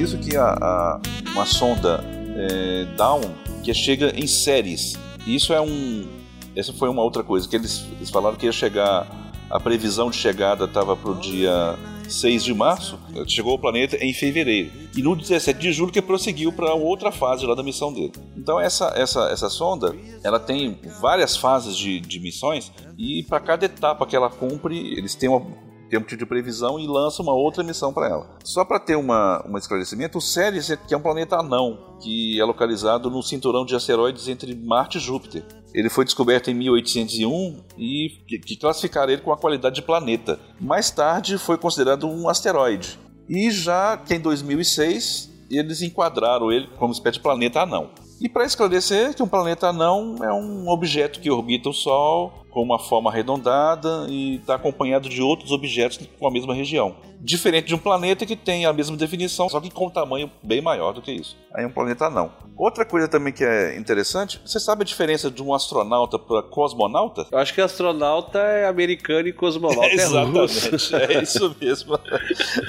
Isso 0.00 0.18
que 0.18 0.36
a, 0.36 0.56
a 0.60 1.00
uma 1.32 1.46
sonda 1.46 2.04
é, 2.36 2.84
Down 2.96 3.22
que 3.62 3.72
chega 3.74 4.12
em 4.16 4.26
séries. 4.26 4.94
Isso 5.26 5.52
é 5.52 5.60
um. 5.60 6.06
Essa 6.54 6.72
foi 6.72 6.88
uma 6.88 7.02
outra 7.02 7.22
coisa, 7.22 7.48
que 7.48 7.56
eles, 7.56 7.84
eles 7.96 8.10
falaram 8.10 8.36
que 8.36 8.46
ia 8.46 8.52
chegar. 8.52 9.24
A 9.48 9.60
previsão 9.60 10.10
de 10.10 10.16
chegada 10.16 10.64
estava 10.64 10.96
para 10.96 11.08
o 11.08 11.14
dia 11.14 11.78
6 12.08 12.42
de 12.42 12.52
março, 12.52 12.98
chegou 13.28 13.52
ao 13.52 13.58
planeta 13.58 13.96
em 14.04 14.12
fevereiro. 14.12 14.72
E 14.96 15.02
no 15.02 15.14
17 15.14 15.60
de 15.60 15.72
julho 15.72 15.92
que 15.92 16.02
prosseguiu 16.02 16.52
para 16.52 16.74
outra 16.74 17.12
fase 17.12 17.46
lá 17.46 17.54
da 17.54 17.62
missão 17.62 17.92
dele. 17.92 18.12
Então 18.36 18.58
essa, 18.58 18.92
essa, 18.96 19.28
essa 19.30 19.48
sonda, 19.48 19.94
ela 20.24 20.40
tem 20.40 20.80
várias 21.00 21.36
fases 21.36 21.76
de, 21.76 22.00
de 22.00 22.18
missões 22.18 22.72
e 22.98 23.22
para 23.22 23.38
cada 23.38 23.66
etapa 23.66 24.04
que 24.04 24.16
ela 24.16 24.28
cumpre, 24.28 24.76
eles 24.98 25.14
têm 25.14 25.28
uma 25.28 25.46
tempo 25.88 26.16
de 26.16 26.26
previsão 26.26 26.78
e 26.78 26.86
lança 26.86 27.22
uma 27.22 27.34
outra 27.34 27.62
missão 27.62 27.92
para 27.92 28.08
ela. 28.08 28.36
Só 28.44 28.64
para 28.64 28.80
ter 28.80 28.96
uma, 28.96 29.44
um 29.48 29.56
esclarecimento, 29.56 30.18
o 30.18 30.20
Ceres 30.20 30.72
que 30.86 30.94
é 30.94 30.96
um 30.96 31.02
planeta 31.02 31.36
anão, 31.36 31.96
que 32.00 32.40
é 32.40 32.44
localizado 32.44 33.10
no 33.10 33.22
cinturão 33.22 33.64
de 33.64 33.74
asteroides 33.74 34.28
entre 34.28 34.54
Marte 34.54 34.98
e 34.98 35.00
Júpiter. 35.00 35.44
Ele 35.72 35.90
foi 35.90 36.04
descoberto 36.04 36.50
em 36.50 36.54
1801 36.54 37.64
e 37.76 38.08
que 38.26 38.56
classificaram 38.56 39.12
ele 39.12 39.22
com 39.22 39.32
a 39.32 39.36
qualidade 39.36 39.76
de 39.76 39.82
planeta. 39.82 40.38
Mais 40.60 40.90
tarde 40.90 41.36
foi 41.38 41.58
considerado 41.58 42.08
um 42.08 42.28
asteroide. 42.28 42.98
E 43.28 43.50
já 43.50 43.96
que 43.96 44.14
em 44.14 44.20
2006 44.20 45.30
eles 45.50 45.82
enquadraram 45.82 46.50
ele 46.50 46.68
como 46.78 46.92
espécie 46.92 47.18
de 47.18 47.22
planeta 47.22 47.60
anão. 47.60 47.90
E 48.20 48.28
para 48.28 48.46
esclarecer 48.46 49.14
que 49.14 49.22
um 49.22 49.28
planeta 49.28 49.68
anão 49.68 50.16
é 50.22 50.32
um 50.32 50.68
objeto 50.68 51.20
que 51.20 51.30
orbita 51.30 51.68
o 51.68 51.74
Sol 51.74 52.45
com 52.56 52.62
uma 52.62 52.78
forma 52.78 53.10
arredondada 53.10 54.06
e 54.08 54.36
está 54.36 54.54
acompanhado 54.54 55.10
de 55.10 55.20
outros 55.20 55.52
objetos 55.52 56.00
com 56.18 56.26
a 56.26 56.30
mesma 56.30 56.54
região. 56.54 56.96
Diferente 57.20 57.66
de 57.66 57.74
um 57.74 57.78
planeta 57.78 58.24
que 58.24 58.34
tem 58.34 58.64
a 58.64 58.72
mesma 58.72 58.96
definição, 58.96 59.46
só 59.46 59.60
que 59.60 59.70
com 59.70 59.88
um 59.88 59.90
tamanho 59.90 60.30
bem 60.42 60.62
maior 60.62 60.94
do 60.94 61.02
que 61.02 61.12
isso. 61.12 61.36
Aí 61.52 61.64
é 61.64 61.66
um 61.66 61.70
planeta 61.70 62.08
não. 62.08 62.32
Outra 62.56 62.86
coisa 62.86 63.08
também 63.08 63.30
que 63.30 63.44
é 63.44 63.76
interessante, 63.76 64.40
você 64.42 64.58
sabe 64.58 64.80
a 64.80 64.84
diferença 64.86 65.30
de 65.30 65.42
um 65.42 65.52
astronauta 65.52 66.18
para 66.18 66.42
cosmonauta? 66.44 67.26
Eu 67.30 67.36
acho 67.36 67.52
que 67.52 67.60
astronauta 67.60 68.38
é 68.38 68.66
americano 68.66 69.28
e 69.28 69.34
cosmonauta 69.34 69.84
é, 69.92 69.92
Exatamente, 69.92 70.94
é 70.94 71.22
isso 71.22 71.54
mesmo. 71.60 71.98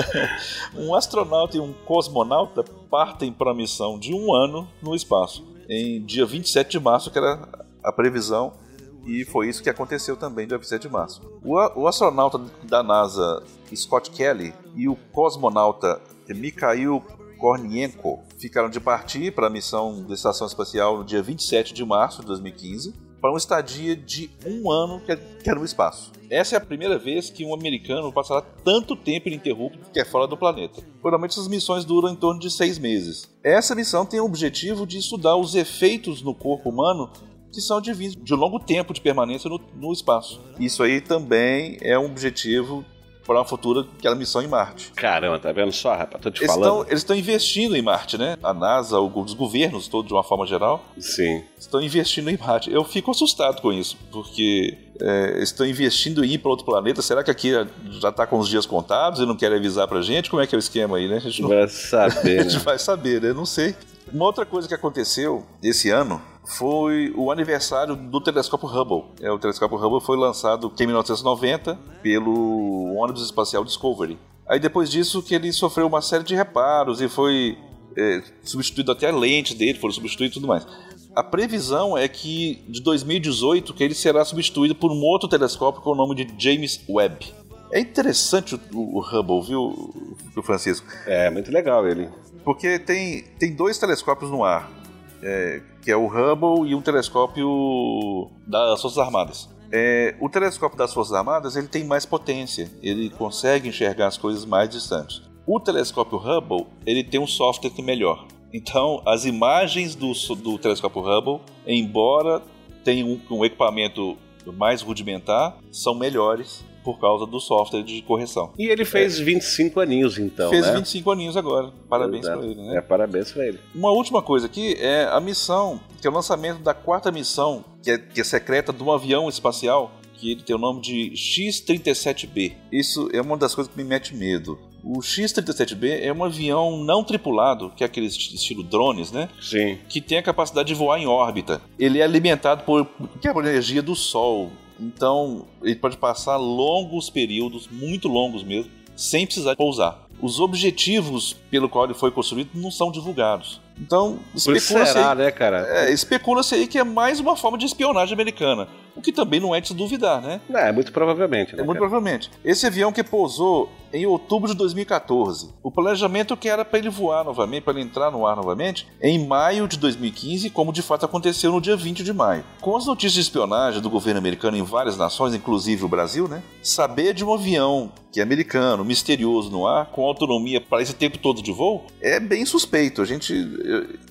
um 0.76 0.94
astronauta 0.96 1.56
e 1.56 1.62
um 1.62 1.72
cosmonauta 1.86 2.66
partem 2.92 3.32
para 3.32 3.52
a 3.52 3.56
missão 3.56 3.98
de 3.98 4.14
um 4.14 4.36
ano 4.36 4.68
no 4.82 4.94
espaço, 4.94 5.48
em 5.70 6.04
dia 6.04 6.26
27 6.26 6.72
de 6.72 6.80
março, 6.82 7.10
que 7.10 7.18
era 7.18 7.48
a 7.82 7.94
previsão 7.94 8.67
e 9.08 9.24
foi 9.24 9.48
isso 9.48 9.64
que 9.64 9.70
aconteceu 9.70 10.18
também 10.18 10.46
dia 10.46 10.58
27 10.58 10.82
de 10.82 10.90
março. 10.90 11.22
O, 11.44 11.56
o 11.82 11.88
astronauta 11.88 12.40
da 12.64 12.84
NASA 12.84 13.42
Scott 13.74 14.12
Kelly 14.12 14.54
e 14.76 14.90
o 14.90 14.96
cosmonauta 15.12 16.02
Mikhail 16.28 17.02
Kornienko 17.38 18.20
ficaram 18.38 18.70
de 18.70 18.80
partir 18.80 19.34
para 19.34 19.48
a 19.48 19.50
missão 19.50 20.04
da 20.04 20.14
Estação 20.14 20.46
Espacial 20.46 20.98
no 20.98 21.06
dia 21.06 21.22
27 21.22 21.74
de 21.74 21.86
março 21.86 22.22
de 22.22 22.28
2015 22.28 23.08
para 23.22 23.32
uma 23.32 23.38
estadia 23.38 23.96
de 23.96 24.30
um 24.46 24.70
ano 24.70 25.02
que 25.02 25.50
é 25.50 25.56
no 25.56 25.66
espaço. 25.66 26.12
Essa 26.30 26.56
é 26.56 26.58
a 26.58 26.62
primeira 26.62 27.00
vez 27.00 27.30
que 27.30 27.46
um 27.46 27.54
americano 27.54 28.12
passará 28.12 28.42
tanto 28.42 28.96
tempo 28.96 29.30
ininterrupto 29.30 29.90
que 29.92 30.00
é 30.00 30.06
fora 30.06 30.28
do 30.28 30.38
planeta. 30.38 30.84
Geralmente 31.04 31.32
essas 31.32 31.48
missões 31.48 31.86
duram 31.86 32.10
em 32.10 32.16
torno 32.16 32.40
de 32.40 32.52
seis 32.52 32.78
meses. 32.78 33.30
Essa 33.44 33.74
missão 33.74 34.06
tem 34.06 34.20
o 34.20 34.26
objetivo 34.26 34.86
de 34.86 34.98
estudar 34.98 35.38
os 35.38 35.56
efeitos 35.56 36.22
no 36.22 36.36
corpo 36.36 36.70
humano 36.70 37.10
que 37.52 37.62
são 37.62 37.82
de, 37.82 37.94
de 38.16 38.34
longo 38.34 38.60
tempo 38.60 38.94
de 38.94 39.02
permanência 39.02 39.50
no, 39.50 39.60
no 39.76 39.94
espaço. 39.94 40.42
Isso 40.60 40.84
aí 40.84 41.02
também 41.02 41.78
é 41.82 41.98
um 41.98 42.06
objetivo 42.06 42.86
para 43.28 43.40
uma 43.40 43.46
futura 43.46 43.86
aquela 44.00 44.16
missão 44.16 44.42
em 44.42 44.48
Marte. 44.48 44.94
Caramba, 44.96 45.38
tá 45.38 45.52
vendo 45.52 45.74
só, 45.74 45.94
rapaz? 45.94 46.24
Tô 46.24 46.32
te 46.32 46.40
eles 46.40 46.54
falando. 46.54 46.72
Tão, 46.72 46.82
eles 46.88 47.00
estão 47.00 47.16
investindo 47.16 47.76
em 47.76 47.82
Marte, 47.82 48.18
né? 48.18 48.38
A 48.42 48.54
NASA, 48.54 49.00
os 49.02 49.34
governos 49.34 49.90
todos 49.90 50.08
de 50.08 50.14
uma 50.14 50.24
forma 50.24 50.48
geral. 50.48 50.84
Sim. 50.98 51.44
Estão 51.60 51.82
investindo 51.82 52.30
em 52.30 52.38
Marte. 52.38 52.72
Eu 52.72 52.86
fico 52.86 53.12
assustado 53.12 53.62
com 53.62 53.74
isso, 53.74 53.98
porque 54.12 54.78
é, 55.02 55.44
estão 55.44 55.66
investindo 55.66 56.24
em 56.24 56.32
ir 56.32 56.38
para 56.38 56.50
outro 56.50 56.66
planeta. 56.66 57.02
Será 57.02 57.22
que 57.22 57.30
aqui 57.30 57.52
já 58.00 58.10
está 58.10 58.26
com 58.26 58.40
os 58.40 58.48
dias 58.48 58.66
contados 58.66 59.20
e 59.20 59.26
não 59.26 59.36
querem 59.36 59.58
avisar 59.58 59.88
para 59.90 60.02
gente? 60.02 60.30
Como 60.30 60.42
é 60.42 60.48
que 60.48 60.56
é 60.56 60.58
o 60.58 60.60
esquema 60.60 60.96
aí, 60.96 61.10
né? 61.10 61.18
A 61.18 61.20
gente 61.20 61.42
não... 61.42 61.50
vai 61.50 61.68
saber. 61.68 62.40
a 62.40 62.44
gente 62.44 62.56
né? 62.56 62.64
vai 62.64 62.80
saber, 62.80 63.22
né? 63.22 63.34
Não 63.34 63.46
sei. 63.46 63.76
Uma 64.14 64.24
outra 64.24 64.46
coisa 64.46 64.70
que 64.70 64.74
aconteceu 64.74 65.46
esse 65.62 65.90
ano 65.90 66.22
foi 66.48 67.14
o 67.16 67.30
aniversário 67.30 67.96
do 67.96 68.22
telescópio 68.22 68.70
Hubble. 68.70 69.04
É, 69.22 69.30
o 69.30 69.38
telescópio 69.38 69.78
Hubble 69.78 70.00
foi 70.00 70.18
lançado 70.18 70.72
em 70.80 70.86
1990 70.86 71.78
pelo 72.02 72.96
ônibus 72.96 73.24
espacial 73.24 73.66
Discovery. 73.66 74.18
Aí 74.48 74.60
depois 74.60 74.90
disso 74.90 75.22
que 75.22 75.36
ele 75.36 75.52
sofreu 75.52 75.86
uma 75.86 76.02
série 76.02 76.24
de 76.24 76.36
reparos 76.36 77.02
e 77.02 77.10
foi 77.10 77.58
é, 77.98 78.24
substituído 78.44 78.94
até 78.94 79.10
a 79.10 79.16
lente 79.16 79.54
dele, 79.54 79.78
foram 79.78 79.94
substituídos 79.94 80.38
e 80.38 80.40
tudo 80.40 80.48
mais. 80.48 80.66
A 81.14 81.24
previsão 81.24 81.98
é 81.98 82.08
que 82.08 82.64
de 82.70 82.82
2018 82.82 83.74
que 83.74 83.84
ele 83.84 83.94
será 83.94 84.24
substituído 84.24 84.74
por 84.74 84.92
um 84.92 85.02
outro 85.02 85.28
telescópio 85.28 85.82
com 85.82 85.92
o 85.92 85.96
nome 85.96 86.16
de 86.16 86.34
James 86.38 86.80
Webb. 86.88 87.34
É 87.74 87.82
interessante 87.82 88.56
o, 88.56 88.98
o 88.98 89.02
Hubble, 89.02 89.42
viu, 89.42 90.44
Francisco? 90.44 90.88
É, 91.06 91.30
muito 91.30 91.52
legal 91.52 91.86
ele. 91.86 92.08
Porque 92.46 92.80
tem, 92.80 93.24
tem 93.38 93.54
dois 93.54 93.78
telescópios 93.78 94.32
no 94.32 94.46
ar 94.46 94.77
é, 95.22 95.62
que 95.82 95.92
é 95.92 95.96
o 95.96 96.08
Hubble 96.08 96.70
e 96.70 96.76
um 96.76 96.82
telescópio 96.82 98.30
das 98.46 98.82
Forças 98.82 98.98
Armadas. 98.98 99.50
É, 99.72 100.16
o 100.22 100.30
telescópio 100.30 100.78
das 100.78 100.94
Forças 100.94 101.14
Armadas 101.14 101.56
ele 101.56 101.68
tem 101.68 101.84
mais 101.84 102.06
potência, 102.06 102.72
ele 102.82 103.10
consegue 103.10 103.68
enxergar 103.68 104.08
as 104.08 104.18
coisas 104.18 104.46
mais 104.46 104.70
distantes. 104.70 105.22
O 105.46 105.60
telescópio 105.60 106.18
Hubble 106.18 106.68
ele 106.86 107.04
tem 107.04 107.20
um 107.20 107.28
software 107.28 107.70
que 107.70 107.82
é 107.82 107.84
melhor. 107.84 108.26
Então, 108.54 109.02
as 109.06 109.26
imagens 109.26 109.94
do, 109.94 110.14
do 110.36 110.58
telescópio 110.58 111.02
Hubble, 111.02 111.42
embora 111.66 112.42
tenham 112.84 113.10
um, 113.10 113.38
um 113.38 113.46
equipamento 113.46 114.18
mais 114.54 114.82
rudimentar, 114.82 115.58
são 115.72 115.94
melhores 115.94 116.64
por 116.88 117.02
causa 117.02 117.26
do 117.26 117.38
software 117.42 117.84
de 117.84 118.02
correção. 118.02 118.54
E 118.58 118.66
ele 118.68 118.86
fez 118.86 119.20
25 119.20 119.82
aninhos, 119.82 120.18
então, 120.18 120.50
Fez 120.50 120.66
né? 120.66 120.76
25 120.78 121.12
aninhos 121.12 121.36
agora. 121.36 121.70
Parabéns 121.90 122.24
Exato. 122.24 122.40
pra 122.40 122.48
ele, 122.48 122.62
né? 122.62 122.78
É, 122.78 122.82
parabéns 122.82 123.30
pra 123.34 123.46
ele. 123.46 123.60
Uma 123.76 123.92
última 123.92 124.22
coisa 124.22 124.46
aqui 124.46 124.74
é 124.80 125.04
a 125.12 125.20
missão, 125.20 125.82
que 126.00 126.08
é 126.08 126.10
o 126.10 126.14
lançamento 126.14 126.60
da 126.60 126.74
quarta 126.74 127.12
missão, 127.12 127.66
que 127.84 127.92
é, 127.92 127.98
que 127.98 128.22
é 128.22 128.24
secreta 128.24 128.72
de 128.72 128.82
um 128.82 128.90
avião 128.90 129.28
espacial, 129.28 129.92
que 130.14 130.32
ele 130.32 130.44
tem 130.44 130.56
o 130.56 130.60
nome 130.60 130.80
de 130.80 131.12
X-37B. 131.14 132.54
Isso 132.72 133.10
é 133.14 133.22
uma 133.22 133.36
das 133.36 133.54
coisas 133.54 133.72
que 133.72 133.78
me 133.78 133.84
mete 133.88 134.16
medo. 134.16 134.58
O 134.82 135.02
X-37B 135.02 136.00
é 136.02 136.14
um 136.14 136.24
avião 136.24 136.84
não 136.86 137.04
tripulado, 137.04 137.72
que 137.76 137.84
é 137.84 137.86
aquele 137.86 138.06
esti- 138.08 138.34
estilo 138.36 138.64
drones, 138.64 139.12
né? 139.12 139.28
Sim. 139.42 139.78
Que 139.90 140.00
tem 140.00 140.18
a 140.18 140.24
capacidade 140.24 140.70
de 140.70 140.74
voar 140.74 141.00
em 141.02 141.06
órbita. 141.06 141.62
Ele 141.78 142.00
é 142.00 142.04
alimentado 142.04 142.64
por, 142.64 142.88
que 143.22 143.28
é 143.28 143.34
por 143.34 143.44
energia 143.46 143.82
do 143.82 143.94
Sol. 143.96 144.50
Então, 144.80 145.46
ele 145.62 145.76
pode 145.76 145.98
passar 145.98 146.38
longos 146.38 147.10
períodos, 147.10 147.68
muito 147.72 148.08
longos 148.08 148.44
mesmo, 148.44 148.72
sem 148.96 149.26
precisar 149.26 149.56
pousar. 149.56 150.08
Os 150.22 150.40
objetivos 150.40 151.34
pelo 151.52 151.70
qual 151.70 151.86
ele 151.86 151.94
foi 151.94 152.10
construído 152.10 152.50
não 152.56 152.72
são 152.72 152.92
divulgados. 152.92 153.62
Então, 153.80 154.20
especula-se 154.34 154.98
aí, 154.98 155.16
né, 155.16 155.32
cara? 155.32 155.68
é, 155.70 155.94
especula-se 155.94 156.56
aí 156.56 156.68
que 156.68 156.80
é 156.80 156.84
mais 156.84 157.20
uma 157.20 157.36
forma 157.36 157.58
de 157.58 157.66
espionagem 157.66 158.14
americana. 158.14 158.68
O 158.98 159.02
que 159.02 159.12
também 159.12 159.40
não 159.40 159.54
é 159.54 159.62
de 159.62 159.68
se 159.68 159.74
duvidar, 159.74 160.22
né? 160.22 160.42
É, 160.50 160.72
muito 160.72 160.92
provavelmente, 160.92 161.56
né, 161.56 161.62
É 161.62 161.66
muito 161.66 161.78
cara? 161.78 161.90
provavelmente. 161.90 162.32
Esse 162.44 162.66
avião 162.66 162.92
que 162.92 163.04
pousou 163.04 163.70
em 163.94 164.06
outubro 164.06 164.50
de 164.50 164.56
2014. 164.58 165.50
O 165.64 165.72
planejamento 165.72 166.36
que 166.36 166.50
era 166.50 166.66
para 166.66 166.80
ele 166.80 166.90
voar 166.90 167.24
novamente, 167.24 167.64
para 167.64 167.74
ele 167.74 167.84
entrar 167.84 168.12
no 168.12 168.26
ar 168.26 168.36
novamente, 168.36 168.88
em 169.02 169.26
maio 169.26 169.68
de 169.68 169.78
2015, 169.78 170.50
como 170.50 170.74
de 170.74 170.82
fato 170.82 171.06
aconteceu 171.06 171.52
no 171.52 171.62
dia 171.62 171.76
20 171.78 172.04
de 172.04 172.12
maio. 172.12 172.44
Com 172.60 172.76
as 172.76 172.86
notícias 172.86 173.14
de 173.14 173.22
espionagem 173.22 173.82
do 173.82 173.90
governo 173.90 174.18
americano 174.20 174.58
em 174.58 174.64
várias 174.64 174.98
nações, 174.98 175.34
inclusive 175.34 175.86
o 175.86 175.88
Brasil, 175.88 176.28
né? 176.28 176.42
Saber 176.62 177.14
de 177.14 177.24
um 177.24 177.34
avião 177.34 177.92
que 178.12 178.20
é 178.20 178.24
americano, 178.24 178.84
misterioso 178.84 179.50
no 179.52 179.68
ar, 179.68 179.88
com 179.88 180.04
autonomia 180.06 180.60
para 180.60 180.82
esse 180.82 180.94
tempo 180.94 181.18
todo 181.18 181.42
de 181.42 181.52
voo, 181.52 181.86
é 182.02 182.20
bem 182.20 182.46
suspeito. 182.46 183.02
A 183.02 183.06
gente, 183.06 183.34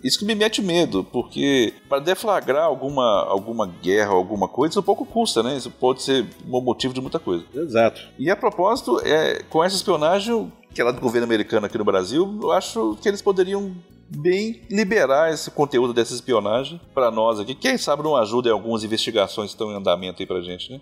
isso 0.05 0.18
que 0.18 0.24
me 0.24 0.34
mete 0.34 0.62
medo, 0.62 1.03
porque 1.03 1.74
para 1.89 1.99
deflagrar 1.99 2.64
alguma 2.64 3.24
alguma 3.26 3.66
guerra, 3.66 4.12
alguma 4.12 4.47
coisa, 4.49 4.76
isso 4.77 4.83
pouco 4.83 5.07
custa, 5.07 5.43
né? 5.43 5.57
Isso 5.57 5.70
pode 5.70 6.03
ser 6.03 6.27
um 6.47 6.61
motivo 6.61 6.93
de 6.93 7.01
muita 7.01 7.18
coisa. 7.18 7.45
Exato. 7.55 8.03
E 8.18 8.31
a 8.31 8.37
propósito, 8.37 9.01
é, 9.05 9.43
com 9.49 9.64
essa 9.64 9.74
espionagem, 9.74 10.53
que 10.74 10.81
é 10.81 10.85
lá 10.85 10.93
do 10.93 11.01
governo 11.01 11.24
americano 11.24 11.66
aqui 11.66 11.79
no 11.79 11.85
Brasil, 11.85 12.39
eu 12.43 12.53
acho 12.53 12.99
que 13.01 13.09
eles 13.09 13.22
poderiam 13.22 13.74
bem 14.09 14.62
liberar 14.70 15.33
esse 15.33 15.51
conteúdo 15.51 15.93
dessa 15.93 16.14
espionagem 16.14 16.81
para 16.95 17.11
nós 17.11 17.41
aqui. 17.41 17.55
Quem 17.55 17.77
sabe 17.77 18.03
não 18.03 18.14
ajuda 18.14 18.51
em 18.51 18.53
algumas 18.53 18.85
investigações 18.85 19.51
que 19.51 19.55
estão 19.55 19.72
em 19.72 19.77
andamento 19.77 20.22
aí 20.22 20.27
pra 20.27 20.41
gente, 20.43 20.70
né? 20.70 20.81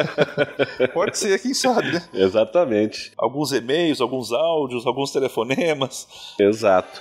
Pode 0.92 1.18
ser, 1.18 1.40
quem 1.40 1.54
sabe, 1.54 1.92
né? 1.92 2.08
Exatamente. 2.12 3.12
Alguns 3.16 3.52
e-mails, 3.52 4.00
alguns 4.00 4.32
áudios, 4.32 4.86
alguns 4.86 5.10
telefonemas. 5.10 6.06
Exato. 6.38 7.00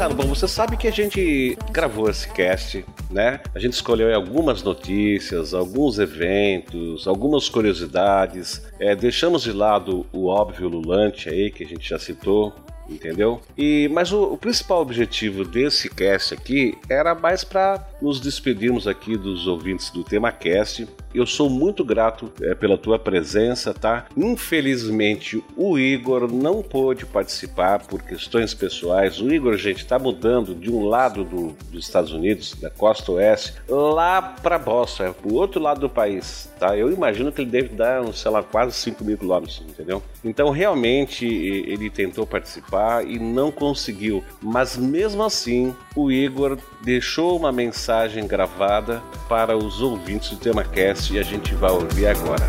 Coming. 0.00 0.14
Bom, 0.14 0.26
você 0.28 0.48
sabe 0.48 0.76
que 0.76 0.88
a 0.88 0.90
gente 0.90 1.56
gravou 1.70 2.08
esse 2.08 2.28
cast, 2.32 2.84
né? 3.10 3.40
A 3.54 3.58
gente 3.58 3.74
escolheu 3.74 4.14
algumas 4.14 4.62
notícias, 4.62 5.52
alguns 5.52 5.98
eventos, 5.98 7.06
algumas 7.06 7.48
curiosidades. 7.48 8.62
É, 8.78 8.96
deixamos 8.96 9.42
de 9.42 9.52
lado 9.52 10.06
o 10.12 10.26
óbvio 10.26 10.68
lulante 10.68 11.28
aí, 11.28 11.50
que 11.50 11.64
a 11.64 11.66
gente 11.66 11.88
já 11.88 11.98
citou. 11.98 12.54
Entendeu? 12.88 13.40
E 13.56 13.88
mas 13.92 14.10
o, 14.10 14.32
o 14.32 14.36
principal 14.36 14.80
objetivo 14.82 15.44
desse 15.44 15.88
cast 15.88 16.34
aqui 16.34 16.76
era 16.88 17.14
mais 17.14 17.44
para 17.44 17.88
nos 18.02 18.18
despedirmos 18.20 18.88
aqui 18.88 19.16
dos 19.16 19.46
ouvintes 19.46 19.90
do 19.90 20.02
tema 20.02 20.32
cast. 20.32 20.88
Eu 21.14 21.26
sou 21.26 21.50
muito 21.50 21.84
grato 21.84 22.30
é, 22.40 22.54
pela 22.54 22.78
tua 22.78 22.98
presença, 22.98 23.74
tá? 23.74 24.06
Infelizmente 24.16 25.42
o 25.56 25.78
Igor 25.78 26.30
não 26.32 26.62
pôde 26.62 27.04
participar 27.06 27.80
por 27.86 28.02
questões 28.02 28.54
pessoais. 28.54 29.20
O 29.20 29.32
Igor, 29.32 29.56
gente, 29.56 29.84
tá 29.86 29.98
mudando 29.98 30.54
de 30.54 30.70
um 30.70 30.84
lado 30.84 31.24
do- 31.24 31.56
dos 31.70 31.84
Estados 31.84 32.12
Unidos, 32.12 32.54
da 32.60 32.70
costa 32.70 33.12
oeste, 33.12 33.54
lá 33.68 34.20
para 34.22 34.58
Boston, 34.58 35.04
é 35.04 35.12
pro 35.12 35.34
outro 35.34 35.60
lado 35.60 35.80
do 35.80 35.88
país, 35.88 36.48
tá? 36.58 36.76
Eu 36.76 36.92
imagino 36.92 37.32
que 37.32 37.40
ele 37.42 37.50
deve 37.50 37.68
dar, 37.70 38.06
sei 38.12 38.30
lá, 38.30 38.42
quase 38.42 38.72
5 38.76 39.02
mil 39.04 39.16
quilômetros, 39.18 39.62
entendeu? 39.68 40.02
Então, 40.24 40.50
realmente, 40.50 41.26
ele 41.26 41.88
tentou 41.90 42.26
participar 42.26 43.06
e 43.06 43.18
não 43.18 43.50
conseguiu. 43.50 44.22
Mas 44.42 44.76
mesmo 44.76 45.22
assim, 45.22 45.74
o 45.96 46.10
Igor 46.10 46.58
deixou 46.82 47.36
uma 47.36 47.50
mensagem 47.50 48.26
gravada 48.26 49.02
para 49.28 49.56
os 49.56 49.80
ouvintes 49.80 50.30
do 50.30 50.36
TemaCast 50.36 50.99
e 51.08 51.18
a 51.18 51.22
gente 51.22 51.54
vai 51.54 51.70
ouvir 51.70 52.06
agora. 52.06 52.46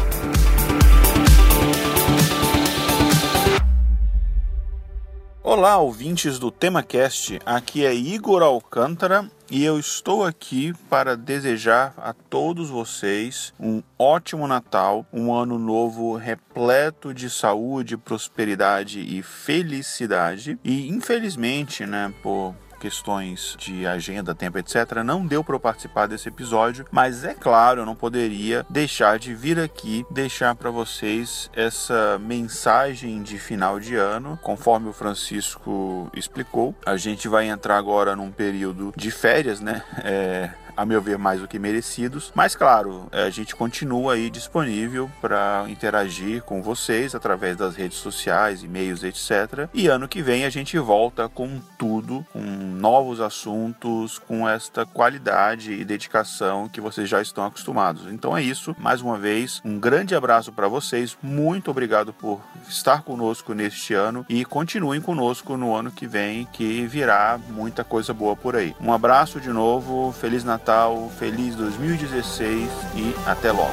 Olá, 5.41 5.77
ouvintes 5.77 6.37
do 6.37 6.51
TemaCast. 6.51 7.39
Aqui 7.45 7.85
é 7.85 7.93
Igor 7.93 8.41
Alcântara 8.41 9.29
e 9.49 9.63
eu 9.63 9.79
estou 9.79 10.23
aqui 10.23 10.73
para 10.89 11.15
desejar 11.15 11.93
a 11.97 12.13
todos 12.13 12.69
vocês 12.69 13.53
um 13.59 13.81
ótimo 13.97 14.47
Natal, 14.47 15.05
um 15.11 15.33
ano 15.33 15.57
novo 15.57 16.15
repleto 16.15 17.13
de 17.13 17.29
saúde, 17.29 17.97
prosperidade 17.97 18.99
e 18.99 19.21
felicidade. 19.23 20.59
E 20.63 20.87
infelizmente, 20.89 21.85
né, 21.85 22.13
por 22.21 22.55
questões 22.81 23.55
de 23.59 23.85
agenda, 23.85 24.33
tempo, 24.33 24.57
etc., 24.57 25.03
não 25.05 25.25
deu 25.25 25.43
para 25.43 25.55
eu 25.55 25.59
participar 25.59 26.07
desse 26.07 26.27
episódio, 26.27 26.83
mas 26.91 27.23
é 27.23 27.35
claro, 27.35 27.81
eu 27.81 27.85
não 27.85 27.93
poderia 27.95 28.65
deixar 28.67 29.19
de 29.19 29.35
vir 29.35 29.59
aqui 29.59 30.03
deixar 30.09 30.55
para 30.55 30.71
vocês 30.71 31.49
essa 31.55 32.17
mensagem 32.17 33.21
de 33.21 33.37
final 33.37 33.79
de 33.79 33.95
ano, 33.95 34.39
conforme 34.41 34.89
o 34.89 34.93
Francisco 34.93 36.09
explicou. 36.15 36.73
A 36.83 36.97
gente 36.97 37.27
vai 37.27 37.47
entrar 37.47 37.77
agora 37.77 38.15
num 38.15 38.31
período 38.31 38.91
de 38.97 39.11
férias, 39.11 39.59
né? 39.59 39.83
É, 40.03 40.49
a 40.81 40.85
meu 40.85 41.01
ver, 41.01 41.17
mais 41.17 41.39
do 41.39 41.47
que 41.47 41.59
merecidos. 41.59 42.31
Mas, 42.35 42.55
claro, 42.55 43.07
a 43.11 43.29
gente 43.29 43.55
continua 43.55 44.13
aí 44.13 44.29
disponível 44.29 45.09
para 45.21 45.65
interagir 45.67 46.41
com 46.43 46.61
vocês 46.61 47.13
através 47.13 47.55
das 47.55 47.75
redes 47.75 47.97
sociais, 47.97 48.63
e-mails, 48.63 49.03
etc. 49.03 49.69
E 49.73 49.87
ano 49.87 50.07
que 50.07 50.21
vem 50.21 50.45
a 50.45 50.49
gente 50.49 50.77
volta 50.79 51.29
com 51.29 51.59
tudo, 51.77 52.25
com 52.33 52.41
novos 52.41 53.21
assuntos, 53.21 54.19
com 54.19 54.47
esta 54.47 54.85
qualidade 54.85 55.73
e 55.73 55.85
dedicação 55.85 56.67
que 56.67 56.81
vocês 56.81 57.07
já 57.07 57.21
estão 57.21 57.45
acostumados. 57.45 58.11
Então 58.11 58.35
é 58.35 58.41
isso. 58.41 58.75
Mais 58.79 59.01
uma 59.01 59.17
vez, 59.17 59.61
um 59.63 59.79
grande 59.79 60.15
abraço 60.15 60.51
para 60.51 60.67
vocês. 60.67 61.17
Muito 61.21 61.69
obrigado 61.69 62.13
por 62.13 62.41
estar 62.67 63.03
conosco 63.03 63.53
neste 63.53 63.93
ano 63.93 64.25
e 64.27 64.43
continuem 64.45 65.01
conosco 65.01 65.55
no 65.57 65.75
ano 65.75 65.91
que 65.91 66.07
vem, 66.07 66.47
que 66.51 66.85
virá 66.87 67.39
muita 67.49 67.83
coisa 67.83 68.13
boa 68.13 68.35
por 68.35 68.55
aí. 68.55 68.75
Um 68.79 68.91
abraço 68.91 69.39
de 69.39 69.49
novo, 69.49 70.11
Feliz 70.11 70.43
Natal, 70.43 70.70
feliz 71.19 71.55
2016 71.55 72.69
e 72.95 73.13
até 73.25 73.51
logo. 73.51 73.71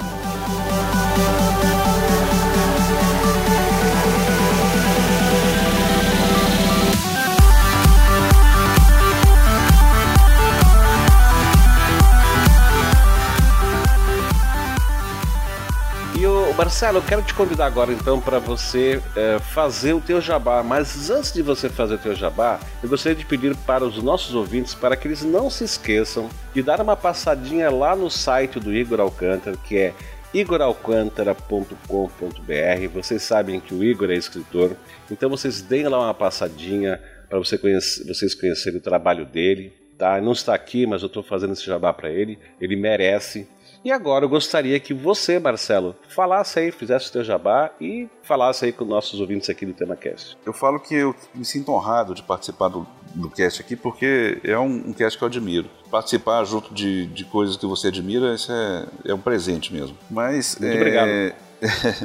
Marcelo, 16.58 16.98
eu 16.98 17.02
quero 17.02 17.22
te 17.22 17.32
convidar 17.34 17.66
agora 17.66 17.92
então 17.92 18.20
para 18.20 18.40
você 18.40 19.00
eh, 19.14 19.38
fazer 19.38 19.92
o 19.92 20.00
teu 20.00 20.20
jabá. 20.20 20.60
Mas 20.60 21.08
antes 21.08 21.32
de 21.32 21.40
você 21.40 21.68
fazer 21.68 21.94
o 21.94 21.98
teu 21.98 22.16
jabá, 22.16 22.58
eu 22.82 22.88
gostaria 22.88 23.16
de 23.16 23.24
pedir 23.24 23.54
para 23.58 23.84
os 23.84 24.02
nossos 24.02 24.34
ouvintes 24.34 24.74
para 24.74 24.96
que 24.96 25.06
eles 25.06 25.22
não 25.22 25.48
se 25.48 25.62
esqueçam 25.62 26.28
de 26.52 26.60
dar 26.60 26.80
uma 26.80 26.96
passadinha 26.96 27.70
lá 27.70 27.94
no 27.94 28.10
site 28.10 28.58
do 28.58 28.74
Igor 28.74 28.98
Alcântara, 28.98 29.56
que 29.56 29.78
é 29.78 29.94
igoralcantara.com.br. 30.34 32.88
Vocês 32.92 33.22
sabem 33.22 33.60
que 33.60 33.72
o 33.72 33.84
Igor 33.84 34.10
é 34.10 34.16
escritor, 34.16 34.76
então 35.08 35.30
vocês 35.30 35.62
deem 35.62 35.86
lá 35.86 36.00
uma 36.00 36.12
passadinha 36.12 37.00
para 37.28 37.38
você 37.38 37.56
vocês 38.04 38.34
conhecerem 38.34 38.80
o 38.80 38.82
trabalho 38.82 39.24
dele. 39.24 39.72
Tá? 39.96 40.20
Não 40.20 40.32
está 40.32 40.54
aqui, 40.54 40.86
mas 40.86 41.02
eu 41.02 41.06
estou 41.06 41.22
fazendo 41.22 41.52
esse 41.52 41.64
jabá 41.64 41.92
para 41.92 42.10
ele. 42.10 42.36
Ele 42.60 42.74
merece. 42.74 43.46
E 43.88 43.90
agora 43.90 44.26
eu 44.26 44.28
gostaria 44.28 44.78
que 44.78 44.92
você, 44.92 45.38
Marcelo, 45.38 45.96
falasse 46.10 46.58
aí, 46.58 46.70
fizesse 46.70 47.08
o 47.08 47.12
teu 47.12 47.24
jabá 47.24 47.70
e 47.80 48.06
falasse 48.22 48.66
aí 48.66 48.72
com 48.72 48.84
nossos 48.84 49.18
ouvintes 49.18 49.48
aqui 49.48 49.64
do 49.64 49.72
TemaCast. 49.72 50.36
Eu 50.44 50.52
falo 50.52 50.78
que 50.78 50.94
eu 50.94 51.14
me 51.34 51.42
sinto 51.42 51.72
honrado 51.72 52.14
de 52.14 52.22
participar 52.22 52.68
do, 52.68 52.86
do 53.14 53.30
cast 53.30 53.62
aqui, 53.62 53.74
porque 53.74 54.42
é 54.44 54.58
um, 54.58 54.88
um 54.88 54.92
cast 54.92 55.16
que 55.16 55.24
eu 55.24 55.28
admiro. 55.28 55.70
Participar 55.90 56.44
junto 56.44 56.74
de, 56.74 57.06
de 57.06 57.24
coisas 57.24 57.56
que 57.56 57.64
você 57.64 57.88
admira, 57.88 58.34
isso 58.34 58.52
é, 58.52 58.86
é 59.06 59.14
um 59.14 59.20
presente 59.20 59.72
mesmo. 59.72 59.96
Mas. 60.10 60.58
Muito 60.60 60.70
é, 60.70 60.76
obrigado. 60.76 61.08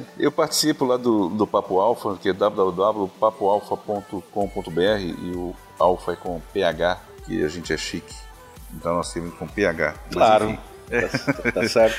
eu 0.18 0.32
participo 0.32 0.86
lá 0.86 0.96
do, 0.96 1.28
do 1.28 1.46
Papo 1.46 1.82
Alfa, 1.82 2.16
que 2.16 2.30
é 2.30 2.34
www.papoalfa.com.br 2.34 5.22
e 5.22 5.36
o 5.36 5.54
Alfa 5.78 6.14
é 6.14 6.16
com 6.16 6.40
PH, 6.54 6.98
que 7.26 7.44
a 7.44 7.50
gente 7.50 7.74
é 7.74 7.78
chique. 7.78 8.16
Então 8.74 8.96
nós 8.96 9.12
temos 9.12 9.36
com 9.36 9.46
PH. 9.46 9.96
Mas, 10.06 10.14
Claro. 10.14 10.46
enfim. 10.46 10.73
Tá, 10.90 11.52
tá 11.52 11.70
certo. 11.70 11.96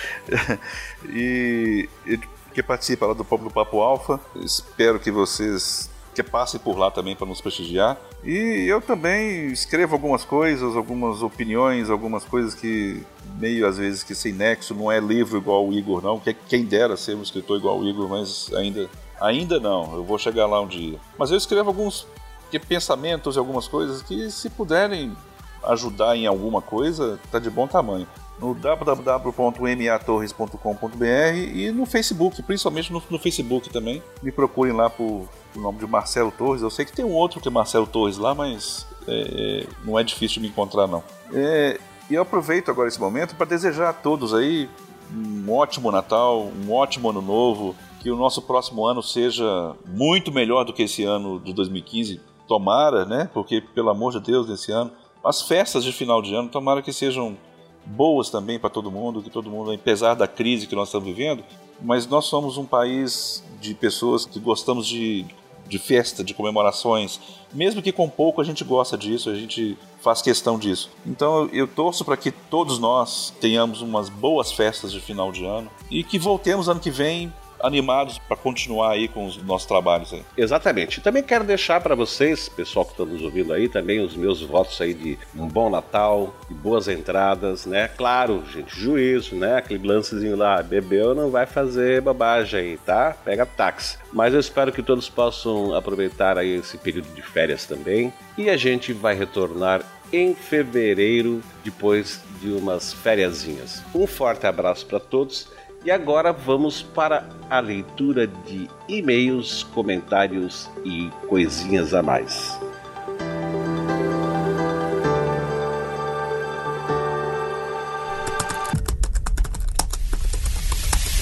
e, 1.08 1.88
e 2.06 2.18
que 2.52 2.62
participa 2.62 3.06
lá 3.06 3.14
do 3.14 3.24
Papo 3.24 3.44
do 3.44 3.50
Papo 3.50 3.80
Alfa. 3.80 4.20
Espero 4.36 5.00
que 5.00 5.10
vocês 5.10 5.90
que 6.14 6.22
passem 6.22 6.60
por 6.60 6.78
lá 6.78 6.90
também 6.90 7.16
para 7.16 7.26
nos 7.26 7.40
prestigiar. 7.40 7.98
E 8.22 8.64
eu 8.68 8.80
também 8.80 9.48
escrevo 9.48 9.94
algumas 9.94 10.24
coisas, 10.24 10.76
algumas 10.76 11.22
opiniões, 11.22 11.90
algumas 11.90 12.24
coisas 12.24 12.54
que 12.54 13.02
meio 13.36 13.66
às 13.66 13.76
vezes 13.76 14.04
que 14.04 14.14
sem 14.14 14.32
nexo, 14.32 14.74
não 14.74 14.90
é 14.90 15.00
livro 15.00 15.36
igual 15.36 15.66
o 15.66 15.72
Igor 15.72 16.00
não, 16.00 16.20
que 16.20 16.32
quem 16.32 16.64
dera 16.64 16.96
ser 16.96 17.16
um 17.16 17.22
escritor 17.22 17.58
igual 17.58 17.80
o 17.80 17.88
Igor, 17.88 18.08
mas 18.08 18.52
ainda 18.54 18.88
ainda 19.20 19.58
não. 19.58 19.96
Eu 19.96 20.04
vou 20.04 20.18
chegar 20.18 20.46
lá 20.46 20.60
um 20.60 20.68
dia. 20.68 20.98
Mas 21.18 21.30
eu 21.30 21.36
escrevo 21.36 21.70
alguns 21.70 22.06
que 22.50 22.58
pensamentos 22.58 23.36
e 23.36 23.38
algumas 23.38 23.66
coisas 23.66 24.02
que 24.02 24.30
se 24.30 24.48
puderem 24.48 25.16
ajudar 25.64 26.16
em 26.16 26.26
alguma 26.26 26.62
coisa, 26.62 27.18
tá 27.32 27.38
de 27.38 27.50
bom 27.50 27.66
tamanho. 27.66 28.06
No 28.40 28.54
www.matorres.com.br 28.54 31.36
e 31.54 31.70
no 31.70 31.86
Facebook, 31.86 32.42
principalmente 32.42 32.92
no, 32.92 33.00
no 33.08 33.18
Facebook 33.18 33.70
também. 33.70 34.02
Me 34.22 34.32
procurem 34.32 34.74
lá 34.74 34.90
por 34.90 35.28
o 35.56 35.60
nome 35.60 35.78
de 35.78 35.86
Marcelo 35.86 36.32
Torres. 36.32 36.62
Eu 36.62 36.70
sei 36.70 36.84
que 36.84 36.92
tem 36.92 37.04
um 37.04 37.12
outro 37.12 37.40
que 37.40 37.48
é 37.48 37.50
Marcelo 37.50 37.86
Torres 37.86 38.18
lá, 38.18 38.34
mas 38.34 38.86
é, 39.06 39.62
é, 39.62 39.66
não 39.84 39.98
é 39.98 40.02
difícil 40.02 40.42
me 40.42 40.48
encontrar 40.48 40.86
não. 40.86 41.02
É, 41.32 41.78
e 42.10 42.14
eu 42.14 42.22
aproveito 42.22 42.70
agora 42.70 42.88
esse 42.88 43.00
momento 43.00 43.34
para 43.34 43.46
desejar 43.46 43.90
a 43.90 43.92
todos 43.92 44.34
aí 44.34 44.68
um 45.12 45.52
ótimo 45.52 45.90
Natal, 45.90 46.46
um 46.46 46.72
ótimo 46.72 47.10
Ano 47.10 47.22
Novo, 47.22 47.74
que 48.00 48.10
o 48.10 48.16
nosso 48.16 48.42
próximo 48.42 48.86
ano 48.86 49.02
seja 49.02 49.74
muito 49.86 50.32
melhor 50.32 50.64
do 50.64 50.72
que 50.72 50.82
esse 50.82 51.04
ano 51.04 51.40
de 51.40 51.52
2015. 51.52 52.20
Tomara, 52.46 53.06
né? 53.06 53.30
Porque, 53.32 53.62
pelo 53.62 53.88
amor 53.88 54.12
de 54.12 54.20
Deus, 54.20 54.46
nesse 54.46 54.70
ano, 54.70 54.90
as 55.24 55.40
festas 55.40 55.82
de 55.82 55.92
final 55.92 56.20
de 56.20 56.34
ano, 56.34 56.50
tomara 56.50 56.82
que 56.82 56.92
sejam 56.92 57.38
boas 57.84 58.30
também 58.30 58.58
para 58.58 58.70
todo 58.70 58.90
mundo, 58.90 59.22
que 59.22 59.30
todo 59.30 59.50
mundo, 59.50 59.72
apesar 59.72 60.14
da 60.14 60.26
crise 60.26 60.66
que 60.66 60.74
nós 60.74 60.88
estamos 60.88 61.06
vivendo, 61.06 61.44
mas 61.80 62.06
nós 62.06 62.26
somos 62.26 62.56
um 62.56 62.64
país 62.64 63.44
de 63.60 63.74
pessoas 63.74 64.24
que 64.24 64.38
gostamos 64.38 64.86
de, 64.86 65.24
de 65.66 65.78
festa, 65.78 66.24
de 66.24 66.34
comemorações, 66.34 67.20
mesmo 67.52 67.82
que 67.82 67.92
com 67.92 68.08
pouco 68.08 68.40
a 68.40 68.44
gente 68.44 68.64
gosta 68.64 68.96
disso, 68.96 69.30
a 69.30 69.34
gente 69.34 69.76
faz 70.00 70.20
questão 70.20 70.58
disso. 70.58 70.90
Então 71.06 71.48
eu, 71.52 71.66
torço 71.66 72.04
para 72.04 72.16
que 72.16 72.30
todos 72.30 72.78
nós 72.78 73.32
tenhamos 73.40 73.80
umas 73.80 74.08
boas 74.08 74.52
festas 74.52 74.92
de 74.92 75.00
final 75.00 75.32
de 75.32 75.44
ano 75.44 75.70
e 75.90 76.04
que 76.04 76.18
voltemos 76.18 76.68
ano 76.68 76.80
que 76.80 76.90
vem 76.90 77.32
animados 77.64 78.18
para 78.18 78.36
continuar 78.36 78.92
aí 78.92 79.08
com 79.08 79.26
os 79.26 79.42
nossos 79.42 79.66
trabalhos 79.66 80.12
aí. 80.12 80.22
Exatamente. 80.36 81.00
Também 81.00 81.22
quero 81.22 81.44
deixar 81.44 81.80
para 81.80 81.94
vocês, 81.94 82.48
pessoal 82.48 82.84
que 82.84 82.92
está 82.92 83.04
nos 83.04 83.22
ouvindo 83.22 83.52
aí, 83.52 83.68
também 83.68 84.00
os 84.00 84.14
meus 84.14 84.42
votos 84.42 84.80
aí 84.80 84.94
de 84.94 85.18
um 85.36 85.48
bom 85.48 85.70
Natal, 85.70 86.34
de 86.48 86.54
boas 86.54 86.88
entradas, 86.88 87.66
né? 87.66 87.88
Claro, 87.88 88.42
gente, 88.52 88.78
juízo, 88.78 89.34
né? 89.34 89.56
Aquele 89.56 89.86
lancezinho 89.86 90.36
lá, 90.36 90.62
bebeu 90.62 91.14
não 91.14 91.30
vai 91.30 91.46
fazer 91.46 92.00
bobagem 92.00 92.60
aí, 92.60 92.76
tá? 92.78 93.16
Pega 93.24 93.46
táxi. 93.46 93.98
Mas 94.12 94.34
eu 94.34 94.40
espero 94.40 94.72
que 94.72 94.82
todos 94.82 95.08
possam 95.08 95.74
aproveitar 95.74 96.38
aí 96.38 96.56
esse 96.56 96.78
período 96.78 97.12
de 97.14 97.22
férias 97.22 97.66
também. 97.66 98.12
E 98.36 98.50
a 98.50 98.56
gente 98.56 98.92
vai 98.92 99.14
retornar 99.14 99.82
em 100.12 100.34
fevereiro, 100.34 101.42
depois 101.64 102.20
de 102.40 102.50
umas 102.52 102.92
fériasinhas. 102.92 103.82
Um 103.94 104.06
forte 104.06 104.46
abraço 104.46 104.86
para 104.86 105.00
todos. 105.00 105.48
E 105.84 105.90
agora 105.90 106.32
vamos 106.32 106.82
para 106.82 107.28
a 107.50 107.60
leitura 107.60 108.26
de 108.26 108.70
e-mails, 108.88 109.62
comentários 109.74 110.70
e 110.82 111.10
coisinhas 111.28 111.92
a 111.92 112.02
mais. 112.02 112.58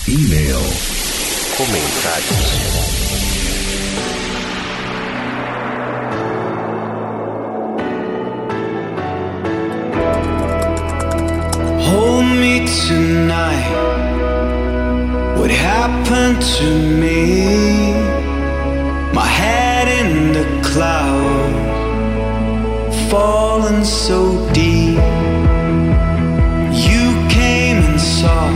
E-mail. 0.06 0.60
Comentários. 1.56 3.01
What 15.42 15.50
happened 15.50 16.40
to 16.40 16.68
me? 17.02 17.92
My 19.12 19.26
head 19.26 19.88
in 19.88 20.32
the 20.32 20.44
clouds, 20.62 21.58
falling 23.10 23.84
so 23.84 24.48
deep. 24.52 25.02
You 26.86 27.04
came 27.28 27.82
and 27.82 28.00
saw. 28.00 28.50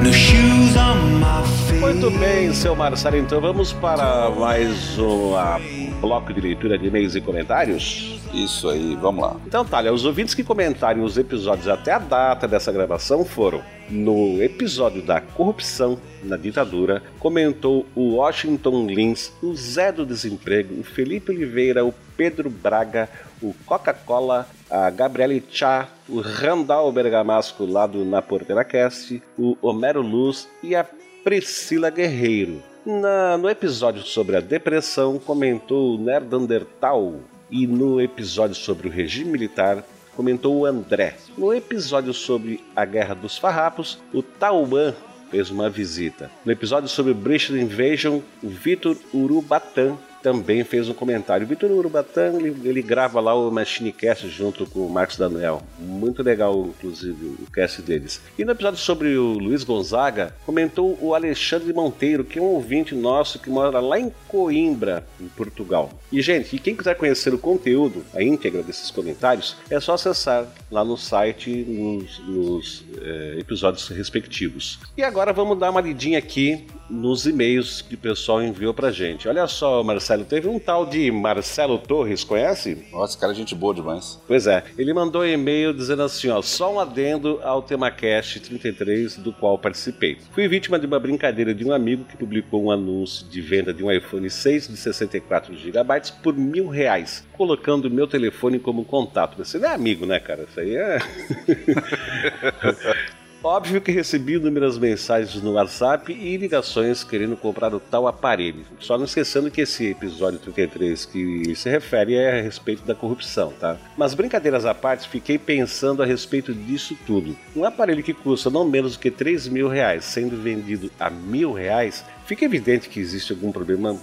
No 0.00 0.12
shoes 0.12 0.76
on 0.76 1.18
my 1.18 1.42
feet. 1.66 1.80
Muito 1.80 2.08
bem, 2.12 2.54
seu 2.54 2.76
Marcelo, 2.76 3.16
então 3.16 3.40
vamos 3.40 3.72
para 3.72 4.30
mais 4.30 4.96
um 4.96 5.34
ah, 5.34 5.58
bloco 6.00 6.32
de 6.32 6.40
leitura 6.40 6.78
de 6.78 6.86
e-mails 6.86 7.14
e 7.14 7.20
comentários. 7.20 8.20
Isso 8.32 8.68
aí, 8.68 8.96
vamos 9.00 9.22
lá. 9.22 9.36
Então, 9.46 9.64
Thalia, 9.64 9.92
os 9.92 10.04
ouvintes 10.04 10.34
que 10.34 10.42
comentarem 10.42 11.02
os 11.02 11.18
episódios 11.18 11.68
até 11.68 11.92
a 11.92 11.98
data 11.98 12.48
dessa 12.48 12.72
gravação 12.72 13.24
foram 13.24 13.62
no 13.90 14.42
episódio 14.42 15.02
da 15.02 15.20
corrupção 15.20 15.98
na 16.22 16.36
ditadura, 16.36 17.02
comentou 17.18 17.84
o 17.94 18.14
Washington 18.14 18.86
Lins, 18.86 19.32
o 19.42 19.54
Zé 19.54 19.90
do 19.90 20.06
Desemprego, 20.06 20.80
o 20.80 20.84
Felipe 20.84 21.32
Oliveira, 21.32 21.84
o 21.84 21.92
Pedro 22.16 22.48
Braga, 22.48 23.08
o 23.42 23.54
Coca-Cola, 23.66 24.48
a 24.70 24.88
Gabriele 24.90 25.42
Chá, 25.50 25.88
o 26.08 26.20
Randall 26.20 26.92
Bergamasco 26.92 27.66
lá 27.66 27.86
do 27.86 28.04
Na 28.04 28.22
Porteira 28.22 28.64
Cast, 28.64 29.20
o 29.36 29.56
Homero 29.60 30.02
Luz 30.02 30.48
e 30.62 30.74
a 30.76 30.86
Priscila 31.24 31.90
Guerreiro. 31.90 32.69
Na- 32.84 33.36
no 33.36 33.48
episódio 33.48 34.02
sobre 34.02 34.36
a 34.36 34.40
depressão, 34.40 35.18
comentou 35.18 35.94
o 35.94 35.98
Nerdandertal 35.98 37.14
e 37.50 37.66
no 37.66 38.00
episódio 38.00 38.54
sobre 38.54 38.88
o 38.88 38.90
regime 38.90 39.30
militar, 39.30 39.84
comentou 40.16 40.56
o 40.56 40.64
André. 40.66 41.16
No 41.36 41.52
episódio 41.52 42.14
sobre 42.14 42.62
a 42.74 42.84
Guerra 42.84 43.14
dos 43.14 43.36
Farrapos, 43.36 43.98
o 44.14 44.22
Tauban 44.22 44.94
fez 45.30 45.50
uma 45.50 45.68
visita. 45.68 46.30
No 46.44 46.50
episódio 46.52 46.88
sobre 46.88 47.12
British 47.14 47.50
Invasion, 47.50 48.20
o 48.42 48.48
Vitor 48.48 48.96
Urubatan 49.12 49.96
também 50.22 50.64
fez 50.64 50.88
um 50.88 50.94
comentário. 50.94 51.46
Vitor 51.46 51.70
Urubatan, 51.70 52.34
ele, 52.36 52.68
ele 52.68 52.82
grava 52.82 53.20
lá 53.20 53.34
o 53.34 53.50
Machinecast 53.50 54.28
junto 54.28 54.66
com 54.66 54.80
o 54.80 54.90
Marcos 54.90 55.16
Daniel. 55.16 55.62
Muito 55.78 56.22
legal, 56.22 56.66
inclusive, 56.66 57.36
o 57.42 57.50
cast 57.52 57.82
deles. 57.82 58.20
E 58.38 58.44
no 58.44 58.52
episódio 58.52 58.78
sobre 58.78 59.16
o 59.16 59.32
Luiz 59.32 59.64
Gonzaga, 59.64 60.34
comentou 60.44 60.98
o 61.00 61.14
Alexandre 61.14 61.72
Monteiro, 61.72 62.24
que 62.24 62.38
é 62.38 62.42
um 62.42 62.46
ouvinte 62.46 62.94
nosso 62.94 63.38
que 63.38 63.50
mora 63.50 63.80
lá 63.80 63.98
em 63.98 64.12
Coimbra, 64.28 65.06
em 65.20 65.28
Portugal. 65.28 65.90
E, 66.12 66.20
gente, 66.20 66.54
e 66.54 66.58
quem 66.58 66.76
quiser 66.76 66.96
conhecer 66.96 67.32
o 67.32 67.38
conteúdo, 67.38 68.04
a 68.14 68.22
íntegra 68.22 68.62
desses 68.62 68.90
comentários, 68.90 69.56
é 69.70 69.78
só 69.80 69.94
acessar 69.94 70.46
lá 70.70 70.84
no 70.84 70.96
site, 70.96 71.50
nos, 71.50 72.18
nos, 72.26 72.84
eh, 73.00 73.36
episódios 73.38 73.88
respectivos. 73.88 74.78
E 74.96 75.02
agora 75.02 75.32
vamos 75.32 75.58
dar 75.58 75.70
uma 75.70 75.80
lidinha 75.80 76.18
aqui 76.18 76.66
nos 76.90 77.26
e-mails 77.26 77.80
que 77.80 77.94
o 77.94 77.98
pessoal 77.98 78.42
enviou 78.42 78.74
pra 78.74 78.90
gente. 78.90 79.28
Olha 79.28 79.46
só, 79.46 79.82
Marcelo, 79.82 80.24
teve 80.24 80.48
um 80.48 80.58
tal 80.58 80.84
de 80.84 81.10
Marcelo 81.10 81.78
Torres, 81.78 82.24
conhece? 82.24 82.86
Nossa, 82.92 83.18
cara, 83.18 83.32
é 83.32 83.34
gente 83.34 83.54
boa 83.54 83.74
demais. 83.74 84.20
Pois 84.26 84.46
é, 84.46 84.64
ele 84.76 84.92
mandou 84.92 85.22
um 85.22 85.26
e-mail 85.26 85.72
dizendo 85.72 86.02
assim, 86.02 86.28
ó, 86.28 86.42
só 86.42 86.74
um 86.74 86.80
adendo 86.80 87.40
ao 87.42 87.62
tema 87.62 87.90
Cast 87.90 88.40
33 88.40 89.16
do 89.18 89.32
qual 89.32 89.58
participei. 89.58 90.18
Fui 90.32 90.48
vítima 90.48 90.78
de 90.78 90.86
uma 90.86 90.98
brincadeira 90.98 91.54
de 91.54 91.64
um 91.64 91.72
amigo 91.72 92.04
que 92.04 92.16
publicou 92.16 92.64
um 92.64 92.70
anúncio 92.70 93.26
de 93.28 93.40
venda 93.40 93.72
de 93.72 93.84
um 93.84 93.90
iPhone 93.90 94.28
6 94.28 94.68
de 94.68 94.76
64 94.76 95.54
GB 95.54 95.80
por 96.22 96.34
mil 96.34 96.68
reais, 96.68 97.26
colocando 97.32 97.90
meu 97.90 98.06
telefone 98.06 98.58
como 98.58 98.84
contato. 98.84 99.36
Você 99.38 99.58
não 99.58 99.68
é 99.68 99.74
amigo, 99.74 100.06
né, 100.06 100.18
cara? 100.18 100.46
Isso 100.48 100.60
aí 100.60 100.76
é... 100.76 100.98
Óbvio 103.42 103.80
que 103.80 103.90
recebi 103.90 104.34
inúmeras 104.34 104.76
mensagens 104.76 105.42
no 105.42 105.52
WhatsApp 105.52 106.12
e 106.12 106.36
ligações 106.36 107.02
querendo 107.02 107.38
comprar 107.38 107.74
o 107.74 107.80
tal 107.80 108.06
aparelho. 108.06 108.66
Só 108.78 108.98
não 108.98 109.06
esquecendo 109.06 109.50
que 109.50 109.62
esse 109.62 109.86
episódio 109.86 110.38
33 110.38 111.06
que 111.06 111.54
se 111.54 111.70
refere 111.70 112.16
é 112.16 112.38
a 112.38 112.42
respeito 112.42 112.82
da 112.84 112.94
corrupção, 112.94 113.50
tá? 113.58 113.78
Mas 113.96 114.12
brincadeiras 114.12 114.66
à 114.66 114.74
parte, 114.74 115.08
fiquei 115.08 115.38
pensando 115.38 116.02
a 116.02 116.06
respeito 116.06 116.52
disso 116.52 116.94
tudo. 117.06 117.34
Um 117.56 117.64
aparelho 117.64 118.02
que 118.02 118.12
custa 118.12 118.50
não 118.50 118.68
menos 118.68 118.92
do 118.92 118.98
que 118.98 119.10
3 119.10 119.48
mil 119.48 119.68
reais, 119.68 120.04
sendo 120.04 120.36
vendido 120.36 120.90
a 121.00 121.08
mil 121.08 121.54
reais, 121.54 122.04
fica 122.26 122.44
evidente 122.44 122.90
que 122.90 123.00
existe 123.00 123.32
algum 123.32 123.50
problema 123.50 123.98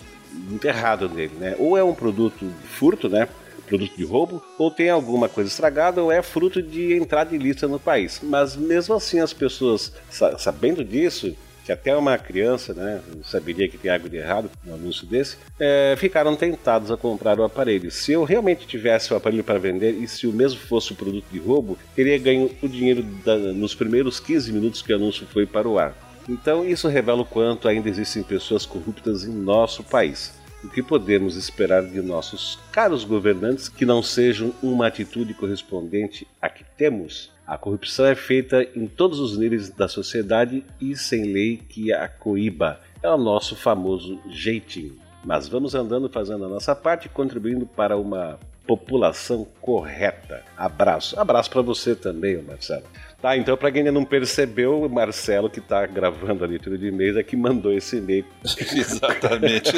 errado 0.64 1.08
nele, 1.08 1.34
né? 1.40 1.56
Ou 1.60 1.78
é 1.78 1.84
um 1.84 1.94
produto 1.94 2.44
de 2.44 2.68
furto, 2.68 3.08
né? 3.08 3.28
Produto 3.68 3.95
de 3.95 4.03
roubo, 4.03 4.43
ou 4.57 4.72
tem 4.72 4.89
alguma 4.89 5.30
coisa 5.30 5.49
estragada, 5.49 6.01
ou 6.01 6.11
é 6.11 6.22
fruto 6.22 6.61
de 6.61 6.93
entrada 6.93 7.36
ilícita 7.36 7.68
no 7.68 7.80
país. 7.80 8.20
Mas 8.24 8.55
mesmo 8.55 8.95
assim, 8.95 9.20
as 9.20 9.34
pessoas, 9.34 9.93
sabendo 10.38 10.84
disso, 10.84 11.36
que 11.68 11.72
até 11.74 11.93
uma 11.97 12.18
criança 12.18 12.74
né, 12.74 13.01
saberia 13.26 13.68
que 13.68 13.78
tem 13.78 13.91
algo 13.91 14.07
de 14.07 14.15
errado 14.15 14.49
no 14.63 14.76
anúncio 14.76 15.05
desse, 15.05 15.36
é, 15.59 15.95
ficaram 15.97 16.34
tentados 16.34 16.89
a 16.89 16.95
comprar 16.95 17.38
o 17.41 17.43
aparelho. 17.43 17.91
Se 17.91 18.13
eu 18.13 18.24
realmente 18.24 18.65
tivesse 18.65 19.13
o 19.13 19.18
aparelho 19.18 19.43
para 19.43 19.59
vender 19.59 19.91
e 19.91 20.07
se 20.07 20.26
o 20.26 20.32
mesmo 20.32 20.61
fosse 20.61 20.93
o 20.93 20.95
produto 20.95 21.26
de 21.30 21.39
roubo, 21.39 21.78
teria 21.93 22.18
ganho 22.18 22.49
o 22.61 22.70
dinheiro 22.70 23.03
da, 23.03 23.36
nos 23.36 23.76
primeiros 23.76 24.18
15 24.18 24.53
minutos 24.53 24.82
que 24.82 24.93
o 24.93 24.95
anúncio 24.95 25.28
foi 25.28 25.45
para 25.45 25.68
o 25.68 25.78
ar. 25.78 25.93
Então 26.30 26.65
isso 26.65 26.88
revela 26.88 27.22
o 27.22 27.26
quanto 27.26 27.68
ainda 27.68 27.89
existem 27.89 28.24
pessoas 28.24 28.65
corruptas 28.65 29.26
em 29.26 29.32
nosso 29.32 29.84
país. 29.84 30.37
O 30.64 30.68
que 30.70 30.82
podemos 30.82 31.36
esperar 31.36 31.84
de 31.84 32.01
nossos 32.01 32.58
caros 32.72 33.03
governantes 33.03 33.70
que 33.70 33.86
não 33.86 34.01
sejam 34.01 34.51
uma 34.62 34.88
atitude 34.88 35.34
correspondente 35.36 36.28
à 36.41 36.49
que 36.49 36.64
temos? 36.64 37.32
A 37.45 37.58
corrupção 37.58 38.08
é 38.08 38.16
feita 38.16 38.68
em 38.76 38.88
todos 38.88 39.20
os 39.20 39.38
níveis 39.38 39.70
da 39.70 39.88
sociedade 39.88 40.66
e 40.82 40.95
sem 40.95 41.32
lei 41.32 41.58
que 41.58 41.93
a 41.93 42.08
coíba. 42.08 42.82
É 43.03 43.10
o 43.10 43.18
nosso 43.18 43.55
famoso 43.55 44.20
jeitinho. 44.30 44.97
Mas 45.24 45.47
vamos 45.47 45.76
andando 45.76 46.10
fazendo 46.10 46.45
a 46.45 46.49
nossa 46.49 46.76
parte, 46.76 47.08
contribuindo 47.08 47.68
para 47.68 47.95
uma 47.95 48.39
população 48.66 49.47
correta. 49.62 50.43
Abraço. 50.58 51.20
Abraço 51.20 51.49
para 51.51 51.62
você 51.62 51.95
também, 51.95 52.41
Marcelo. 52.41 52.84
Tá, 53.20 53.36
então 53.36 53.57
para 53.57 53.72
quem 53.72 53.80
ainda 53.80 53.91
não 53.91 54.05
percebeu, 54.05 54.84
o 54.84 54.89
Marcelo 54.89 55.49
que 55.49 55.59
tá 55.59 55.88
gravando 55.88 56.43
a 56.43 56.47
leitura 56.47 56.78
de 56.78 56.88
e-mails 56.88 57.18
é 57.18 57.24
que 57.24 57.36
mandou 57.36 57.74
esse 57.74 57.97
e-mail. 57.97 58.26
Exatamente. 58.45 59.74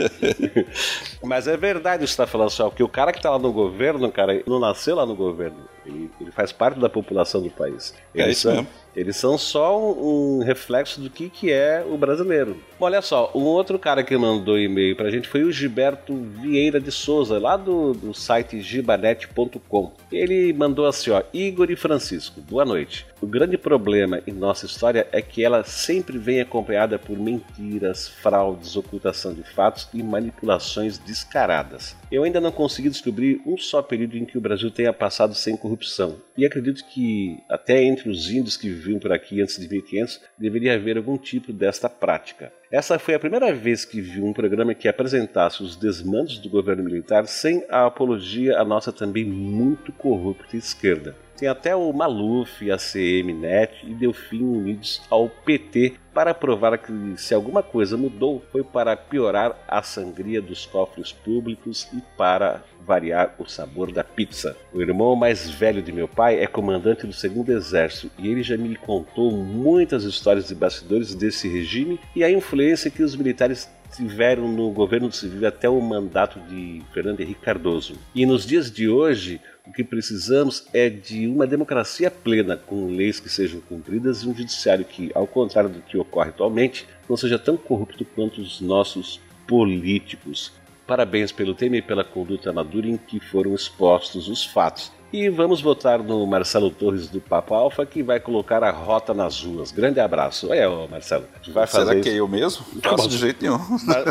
Mas 1.22 1.46
é 1.46 1.56
verdade 1.56 2.04
isso 2.04 2.14
que 2.14 2.16
tá 2.16 2.26
falando 2.26 2.48
só, 2.48 2.70
que 2.70 2.82
o 2.82 2.88
cara 2.88 3.12
que 3.12 3.20
tá 3.20 3.30
lá 3.30 3.38
no 3.38 3.52
governo, 3.52 4.10
cara, 4.10 4.42
não 4.46 4.58
nasceu 4.58 4.96
lá 4.96 5.04
no 5.04 5.14
governo. 5.14 5.68
Ele, 5.84 6.10
ele 6.18 6.30
faz 6.30 6.50
parte 6.50 6.80
da 6.80 6.88
população 6.88 7.42
do 7.42 7.50
país. 7.50 7.94
É 8.14 8.30
isso 8.30 8.48
mesmo. 8.50 8.66
Eles 8.96 9.16
são 9.16 9.36
só 9.36 9.78
um, 9.78 10.40
reflexo 10.44 11.00
do 11.00 11.10
que, 11.10 11.28
que 11.28 11.50
é 11.50 11.84
o 11.88 11.96
brasileiro. 11.96 12.56
Olha 12.78 13.00
só, 13.02 13.30
um 13.34 13.42
outro 13.42 13.78
cara 13.78 14.04
que 14.04 14.16
mandou 14.16 14.58
e-mail 14.58 14.96
pra 14.96 15.10
gente 15.10 15.28
foi 15.28 15.42
o 15.42 15.52
Gilberto 15.52 16.14
Vieira 16.14 16.80
de 16.80 16.92
Souza, 16.92 17.38
lá 17.38 17.56
do, 17.56 17.92
do 17.92 18.14
site 18.14 18.60
gibanet.com. 18.60 19.92
Ele 20.12 20.52
mandou 20.52 20.86
assim, 20.86 21.10
ó, 21.10 21.22
Igor 21.32 21.70
e 21.70 21.76
Francisco, 21.76 22.40
boa 22.40 22.64
noite. 22.64 23.06
O 23.20 23.26
grande 23.26 23.56
problema 23.56 24.20
em 24.26 24.32
nossa 24.32 24.66
história 24.66 25.08
é 25.10 25.22
que 25.22 25.42
ela 25.42 25.64
sempre 25.64 26.18
vem 26.18 26.40
acompanhada 26.40 26.98
por 26.98 27.18
mentiras, 27.18 28.06
fraudes, 28.06 28.76
ocultação 28.76 29.32
de 29.32 29.42
fatos 29.42 29.88
e 29.94 30.02
manipulações 30.02 30.98
descaradas. 30.98 31.96
Eu 32.12 32.22
ainda 32.22 32.40
não 32.40 32.52
consegui 32.52 32.90
descobrir 32.90 33.40
um 33.46 33.56
só 33.56 33.80
período 33.80 34.18
em 34.18 34.24
que 34.24 34.36
o 34.36 34.40
Brasil 34.40 34.70
tenha 34.70 34.92
passado 34.92 35.34
sem 35.34 35.56
corrupção. 35.56 36.16
E 36.36 36.44
acredito 36.44 36.84
que 36.84 37.38
até 37.48 37.82
entre 37.82 38.10
os 38.10 38.30
índios 38.30 38.56
que 38.56 38.68
viviam 38.84 39.00
por 39.00 39.12
aqui 39.12 39.40
antes 39.40 39.58
de 39.58 39.68
1500 39.68 40.20
deveria 40.38 40.74
haver 40.74 40.96
algum 40.96 41.16
tipo 41.16 41.52
desta 41.52 41.88
prática. 41.88 42.52
Essa 42.70 42.98
foi 42.98 43.14
a 43.14 43.18
primeira 43.18 43.52
vez 43.52 43.84
que 43.84 44.00
vi 44.00 44.20
um 44.20 44.32
programa 44.32 44.74
que 44.74 44.88
apresentasse 44.88 45.62
os 45.62 45.76
desmandos 45.76 46.38
do 46.38 46.48
governo 46.48 46.84
militar 46.84 47.26
sem 47.26 47.64
a 47.70 47.86
apologia 47.86 48.58
à 48.58 48.64
nossa 48.64 48.92
também 48.92 49.24
muito 49.24 49.92
corrupta 49.92 50.56
esquerda. 50.56 51.16
Tem 51.36 51.48
até 51.48 51.74
o 51.74 51.92
Maluf, 51.92 52.70
a 52.70 52.76
CM-NET 52.76 53.84
e 53.84 53.92
Delfim 53.92 54.42
unidos 54.42 55.02
ao 55.10 55.28
PT 55.28 55.94
para 56.14 56.32
provar 56.32 56.78
que 56.78 56.92
se 57.16 57.34
alguma 57.34 57.60
coisa 57.60 57.96
mudou 57.96 58.40
foi 58.52 58.62
para 58.62 58.96
piorar 58.96 59.56
a 59.66 59.82
sangria 59.82 60.40
dos 60.40 60.64
cofres 60.64 61.12
públicos 61.12 61.88
e 61.92 62.00
para 62.16 62.62
variar 62.86 63.34
o 63.38 63.46
sabor 63.46 63.90
da 63.90 64.04
pizza. 64.04 64.56
O 64.72 64.80
irmão 64.80 65.16
mais 65.16 65.50
velho 65.50 65.82
de 65.82 65.90
meu 65.90 66.06
pai 66.06 66.38
é 66.38 66.46
comandante 66.46 67.06
do 67.06 67.12
segundo 67.12 67.50
exército 67.50 68.12
e 68.16 68.28
ele 68.28 68.42
já 68.42 68.56
me 68.56 68.76
contou 68.76 69.32
muitas 69.32 70.04
histórias 70.04 70.46
de 70.46 70.54
bastidores 70.54 71.14
desse 71.14 71.48
regime 71.48 71.98
e 72.14 72.22
a 72.22 72.30
influência 72.30 72.90
que 72.90 73.02
os 73.02 73.16
militares 73.16 73.68
tiveram 73.94 74.48
no 74.48 74.70
governo 74.70 75.10
civil 75.12 75.46
até 75.46 75.68
o 75.68 75.80
mandato 75.80 76.40
de 76.40 76.82
Fernando 76.92 77.20
Henrique 77.20 77.40
Cardoso. 77.40 77.94
E 78.14 78.26
nos 78.26 78.44
dias 78.44 78.70
de 78.70 78.88
hoje, 78.88 79.40
o 79.66 79.72
que 79.72 79.84
precisamos 79.84 80.66
é 80.72 80.90
de 80.90 81.26
uma 81.26 81.46
democracia 81.46 82.10
plena, 82.10 82.56
com 82.56 82.88
leis 82.88 83.20
que 83.20 83.28
sejam 83.28 83.60
cumpridas 83.60 84.22
e 84.22 84.28
um 84.28 84.34
judiciário 84.34 84.84
que, 84.84 85.10
ao 85.14 85.26
contrário 85.26 85.70
do 85.70 85.80
que 85.80 85.96
ocorre 85.96 86.30
atualmente, 86.30 86.86
não 87.08 87.16
seja 87.16 87.38
tão 87.38 87.56
corrupto 87.56 88.04
quanto 88.04 88.40
os 88.40 88.60
nossos 88.60 89.20
políticos. 89.46 90.52
Parabéns 90.86 91.32
pelo 91.32 91.54
tema 91.54 91.76
e 91.76 91.82
pela 91.82 92.04
conduta 92.04 92.52
madura 92.52 92.86
em 92.86 92.96
que 92.96 93.18
foram 93.18 93.54
expostos 93.54 94.28
os 94.28 94.44
fatos. 94.44 94.92
E 95.12 95.28
vamos 95.28 95.60
votar 95.60 96.02
no 96.02 96.26
Marcelo 96.26 96.70
Torres 96.70 97.08
do 97.08 97.20
Papo 97.20 97.54
Alfa, 97.54 97.86
que 97.86 98.02
vai 98.02 98.18
colocar 98.18 98.64
a 98.64 98.70
rota 98.70 99.14
nas 99.14 99.42
ruas. 99.42 99.70
Grande 99.70 100.00
abraço. 100.00 100.52
É, 100.52 100.68
ô 100.68 100.88
Marcelo. 100.88 101.24
Vai 101.48 101.66
fazer 101.66 101.86
Será 101.86 102.00
que 102.00 102.08
é 102.08 102.14
eu 102.14 102.26
mesmo? 102.26 102.64
Não 102.72 102.82
faço 102.82 103.08
de 103.08 103.18
jeito 103.18 103.40
nenhum. 103.40 103.58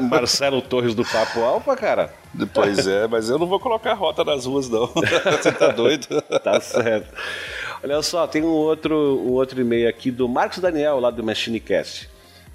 Marcelo 0.10 0.62
Torres 0.62 0.96
do 0.96 1.04
Papo 1.04 1.41
Alfa, 1.41 1.76
cara? 1.76 2.14
Pois 2.54 2.88
é, 2.88 3.08
mas 3.08 3.30
eu 3.30 3.38
não 3.38 3.48
vou 3.48 3.60
colocar 3.60 3.94
rota 3.94 4.24
nas 4.24 4.46
ruas, 4.46 4.70
não. 4.70 4.88
Você 5.41 5.52
tá 5.52 5.68
doido? 5.70 6.22
tá 6.41 6.60
certo. 6.62 7.14
Olha 7.84 8.02
só, 8.02 8.26
tem 8.26 8.41
um 8.41 8.48
outro, 8.48 8.96
um 8.96 9.32
outro 9.34 9.60
e-mail 9.60 9.89
aqui 9.89 10.10
do 10.10 10.30
Marcos 10.30 10.60
Daniel, 10.60 11.02
lá 11.02 11.12
do 11.12 11.22
MachineCast 11.22 12.12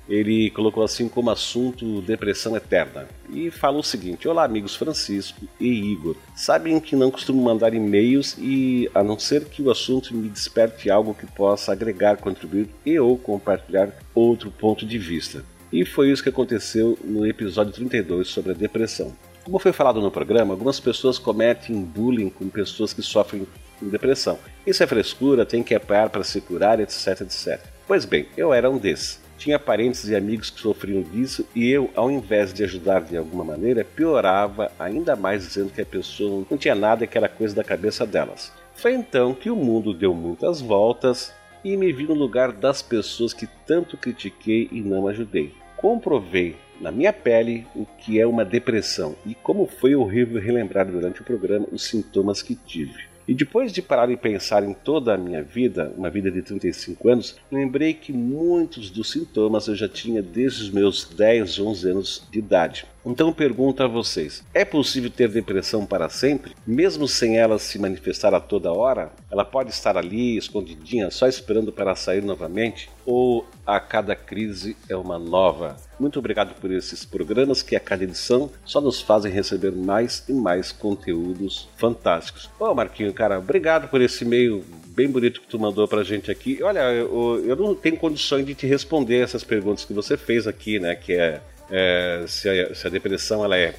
ele 0.09 0.50
colocou 0.50 0.82
assim 0.82 1.09
como 1.09 1.30
assunto 1.30 2.00
depressão 2.02 2.56
eterna. 2.56 3.06
E 3.30 3.50
falou 3.50 3.80
o 3.80 3.84
seguinte: 3.84 4.26
Olá, 4.26 4.44
amigos 4.44 4.74
Francisco 4.74 5.46
e 5.61 5.92
Igor. 5.92 6.16
Sabem 6.34 6.80
que 6.80 6.96
não 6.96 7.11
costumo 7.11 7.42
mandar 7.42 7.74
e-mails 7.74 8.36
e, 8.38 8.90
a 8.94 9.02
não 9.02 9.18
ser 9.18 9.44
que 9.44 9.62
o 9.62 9.70
assunto 9.70 10.14
me 10.14 10.28
desperte 10.28 10.90
algo 10.90 11.14
que 11.14 11.26
possa 11.26 11.72
agregar, 11.72 12.16
contribuir 12.16 12.68
e 12.84 12.98
ou 12.98 13.18
compartilhar 13.18 13.92
outro 14.14 14.50
ponto 14.50 14.86
de 14.86 14.98
vista. 14.98 15.44
E 15.70 15.84
foi 15.84 16.11
isso 16.11 16.22
que 16.22 16.30
aconteceu 16.30 16.98
no 17.04 17.26
episódio 17.26 17.72
32 17.72 18.28
sobre 18.28 18.52
a 18.52 18.54
depressão. 18.54 19.14
Como 19.44 19.59
foi 19.59 19.72
falado 19.72 20.00
no 20.00 20.11
programa, 20.11 20.54
algumas 20.54 20.80
pessoas 20.80 21.18
cometem 21.18 21.82
bullying 21.82 22.30
com 22.30 22.48
pessoas 22.48 22.92
que 22.92 23.02
sofrem 23.02 23.46
de 23.80 23.88
depressão. 23.88 24.38
Isso 24.66 24.82
é 24.82 24.86
frescura, 24.86 25.46
tem 25.46 25.62
que 25.62 25.74
apoiar 25.74 26.11
para 26.11 26.24
se 26.24 26.40
curar, 26.40 26.80
etc, 26.80 27.20
etc. 27.22 27.61
Pois 27.86 28.04
bem, 28.04 28.26
eu 28.36 28.52
era 28.52 28.70
um 28.70 28.78
desses. 28.78 29.20
Tinha 29.39 29.57
parentes 29.57 30.09
e 30.09 30.16
amigos 30.16 30.51
que 30.51 30.61
sofriam 30.61 31.01
disso 31.01 31.47
e 31.55 31.70
eu, 31.70 31.89
ao 31.95 32.11
invés 32.11 32.53
de 32.53 32.64
ajudar 32.64 33.03
de 33.03 33.16
alguma 33.16 33.45
maneira, 33.45 33.84
piorava 33.84 34.70
ainda 34.78 35.14
mais 35.14 35.47
dizendo 35.47 35.70
que 35.70 35.80
a 35.80 35.86
pessoa 35.86 36.45
não 36.51 36.59
tinha 36.59 36.74
nada 36.74 37.05
e 37.05 37.07
que 37.07 37.16
era 37.16 37.28
coisa 37.28 37.55
da 37.55 37.62
cabeça 37.62 38.05
delas. 38.05 38.53
Foi 38.74 38.93
então 38.93 39.32
que 39.32 39.49
o 39.49 39.57
mundo 39.57 39.95
deu 39.95 40.12
muitas 40.12 40.61
voltas 40.61 41.32
e 41.64 41.76
me 41.76 41.93
vi 41.93 42.05
no 42.05 42.14
lugar 42.14 42.51
das 42.51 42.82
pessoas 42.82 43.32
que 43.32 43.47
tanto 43.64 43.97
critiquei 43.97 44.68
e 44.72 44.80
não 44.80 45.07
ajudei. 45.07 45.55
Comprovei 45.76 46.57
na 46.80 46.91
minha 46.91 47.12
pele 47.12 47.64
o 47.74 47.86
que 47.86 48.20
é 48.20 48.26
uma 48.26 48.45
depressão 48.45 49.14
e 49.24 49.34
como 49.34 49.66
foi 49.66 49.95
horrível 49.95 50.41
relembrar 50.41 50.86
durante 50.86 51.20
o 51.20 51.24
programa 51.24 51.66
os 51.70 51.84
sintomas 51.84 52.43
que 52.43 52.55
tive. 52.55 53.07
E 53.29 53.35
depois 53.35 53.74
de 53.74 53.83
parar 53.83 54.11
e 54.11 54.16
pensar 54.16 54.64
em 54.64 54.72
toda 54.72 55.12
a 55.12 55.18
minha 55.18 55.43
vida, 55.43 55.93
uma 55.99 56.09
vida 56.09 56.31
de 56.31 56.41
35 56.41 57.11
anos, 57.11 57.37
lembrei 57.53 57.93
que 57.93 58.11
muitos 58.11 58.89
dos 58.89 59.11
sintomas 59.11 59.68
eu 59.68 59.76
já 59.76 59.87
tinha 59.87 60.22
desde 60.22 60.62
os 60.62 60.70
meus 60.70 61.05
10, 61.05 61.61
11 61.61 61.91
anos 61.91 62.26
de 62.33 62.39
idade. 62.39 62.87
Então 63.09 63.32
pergunto 63.32 63.82
a 63.82 63.86
vocês: 63.86 64.44
é 64.52 64.66
possível 64.66 65.09
ter 65.11 65.30
depressão 65.30 65.86
para 65.86 66.11
sempre, 66.11 66.52
mesmo 66.66 67.09
sem 67.09 67.38
ela 67.38 67.59
se 67.59 67.78
manifestar 67.78 68.34
a 68.34 68.40
toda 68.40 68.70
hora? 68.70 69.11
Ela 69.30 69.46
pode 69.46 69.70
estar 69.70 69.96
ali, 69.96 70.36
escondidinha, 70.36 71.11
só 71.11 71.26
esperando 71.26 71.72
para 71.72 71.94
sair 71.94 72.22
novamente? 72.22 72.90
Ou 73.06 73.46
a 73.66 73.80
cada 73.80 74.14
crise 74.14 74.76
é 74.90 74.94
uma 74.94 75.18
nova? 75.18 75.78
Muito 75.98 76.18
obrigado 76.18 76.54
por 76.61 76.70
esses 76.70 77.06
programas 77.06 77.62
que 77.62 77.74
a 77.74 77.80
cada 77.80 78.04
edição 78.04 78.50
só 78.62 78.78
nos 78.78 79.00
fazem 79.00 79.32
receber 79.32 79.72
mais 79.72 80.28
e 80.28 80.32
mais 80.34 80.70
conteúdos 80.70 81.66
fantásticos. 81.78 82.50
Ô 82.61 82.74
Marquinho, 82.74 83.14
cara, 83.14 83.38
obrigado 83.38 83.88
por 83.88 84.02
esse 84.02 84.22
e-mail 84.22 84.62
bem 84.88 85.09
bonito 85.09 85.40
que 85.40 85.46
tu 85.46 85.59
mandou 85.59 85.88
pra 85.88 86.02
gente 86.02 86.30
aqui. 86.30 86.62
Olha, 86.62 86.80
eu, 86.92 87.42
eu 87.46 87.56
não 87.56 87.74
tenho 87.74 87.96
condições 87.96 88.44
de 88.44 88.54
te 88.54 88.66
responder 88.66 89.20
essas 89.20 89.42
perguntas 89.42 89.84
que 89.84 89.94
você 89.94 90.16
fez 90.16 90.46
aqui, 90.46 90.78
né? 90.78 90.94
Que 90.94 91.14
é, 91.14 91.40
é 91.70 92.24
se, 92.26 92.48
a, 92.48 92.74
se 92.74 92.86
a 92.86 92.90
depressão 92.90 93.44
ela 93.44 93.56
é 93.56 93.74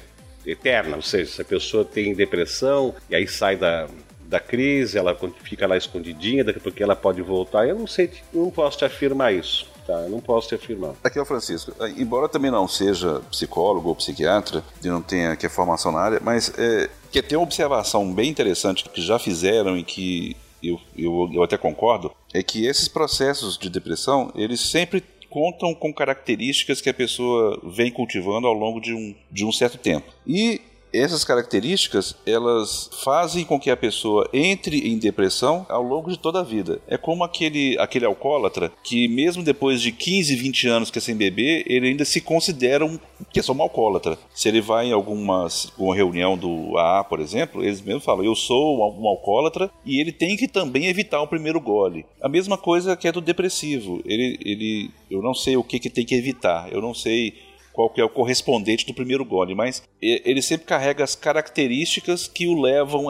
eterna, 0.46 0.96
ou 0.96 1.02
seja, 1.02 1.30
se 1.30 1.42
a 1.42 1.44
pessoa 1.44 1.84
tem 1.84 2.14
depressão 2.14 2.94
e 3.08 3.14
aí 3.14 3.26
sai 3.26 3.56
da, 3.56 3.88
da 4.30 4.40
crise, 4.40 4.96
ela 4.96 5.16
fica 5.42 5.66
lá 5.66 5.76
escondidinha, 5.76 6.44
daqui 6.44 6.58
a 6.58 6.62
pouco 6.62 6.82
ela 6.82 6.96
pode 6.96 7.20
voltar. 7.20 7.68
Eu 7.68 7.78
não 7.78 7.86
sei, 7.86 8.10
não 8.32 8.50
posso 8.50 8.78
te 8.78 8.84
afirmar 8.84 9.34
isso. 9.34 9.68
Tá, 9.86 9.94
eu 10.02 10.10
não 10.10 10.20
posso 10.20 10.48
te 10.48 10.54
afirmar. 10.54 10.94
Aqui 11.02 11.18
é 11.18 11.22
o 11.22 11.24
Francisco. 11.24 11.72
Embora 11.96 12.28
também 12.28 12.50
não 12.50 12.68
seja 12.68 13.20
psicólogo 13.30 13.88
ou 13.88 13.96
psiquiatra, 13.96 14.62
e 14.82 14.88
não 14.88 15.02
tenha 15.02 15.34
que 15.34 15.48
formação 15.48 15.90
na 15.90 15.98
área, 15.98 16.20
mas 16.22 16.52
é, 16.56 16.88
que 17.10 17.20
tem 17.20 17.36
uma 17.36 17.44
observação 17.44 18.12
bem 18.14 18.30
interessante 18.30 18.88
que 18.88 19.02
já 19.02 19.18
fizeram 19.18 19.76
e 19.76 19.82
que 19.82 20.36
eu, 20.62 20.80
eu, 20.96 21.30
eu 21.32 21.42
até 21.42 21.56
concordo, 21.56 22.12
é 22.32 22.42
que 22.42 22.66
esses 22.66 22.86
processos 22.86 23.58
de 23.58 23.68
depressão, 23.68 24.30
eles 24.36 24.60
sempre 24.60 25.02
contam 25.30 25.74
com 25.74 25.94
características 25.94 26.80
que 26.80 26.90
a 26.90 26.94
pessoa 26.94 27.58
vem 27.64 27.90
cultivando 27.90 28.46
ao 28.46 28.52
longo 28.52 28.80
de 28.80 28.92
um, 28.92 29.14
de 29.30 29.44
um 29.44 29.52
certo 29.52 29.78
tempo. 29.78 30.12
E 30.26 30.60
essas 30.92 31.24
características 31.24 32.16
elas 32.26 32.90
fazem 33.02 33.44
com 33.44 33.58
que 33.58 33.70
a 33.70 33.76
pessoa 33.76 34.28
entre 34.32 34.88
em 34.88 34.98
depressão 34.98 35.66
ao 35.68 35.82
longo 35.82 36.10
de 36.10 36.18
toda 36.18 36.40
a 36.40 36.44
vida. 36.44 36.80
É 36.86 36.96
como 36.96 37.24
aquele, 37.24 37.78
aquele 37.78 38.04
alcoólatra 38.04 38.72
que, 38.82 39.08
mesmo 39.08 39.42
depois 39.42 39.80
de 39.80 39.92
15, 39.92 40.34
20 40.34 40.68
anos 40.68 40.90
que 40.90 40.98
é 40.98 41.00
sem 41.00 41.16
beber, 41.16 41.64
ele 41.66 41.88
ainda 41.88 42.04
se 42.04 42.20
considera 42.20 42.84
um, 42.84 42.98
que 43.32 43.40
é 43.40 43.42
só 43.42 43.52
um 43.52 43.62
alcoólatra. 43.62 44.18
Se 44.34 44.48
ele 44.48 44.60
vai 44.60 44.86
em 44.86 44.92
alguma 44.92 45.48
uma 45.78 45.94
reunião 45.94 46.36
do 46.36 46.76
AA, 46.76 47.04
por 47.04 47.20
exemplo, 47.20 47.62
eles 47.62 47.80
mesmos 47.80 48.04
falam: 48.04 48.24
Eu 48.24 48.34
sou 48.34 48.78
um 48.78 49.06
alcoólatra 49.06 49.70
e 49.84 50.00
ele 50.00 50.12
tem 50.12 50.36
que 50.36 50.48
também 50.48 50.86
evitar 50.86 51.20
o 51.22 51.28
primeiro 51.28 51.60
gole. 51.60 52.06
A 52.20 52.28
mesma 52.28 52.56
coisa 52.56 52.96
que 52.96 53.08
é 53.08 53.12
do 53.12 53.20
depressivo. 53.20 54.00
Ele, 54.04 54.38
ele, 54.44 54.90
eu 55.10 55.22
não 55.22 55.34
sei 55.34 55.56
o 55.56 55.64
que, 55.64 55.78
que 55.78 55.90
tem 55.90 56.04
que 56.04 56.14
evitar, 56.14 56.72
eu 56.72 56.80
não 56.80 56.94
sei 56.94 57.49
qual 57.72 57.88
que 57.88 58.00
é 58.00 58.04
o 58.04 58.08
correspondente 58.08 58.86
do 58.86 58.94
primeiro 58.94 59.24
gole, 59.24 59.54
mas 59.54 59.82
ele 60.00 60.42
sempre 60.42 60.66
carrega 60.66 61.04
as 61.04 61.14
características 61.14 62.26
que 62.26 62.46
o 62.46 62.60
levam 62.60 63.06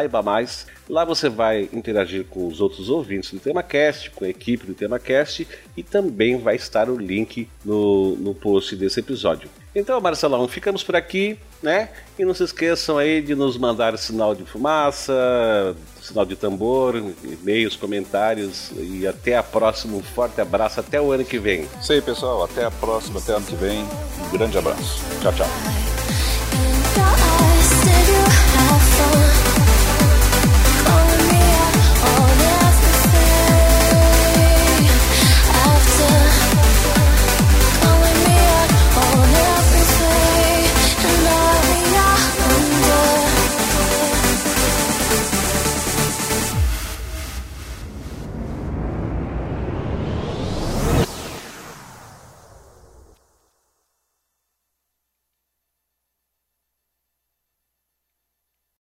saiba 0.08 0.22
mais. 0.22 0.66
Lá 0.88 1.04
você 1.04 1.28
vai 1.28 1.68
interagir 1.72 2.24
com 2.24 2.48
os 2.48 2.60
outros 2.60 2.88
ouvintes 2.88 3.30
do 3.30 3.38
TemaCast, 3.38 4.10
com 4.10 4.24
a 4.24 4.28
equipe 4.28 4.66
do 4.66 4.74
TemaCast 4.74 5.46
e 5.76 5.82
também 5.82 6.38
vai 6.38 6.56
estar 6.56 6.88
o 6.88 6.96
link 6.96 7.46
no, 7.64 8.16
no 8.16 8.34
post 8.34 8.74
desse 8.74 9.00
episódio. 9.00 9.50
Então, 9.74 10.00
Marcelão, 10.00 10.48
ficamos 10.48 10.82
por 10.82 10.96
aqui, 10.96 11.38
né? 11.62 11.90
E 12.18 12.24
não 12.24 12.32
se 12.32 12.42
esqueçam 12.42 12.96
aí 12.96 13.20
de 13.20 13.34
nos 13.34 13.58
mandar 13.58 13.96
sinal 13.98 14.34
de 14.34 14.44
fumaça, 14.44 15.76
sinal 16.00 16.24
de 16.24 16.34
tambor, 16.34 16.96
e-mails, 17.22 17.76
comentários 17.76 18.72
e 18.76 19.06
até 19.06 19.36
a 19.36 19.42
próxima. 19.42 19.96
Um 19.96 20.02
forte 20.02 20.40
abraço, 20.40 20.80
até 20.80 20.98
o 21.00 21.12
ano 21.12 21.24
que 21.24 21.38
vem. 21.38 21.68
Isso 21.80 21.92
aí, 21.92 22.00
pessoal. 22.00 22.42
Até 22.44 22.64
a 22.64 22.70
próxima, 22.70 23.20
até 23.20 23.34
o 23.34 23.36
ano 23.36 23.46
que 23.46 23.56
vem. 23.56 23.84
Um 24.26 24.30
grande 24.38 24.56
abraço. 24.56 25.04
Tchau, 25.20 25.32
tchau. 25.34 25.48